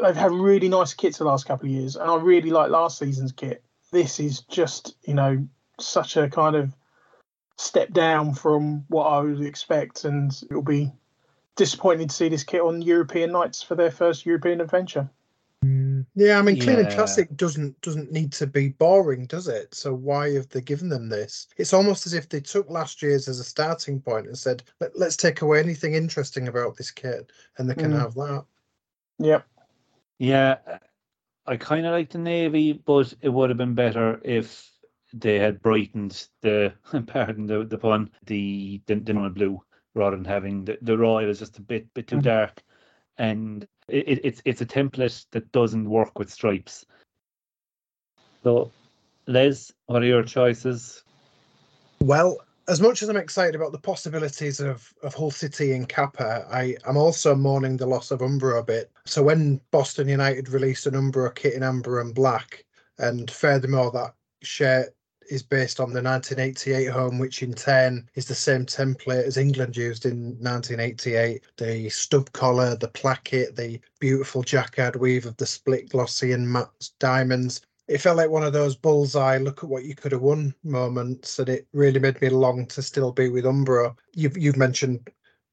They've 0.00 0.16
had 0.16 0.32
really 0.32 0.68
nice 0.68 0.94
kits 0.94 1.18
the 1.18 1.24
last 1.24 1.46
couple 1.46 1.66
of 1.66 1.72
years, 1.72 1.96
and 1.96 2.10
I 2.10 2.16
really 2.16 2.50
like 2.50 2.70
last 2.70 2.98
season's 2.98 3.32
kit. 3.32 3.62
This 3.92 4.20
is 4.20 4.40
just 4.42 4.96
you 5.04 5.14
know 5.14 5.46
such 5.78 6.16
a 6.16 6.28
kind 6.28 6.56
of 6.56 6.74
step 7.56 7.92
down 7.92 8.34
from 8.34 8.84
what 8.88 9.04
I 9.04 9.20
would 9.20 9.42
expect, 9.42 10.04
and 10.04 10.32
it'll 10.50 10.62
be 10.62 10.92
disappointing 11.56 12.08
to 12.08 12.14
see 12.14 12.28
this 12.28 12.44
kit 12.44 12.60
on 12.60 12.82
European 12.82 13.32
nights 13.32 13.62
for 13.62 13.74
their 13.74 13.90
first 13.90 14.24
European 14.24 14.60
adventure. 14.60 15.08
Yeah, 16.14 16.38
I 16.38 16.42
mean, 16.42 16.58
clean 16.58 16.78
and 16.78 16.90
classic 16.90 17.36
doesn't 17.36 17.80
doesn't 17.82 18.10
need 18.10 18.32
to 18.32 18.46
be 18.46 18.70
boring, 18.70 19.26
does 19.26 19.46
it? 19.46 19.74
So 19.74 19.94
why 19.94 20.32
have 20.32 20.48
they 20.48 20.60
given 20.60 20.88
them 20.88 21.08
this? 21.08 21.48
It's 21.56 21.74
almost 21.74 22.06
as 22.06 22.14
if 22.14 22.28
they 22.28 22.40
took 22.40 22.68
last 22.70 23.02
year's 23.02 23.28
as 23.28 23.38
a 23.38 23.44
starting 23.44 24.00
point 24.00 24.26
and 24.26 24.36
said, 24.36 24.62
Let, 24.80 24.98
"Let's 24.98 25.16
take 25.16 25.42
away 25.42 25.60
anything 25.60 25.94
interesting 25.94 26.48
about 26.48 26.76
this 26.76 26.90
kit, 26.90 27.30
and 27.58 27.68
they 27.68 27.74
can 27.74 27.92
Mm. 27.92 28.00
have 28.00 28.14
that." 28.14 28.44
Yep. 29.18 29.46
Yeah, 30.18 30.78
I 31.46 31.56
kind 31.56 31.86
of 31.86 31.92
like 31.92 32.10
the 32.10 32.18
navy, 32.18 32.72
but 32.72 33.12
it 33.20 33.28
would 33.28 33.50
have 33.50 33.58
been 33.58 33.74
better 33.74 34.20
if 34.24 34.70
they 35.12 35.38
had 35.38 35.62
brightened 35.62 36.28
the, 36.40 36.72
pardon 37.06 37.46
the, 37.46 37.64
the 37.64 37.78
pun, 37.78 38.10
the 38.24 38.80
the, 38.86 38.94
the 38.94 39.12
blue 39.12 39.62
rather 39.94 40.16
than 40.16 40.24
having 40.24 40.64
the, 40.64 40.78
the 40.82 40.96
royal 40.96 41.28
is 41.28 41.38
just 41.38 41.58
a 41.58 41.62
bit 41.62 41.92
bit 41.94 42.06
too 42.06 42.16
Mhm. 42.16 42.22
dark, 42.22 42.62
and 43.18 43.66
it, 43.88 44.08
it, 44.08 44.20
it's 44.24 44.42
it's 44.44 44.60
a 44.60 44.66
template 44.66 45.26
that 45.32 45.50
doesn't 45.52 45.88
work 45.88 46.18
with 46.18 46.30
stripes. 46.30 46.84
So, 48.42 48.70
Les, 49.26 49.72
what 49.86 50.02
are 50.02 50.06
your 50.06 50.22
choices? 50.22 51.04
Well, 52.00 52.38
as 52.68 52.80
much 52.80 53.02
as 53.02 53.08
I'm 53.08 53.16
excited 53.16 53.54
about 53.54 53.72
the 53.72 53.78
possibilities 53.78 54.60
of, 54.60 54.94
of 55.02 55.14
Hull 55.14 55.30
City 55.30 55.72
and 55.72 55.88
Kappa, 55.88 56.46
I 56.50 56.76
am 56.86 56.96
also 56.96 57.34
mourning 57.34 57.76
the 57.76 57.86
loss 57.86 58.10
of 58.10 58.20
Umbro 58.20 58.58
a 58.58 58.62
bit. 58.62 58.90
So 59.04 59.22
when 59.22 59.60
Boston 59.70 60.08
United 60.08 60.48
released 60.48 60.86
an 60.86 60.94
Umbro 60.94 61.34
kit 61.34 61.54
in 61.54 61.62
amber 61.62 62.00
and 62.00 62.14
black, 62.14 62.64
and 62.98 63.30
furthermore 63.30 63.90
that 63.92 64.14
shirt 64.42 64.94
is 65.30 65.42
based 65.42 65.80
on 65.80 65.92
the 65.92 66.02
1988 66.02 66.86
home, 66.86 67.18
which 67.18 67.42
in 67.42 67.54
turn 67.54 68.08
is 68.14 68.26
the 68.26 68.34
same 68.34 68.66
template 68.66 69.24
as 69.24 69.36
England 69.36 69.76
used 69.76 70.04
in 70.04 70.36
1988. 70.40 71.42
The 71.56 71.88
stub 71.88 72.32
collar, 72.32 72.76
the 72.76 72.88
placket, 72.88 73.56
the 73.56 73.80
beautiful 74.00 74.42
jacquard 74.42 74.96
weave 74.96 75.26
of 75.26 75.36
the 75.36 75.46
split 75.46 75.88
glossy 75.88 76.32
and 76.32 76.50
matte 76.50 76.90
diamonds. 76.98 77.60
It 77.88 78.00
felt 78.00 78.16
like 78.16 78.30
one 78.30 78.44
of 78.44 78.52
those 78.52 78.76
bullseye 78.76 79.38
look 79.38 79.64
at 79.64 79.70
what 79.70 79.84
you 79.84 79.94
could 79.94 80.12
have 80.12 80.20
won 80.20 80.54
moments 80.62 81.38
and 81.38 81.48
it 81.48 81.66
really 81.72 81.98
made 81.98 82.20
me 82.20 82.28
long 82.28 82.66
to 82.66 82.82
still 82.82 83.12
be 83.12 83.28
with 83.28 83.44
umbro. 83.44 83.96
You've, 84.14 84.36
you've 84.36 84.56
mentioned 84.56 85.08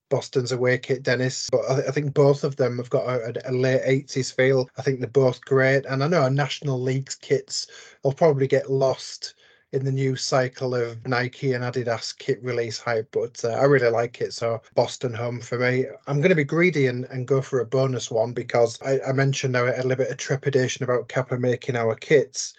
boston's 0.10 0.54
away 0.54 0.78
kit 0.78 1.04
denis 1.04 1.50
but 1.52 1.62
I, 1.70 1.88
I 1.88 1.92
think 1.92 2.14
both 2.14 2.46
of 2.46 2.56
them 2.56 2.78
have 2.78 2.90
got 2.90 3.08
a, 3.08 3.50
a 3.50 3.52
late 3.52 3.82
80s 4.08 4.34
feel. 4.34 4.70
I 4.78 4.82
think 4.82 5.00
they're 5.00 5.10
both 5.10 5.42
great 5.42 5.86
and 5.86 6.02
i 6.02 6.08
know 6.08 6.22
our 6.22 6.30
national 6.30 6.80
leagues 6.80 7.16
kits 7.16 7.68
will 8.04 8.14
probably 8.14 8.48
get 8.48 8.72
lost 8.72 9.34
in 9.74 9.84
the 9.84 9.92
new 9.92 10.16
cycle 10.16 10.74
of 10.74 11.06
Nike 11.06 11.54
and 11.54 11.64
Adidas 11.64 12.18
kit 12.18 12.42
release 12.42 12.80
hype, 12.80 13.10
but 13.12 13.44
uh, 13.44 13.50
I 13.50 13.64
really 13.64 13.90
like 13.90 14.22
it. 14.22 14.34
So 14.34 14.62
Boston 14.76 15.14
home 15.14 15.42
for 15.42 15.60
me. 15.60 15.86
I'm 16.08 16.18
going 16.18 16.30
to 16.30 16.36
be 16.36 16.44
greedy 16.46 16.88
and, 16.88 17.06
and 17.06 17.28
go 17.28 17.42
for 17.42 17.60
a 17.60 17.66
bonus 17.66 18.10
one 18.10 18.34
because 18.34 18.82
I, 18.82 19.00
I 19.08 19.12
mentioned 19.12 19.56
a, 19.56 19.76
a 19.76 19.84
little 19.84 19.98
bit 19.98 20.12
of 20.12 20.18
trepidation 20.18 20.84
about 20.84 21.10
Kappa 21.10 21.38
making 21.38 21.76
our 21.76 21.96
kits. 21.96 22.54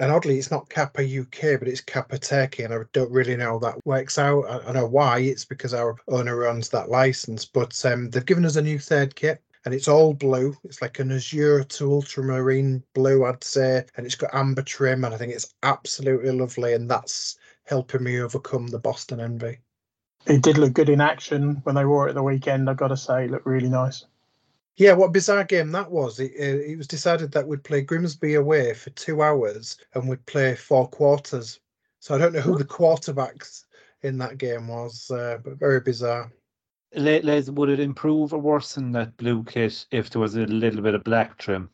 And 0.00 0.10
oddly, 0.10 0.38
it's 0.38 0.50
not 0.50 0.68
Kappa 0.68 1.02
UK, 1.02 1.58
but 1.58 1.68
it's 1.68 1.80
Kappa 1.80 2.18
Turkey, 2.18 2.64
and 2.64 2.74
I 2.74 2.78
don't 2.92 3.12
really 3.12 3.36
know 3.36 3.52
how 3.52 3.58
that 3.60 3.86
works 3.86 4.18
out. 4.18 4.42
I, 4.42 4.68
I 4.68 4.72
know 4.72 4.86
why. 4.86 5.20
It's 5.20 5.44
because 5.44 5.72
our 5.72 5.96
owner 6.08 6.46
owns 6.46 6.68
that 6.70 6.90
license, 6.90 7.44
but 7.44 7.82
um, 7.86 8.10
they've 8.10 8.26
given 8.26 8.44
us 8.44 8.56
a 8.56 8.62
new 8.62 8.80
third 8.80 9.14
kit 9.14 9.40
and 9.64 9.74
it's 9.74 9.88
all 9.88 10.14
blue. 10.14 10.56
It's 10.64 10.82
like 10.82 10.98
an 10.98 11.12
azure 11.12 11.64
to 11.64 11.92
ultramarine 11.92 12.82
blue, 12.94 13.24
I'd 13.24 13.42
say, 13.42 13.84
and 13.96 14.04
it's 14.04 14.14
got 14.14 14.34
amber 14.34 14.62
trim, 14.62 15.04
and 15.04 15.14
I 15.14 15.16
think 15.16 15.32
it's 15.32 15.54
absolutely 15.62 16.32
lovely, 16.32 16.74
and 16.74 16.90
that's 16.90 17.38
helping 17.64 18.02
me 18.02 18.20
overcome 18.20 18.66
the 18.68 18.78
Boston 18.78 19.20
envy. 19.20 19.58
It 20.26 20.42
did 20.42 20.58
look 20.58 20.72
good 20.72 20.88
in 20.88 21.00
action 21.00 21.60
when 21.64 21.74
they 21.74 21.84
wore 21.84 22.08
it 22.08 22.14
the 22.14 22.22
weekend. 22.22 22.68
I've 22.68 22.76
got 22.76 22.88
to 22.88 22.96
say, 22.96 23.24
it 23.24 23.30
looked 23.30 23.46
really 23.46 23.68
nice. 23.68 24.04
Yeah, 24.76 24.94
what 24.94 25.08
a 25.08 25.12
bizarre 25.12 25.44
game 25.44 25.70
that 25.72 25.90
was. 25.90 26.18
It, 26.18 26.32
uh, 26.38 26.72
it 26.72 26.76
was 26.76 26.88
decided 26.88 27.30
that 27.32 27.46
we'd 27.46 27.62
play 27.62 27.82
Grimsby 27.82 28.34
away 28.34 28.74
for 28.74 28.90
two 28.90 29.22
hours 29.22 29.76
and 29.94 30.08
we'd 30.08 30.26
play 30.26 30.56
four 30.56 30.88
quarters. 30.88 31.60
So 32.00 32.14
I 32.14 32.18
don't 32.18 32.32
know 32.32 32.40
who 32.40 32.58
the 32.58 32.64
quarterbacks 32.64 33.64
in 34.02 34.18
that 34.18 34.38
game 34.38 34.68
was, 34.68 35.10
uh, 35.10 35.38
but 35.44 35.58
very 35.58 35.80
bizarre. 35.80 36.32
Le- 36.96 37.22
Les, 37.22 37.50
would 37.50 37.70
it 37.70 37.80
improve 37.80 38.32
or 38.32 38.38
worsen 38.38 38.92
that 38.92 39.16
blue 39.16 39.42
kit 39.44 39.86
if 39.90 40.10
there 40.10 40.20
was 40.20 40.36
a 40.36 40.46
little 40.46 40.82
bit 40.82 40.94
of 40.94 41.04
black 41.04 41.38
trim? 41.38 41.70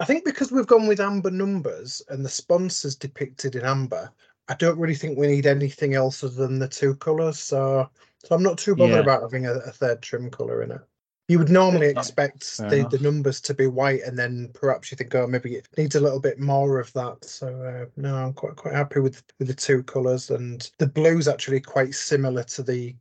I 0.00 0.04
think 0.04 0.24
because 0.24 0.50
we've 0.50 0.66
gone 0.66 0.86
with 0.86 1.00
amber 1.00 1.30
numbers 1.30 2.02
and 2.08 2.24
the 2.24 2.28
sponsors 2.28 2.96
depicted 2.96 3.54
in 3.56 3.64
amber, 3.64 4.10
I 4.48 4.54
don't 4.54 4.78
really 4.78 4.94
think 4.94 5.16
we 5.16 5.28
need 5.28 5.46
anything 5.46 5.94
else 5.94 6.24
other 6.24 6.34
than 6.34 6.58
the 6.58 6.68
two 6.68 6.96
colours. 6.96 7.38
So, 7.38 7.88
so 8.18 8.34
I'm 8.34 8.42
not 8.42 8.58
too 8.58 8.74
bothered 8.74 8.94
Yeah. 8.94 9.00
about 9.00 9.22
having 9.22 9.46
a, 9.46 9.52
a 9.52 9.70
third 9.70 10.02
trim 10.02 10.30
colour 10.30 10.62
in 10.62 10.72
it. 10.72 10.80
You 11.28 11.38
would 11.38 11.50
normally 11.50 11.86
expect 11.86 12.58
the, 12.58 12.86
the 12.90 12.98
numbers 12.98 13.40
to 13.42 13.54
be 13.54 13.68
white, 13.68 14.02
and 14.02 14.18
then 14.18 14.50
perhaps 14.52 14.90
you 14.90 14.96
think, 14.96 15.14
oh, 15.14 15.26
maybe 15.26 15.54
it 15.54 15.68
needs 15.78 15.94
a 15.94 16.00
little 16.00 16.20
bit 16.20 16.40
more 16.40 16.80
of 16.80 16.92
that. 16.94 17.24
So 17.24 17.46
uh, 17.62 17.86
no, 17.96 18.16
I'm 18.16 18.32
quite 18.34 18.56
quite 18.56 18.74
happy 18.74 19.00
with 19.00 19.22
with 19.38 19.48
the 19.48 19.54
two 19.54 19.82
colours, 19.84 20.30
and 20.30 20.68
the 20.78 20.88
blue's 20.88 21.28
actually 21.28 21.60
quite 21.60 21.94
similar 21.94 22.42
to 22.44 22.62
the 22.62 22.94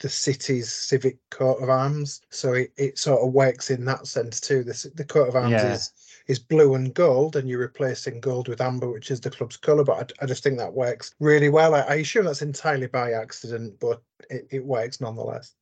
the 0.00 0.08
city's 0.08 0.70
civic 0.72 1.18
coat 1.30 1.62
of 1.62 1.70
arms. 1.70 2.20
So 2.30 2.52
it, 2.52 2.72
it 2.76 2.98
sort 2.98 3.20
of 3.26 3.32
works 3.32 3.70
in 3.70 3.84
that 3.86 4.06
sense 4.06 4.40
too. 4.40 4.62
The 4.62 4.90
the 4.94 5.04
coat 5.04 5.28
of 5.28 5.36
arms 5.36 5.52
Yeah. 5.52 5.74
is 5.74 5.92
is 6.26 6.38
blue 6.38 6.74
and 6.74 6.92
gold, 6.92 7.36
and 7.36 7.48
you're 7.48 7.60
replacing 7.60 8.20
gold 8.20 8.48
with 8.48 8.60
amber, 8.60 8.90
which 8.90 9.10
is 9.10 9.20
the 9.20 9.30
club's 9.30 9.56
colour. 9.56 9.84
But 9.84 10.12
I, 10.20 10.24
I 10.24 10.26
just 10.26 10.42
think 10.42 10.58
that 10.58 10.72
works 10.72 11.14
really 11.20 11.48
well. 11.48 11.74
I, 11.74 11.80
I 11.80 11.94
assume 11.96 12.24
that's 12.26 12.42
entirely 12.42 12.88
by 12.88 13.12
accident, 13.12 13.78
but 13.80 14.02
it, 14.28 14.46
it 14.50 14.64
works 14.64 15.00
nonetheless. 15.00 15.54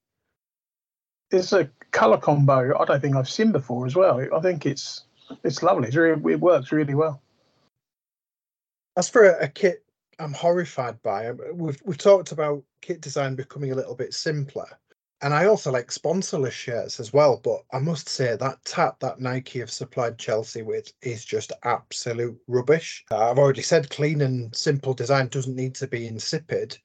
It's 1.31 1.53
a 1.53 1.69
colour 1.91 2.19
combo 2.19 2.79
I 2.79 2.85
don't 2.85 3.01
think 3.01 3.17
I've 3.17 3.29
seen 3.29 3.53
before 3.53 3.87
as 3.87 3.97
well. 3.97 4.21
I 4.35 4.41
think 4.41 4.67
it's 4.67 5.05
it's 5.43 5.63
lovely. 5.63 5.89
It's 5.89 5.97
really, 5.97 6.33
it 6.33 6.41
works 6.41 6.73
really 6.73 6.95
well. 6.95 7.21
As 8.97 9.09
for 9.09 9.25
a, 9.25 9.45
a 9.45 9.49
kit, 9.49 9.85
I'm 10.19 10.33
horrified 10.33 11.03
by. 11.03 11.29
um, 11.29 11.41
We've 11.55 11.81
we've 11.85 11.99
talked 11.99 12.33
about 12.33 12.65
kit 12.81 13.01
design 13.01 13.35
becoming 13.35 13.73
a 13.73 13.75
little 13.75 13.95
bit 13.95 14.15
simpler, 14.15 14.69
and 15.23 15.35
I 15.35 15.47
also 15.47 15.71
like 15.71 15.91
sponsorless 15.91 16.53
shirts 16.53 17.01
as 17.01 17.13
well. 17.13 17.41
But 17.43 17.65
I 17.73 17.79
must 17.79 18.09
say 18.09 18.37
that 18.37 18.65
tap 18.65 19.01
that 19.01 19.21
Nike 19.21 19.61
have 19.61 19.71
supplied 19.71 20.19
Chelsea 20.19 20.63
with 20.63 20.93
is 21.03 21.25
just 21.25 21.53
absolute 21.65 22.39
rubbish. 22.47 23.05
Uh, 23.11 23.31
I've 23.31 23.39
already 23.39 23.63
said 23.63 23.91
clean 23.91 24.21
and 24.23 24.55
simple 24.55 24.95
design 24.95 25.29
doesn't 25.29 25.57
need 25.57 25.75
to 25.77 25.87
be 25.87 26.07
insipid, 26.07 26.79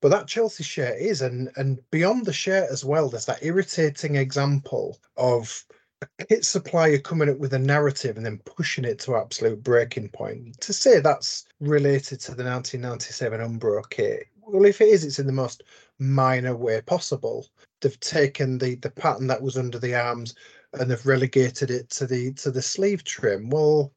but 0.00 0.10
that 0.10 0.26
Chelsea 0.28 0.64
shirt 0.64 0.98
is, 0.98 1.22
and 1.22 1.50
and 1.56 1.80
beyond 1.90 2.26
the 2.26 2.32
shirt 2.32 2.70
as 2.70 2.84
well. 2.84 3.08
There's 3.08 3.26
that 3.26 3.44
irritating 3.44 4.16
example 4.16 4.98
of 5.16 5.64
a 6.02 6.24
kit 6.26 6.44
supplier 6.44 6.98
coming 6.98 7.28
up 7.28 7.38
with 7.38 7.54
a 7.54 7.58
narrative 7.58 8.16
and 8.16 8.26
then 8.26 8.38
pushing 8.44 8.84
it 8.84 8.98
to 9.00 9.16
absolute 9.16 9.62
breaking 9.62 10.08
point. 10.10 10.60
To 10.60 10.72
say 10.72 11.00
that's 11.00 11.46
related 11.60 12.20
to 12.20 12.34
the 12.34 12.44
1997 12.44 13.40
Umbro 13.40 13.88
kit, 13.90 14.26
well, 14.46 14.64
if 14.64 14.80
it 14.80 14.88
is, 14.88 15.04
it's 15.04 15.18
in 15.18 15.26
the 15.26 15.32
most 15.32 15.62
minor 15.98 16.56
way 16.56 16.80
possible. 16.82 17.46
They've 17.80 17.98
taken 18.00 18.58
the 18.58 18.76
the 18.76 18.90
pattern 18.90 19.26
that 19.28 19.42
was 19.42 19.56
under 19.56 19.78
the 19.78 19.94
arms 19.94 20.34
and 20.72 20.90
they've 20.90 21.06
relegated 21.06 21.70
it 21.70 21.90
to 21.90 22.06
the 22.06 22.32
to 22.34 22.50
the 22.50 22.62
sleeve 22.62 23.04
trim. 23.04 23.50
Well, 23.50 23.92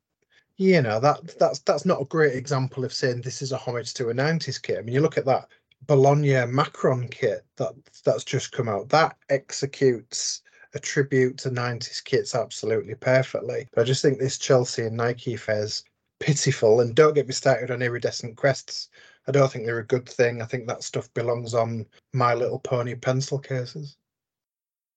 you 0.58 0.82
know 0.82 1.00
that 1.00 1.38
that's 1.39 1.60
that's 1.60 1.86
not 1.86 2.02
a 2.02 2.06
great 2.06 2.36
example 2.36 2.86
of 2.86 2.93
saying 2.93 3.22
this 3.22 3.41
is 3.41 3.52
a 3.52 3.58
homage 3.58 3.93
to 3.95 4.10
a 4.10 4.14
90s 4.14 4.62
kit. 4.62 4.80
I 4.80 4.82
mean, 4.82 4.93
you 4.95 5.02
look 5.02 5.18
at 5.18 5.26
that 5.26 5.48
Bologna 5.86 6.45
Macron 6.45 7.08
kit 7.10 7.45
that 7.58 7.74
that's 8.04 8.24
just 8.24 8.52
come 8.52 8.68
out. 8.68 8.89
That 8.89 9.16
executes 9.30 10.41
a 10.74 10.80
tribute 10.80 11.38
to 11.39 11.49
90s 11.49 12.03
kits 12.03 12.36
absolutely 12.36 12.95
perfectly. 12.95 13.68
But 13.74 13.82
I 13.82 13.84
just 13.86 14.01
think 14.01 14.20
this 14.20 14.38
Chelsea 14.38 14.84
and 14.84 14.97
Nike 14.97 15.36
fair's 15.36 15.84
pitiful. 16.20 16.82
And 16.82 16.95
don't 16.95 17.13
get 17.13 17.28
me 17.28 17.34
started 17.34 17.72
on 17.72 17.82
iridescent 17.82 18.38
crests. 18.38 18.89
I 19.28 19.32
don't 19.32 19.51
think 19.51 19.65
they're 19.65 19.80
a 19.80 19.86
good 19.86 20.07
thing. 20.07 20.41
I 20.41 20.45
think 20.45 20.68
that 20.68 20.84
stuff 20.84 21.13
belongs 21.13 21.53
on 21.53 21.86
My 22.13 22.34
Little 22.34 22.59
Pony 22.59 22.95
pencil 22.95 23.39
cases. 23.39 23.97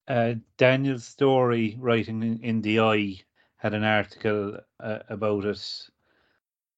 Uh, 0.08 0.34
Story, 0.98 1.76
writing 1.78 2.22
in, 2.22 2.40
in 2.42 2.62
the 2.62 2.80
Eye, 2.80 3.20
had 3.56 3.74
an 3.74 3.84
article 3.84 4.58
uh, 4.80 4.98
about 5.08 5.44
it 5.44 5.90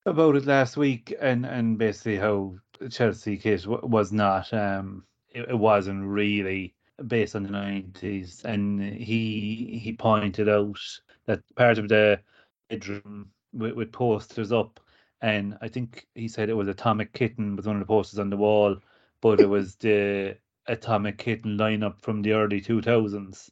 about 0.04 0.34
it 0.36 0.46
last 0.46 0.76
week, 0.76 1.14
and 1.20 1.46
and 1.46 1.78
basically 1.78 2.16
how 2.16 2.56
Chelsea 2.90 3.36
kit 3.36 3.62
w- 3.62 3.86
was 3.86 4.12
not. 4.12 4.52
Um, 4.52 5.04
it, 5.30 5.48
it 5.50 5.58
wasn't 5.58 6.04
really 6.04 6.74
based 7.06 7.34
on 7.34 7.42
the 7.42 7.50
nineties, 7.50 8.42
and 8.44 8.80
he 8.80 9.80
he 9.82 9.92
pointed 9.92 10.48
out 10.48 10.78
that 11.26 11.40
part 11.56 11.78
of 11.78 11.88
the 11.88 12.20
bedroom 12.68 13.30
with, 13.52 13.72
with 13.72 13.92
posters 13.92 14.52
up, 14.52 14.80
and 15.20 15.56
I 15.60 15.68
think 15.68 16.06
he 16.14 16.28
said 16.28 16.48
it 16.48 16.54
was 16.54 16.68
Atomic 16.68 17.12
Kitten 17.12 17.56
was 17.56 17.66
one 17.66 17.76
of 17.76 17.80
the 17.80 17.86
posters 17.86 18.18
on 18.18 18.30
the 18.30 18.36
wall, 18.36 18.76
but 19.20 19.40
it 19.40 19.48
was 19.48 19.76
the 19.76 20.36
Atomic 20.66 21.18
Kitten 21.18 21.56
lineup 21.58 22.00
from 22.00 22.22
the 22.22 22.32
early 22.32 22.60
two 22.60 22.82
thousands. 22.82 23.50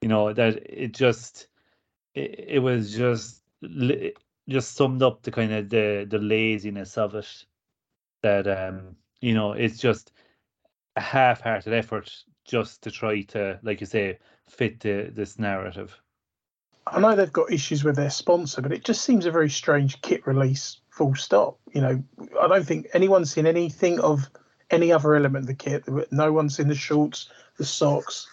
You 0.00 0.08
know 0.08 0.32
that 0.32 0.56
it 0.68 0.92
just 0.94 1.48
it, 2.14 2.44
it 2.48 2.58
was 2.58 2.94
just 2.94 3.42
just 4.48 4.74
summed 4.74 5.02
up 5.02 5.22
the 5.22 5.30
kind 5.30 5.52
of 5.52 5.68
the 5.68 6.06
the 6.08 6.18
laziness 6.18 6.96
of 6.98 7.14
it. 7.14 7.44
That 8.22 8.46
um 8.48 8.96
you 9.20 9.34
know 9.34 9.52
it's 9.52 9.78
just 9.78 10.12
a 10.96 11.00
half-hearted 11.00 11.72
effort 11.72 12.12
just 12.44 12.82
to 12.82 12.90
try 12.90 13.22
to 13.22 13.58
like 13.62 13.80
you 13.80 13.86
say 13.86 14.18
fit 14.48 14.80
the, 14.80 15.10
this 15.12 15.38
narrative. 15.38 16.00
I 16.86 16.98
know 16.98 17.14
they've 17.14 17.32
got 17.32 17.52
issues 17.52 17.84
with 17.84 17.96
their 17.96 18.10
sponsor, 18.10 18.62
but 18.62 18.72
it 18.72 18.84
just 18.84 19.04
seems 19.04 19.26
a 19.26 19.30
very 19.30 19.50
strange 19.50 20.00
kit 20.02 20.26
release. 20.26 20.80
Full 20.90 21.14
stop. 21.14 21.58
You 21.72 21.80
know, 21.80 22.04
I 22.40 22.48
don't 22.48 22.66
think 22.66 22.88
anyone's 22.92 23.32
seen 23.32 23.46
anything 23.46 24.00
of 24.00 24.28
any 24.70 24.92
other 24.92 25.14
element 25.14 25.44
of 25.44 25.46
the 25.46 25.54
kit. 25.54 25.84
No 26.12 26.32
one's 26.32 26.56
seen 26.56 26.68
the 26.68 26.74
shorts, 26.74 27.30
the 27.58 27.64
socks. 27.64 28.26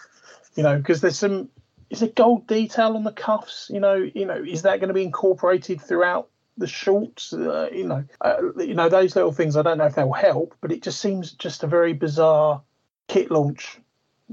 You 0.56 0.62
know, 0.62 0.76
because 0.76 1.00
there's 1.00 1.18
some. 1.18 1.48
Is 1.90 2.02
it 2.02 2.16
gold 2.16 2.46
detail 2.46 2.96
on 2.96 3.04
the 3.04 3.12
cuffs? 3.12 3.70
You 3.72 3.80
know, 3.80 3.94
you 3.94 4.26
know, 4.26 4.42
is 4.42 4.62
that 4.62 4.80
going 4.80 4.88
to 4.88 4.94
be 4.94 5.04
incorporated 5.04 5.80
throughout 5.80 6.28
the 6.56 6.66
shorts? 6.66 7.32
Uh, 7.32 7.68
you 7.72 7.86
know, 7.86 8.04
uh, 8.20 8.36
you 8.56 8.74
know 8.74 8.88
those 8.88 9.14
little 9.14 9.32
things. 9.32 9.56
I 9.56 9.62
don't 9.62 9.78
know 9.78 9.86
if 9.86 9.94
they'll 9.94 10.12
help, 10.12 10.54
but 10.60 10.72
it 10.72 10.82
just 10.82 11.00
seems 11.00 11.32
just 11.32 11.62
a 11.62 11.68
very 11.68 11.92
bizarre 11.92 12.62
kit 13.06 13.30
launch 13.30 13.80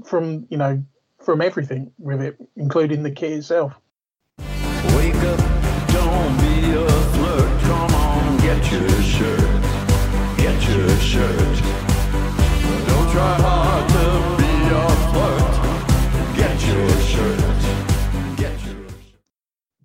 from 0.04 0.46
you 0.50 0.56
know 0.56 0.82
from 1.22 1.40
everything 1.40 1.90
with 1.98 2.22
it, 2.22 2.36
including 2.56 3.02
the 3.02 3.10
kit 3.10 3.32
itself. 3.32 3.72
Wake 4.38 5.14
up, 5.14 5.38
don't 5.88 6.36
be 6.40 6.72
a 6.72 6.88
flirt. 7.14 7.62
Come 7.62 7.94
on, 7.94 8.36
get 8.38 8.70
your 8.70 8.88
shirt. 9.02 9.62
Get 10.36 10.68
your 10.68 10.88
shirt. 10.98 11.62
Don't 12.88 13.10
try 13.10 13.34
hard 13.40 13.88
to 13.90 14.06
be 14.42 14.52
a 14.70 14.88
flirt. 15.10 16.36
Get 16.36 16.66
your 16.66 16.88
shirt. 17.00 18.36
Get 18.36 18.66
your 18.66 18.86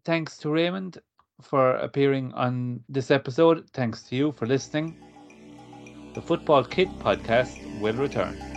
Thanks 0.05 0.37
to 0.39 0.49
Raimund 0.49 0.97
for 1.41 1.75
appearing 1.77 2.33
on 2.33 2.83
this 2.89 3.09
episode. 3.09 3.69
Thanks 3.73 4.03
to 4.03 4.15
you 4.15 4.31
for 4.33 4.45
listening. 4.45 4.95
The 6.13 6.21
Football 6.21 6.65
Kit 6.65 6.89
podcast 6.99 7.79
will 7.79 7.95
return. 7.95 8.50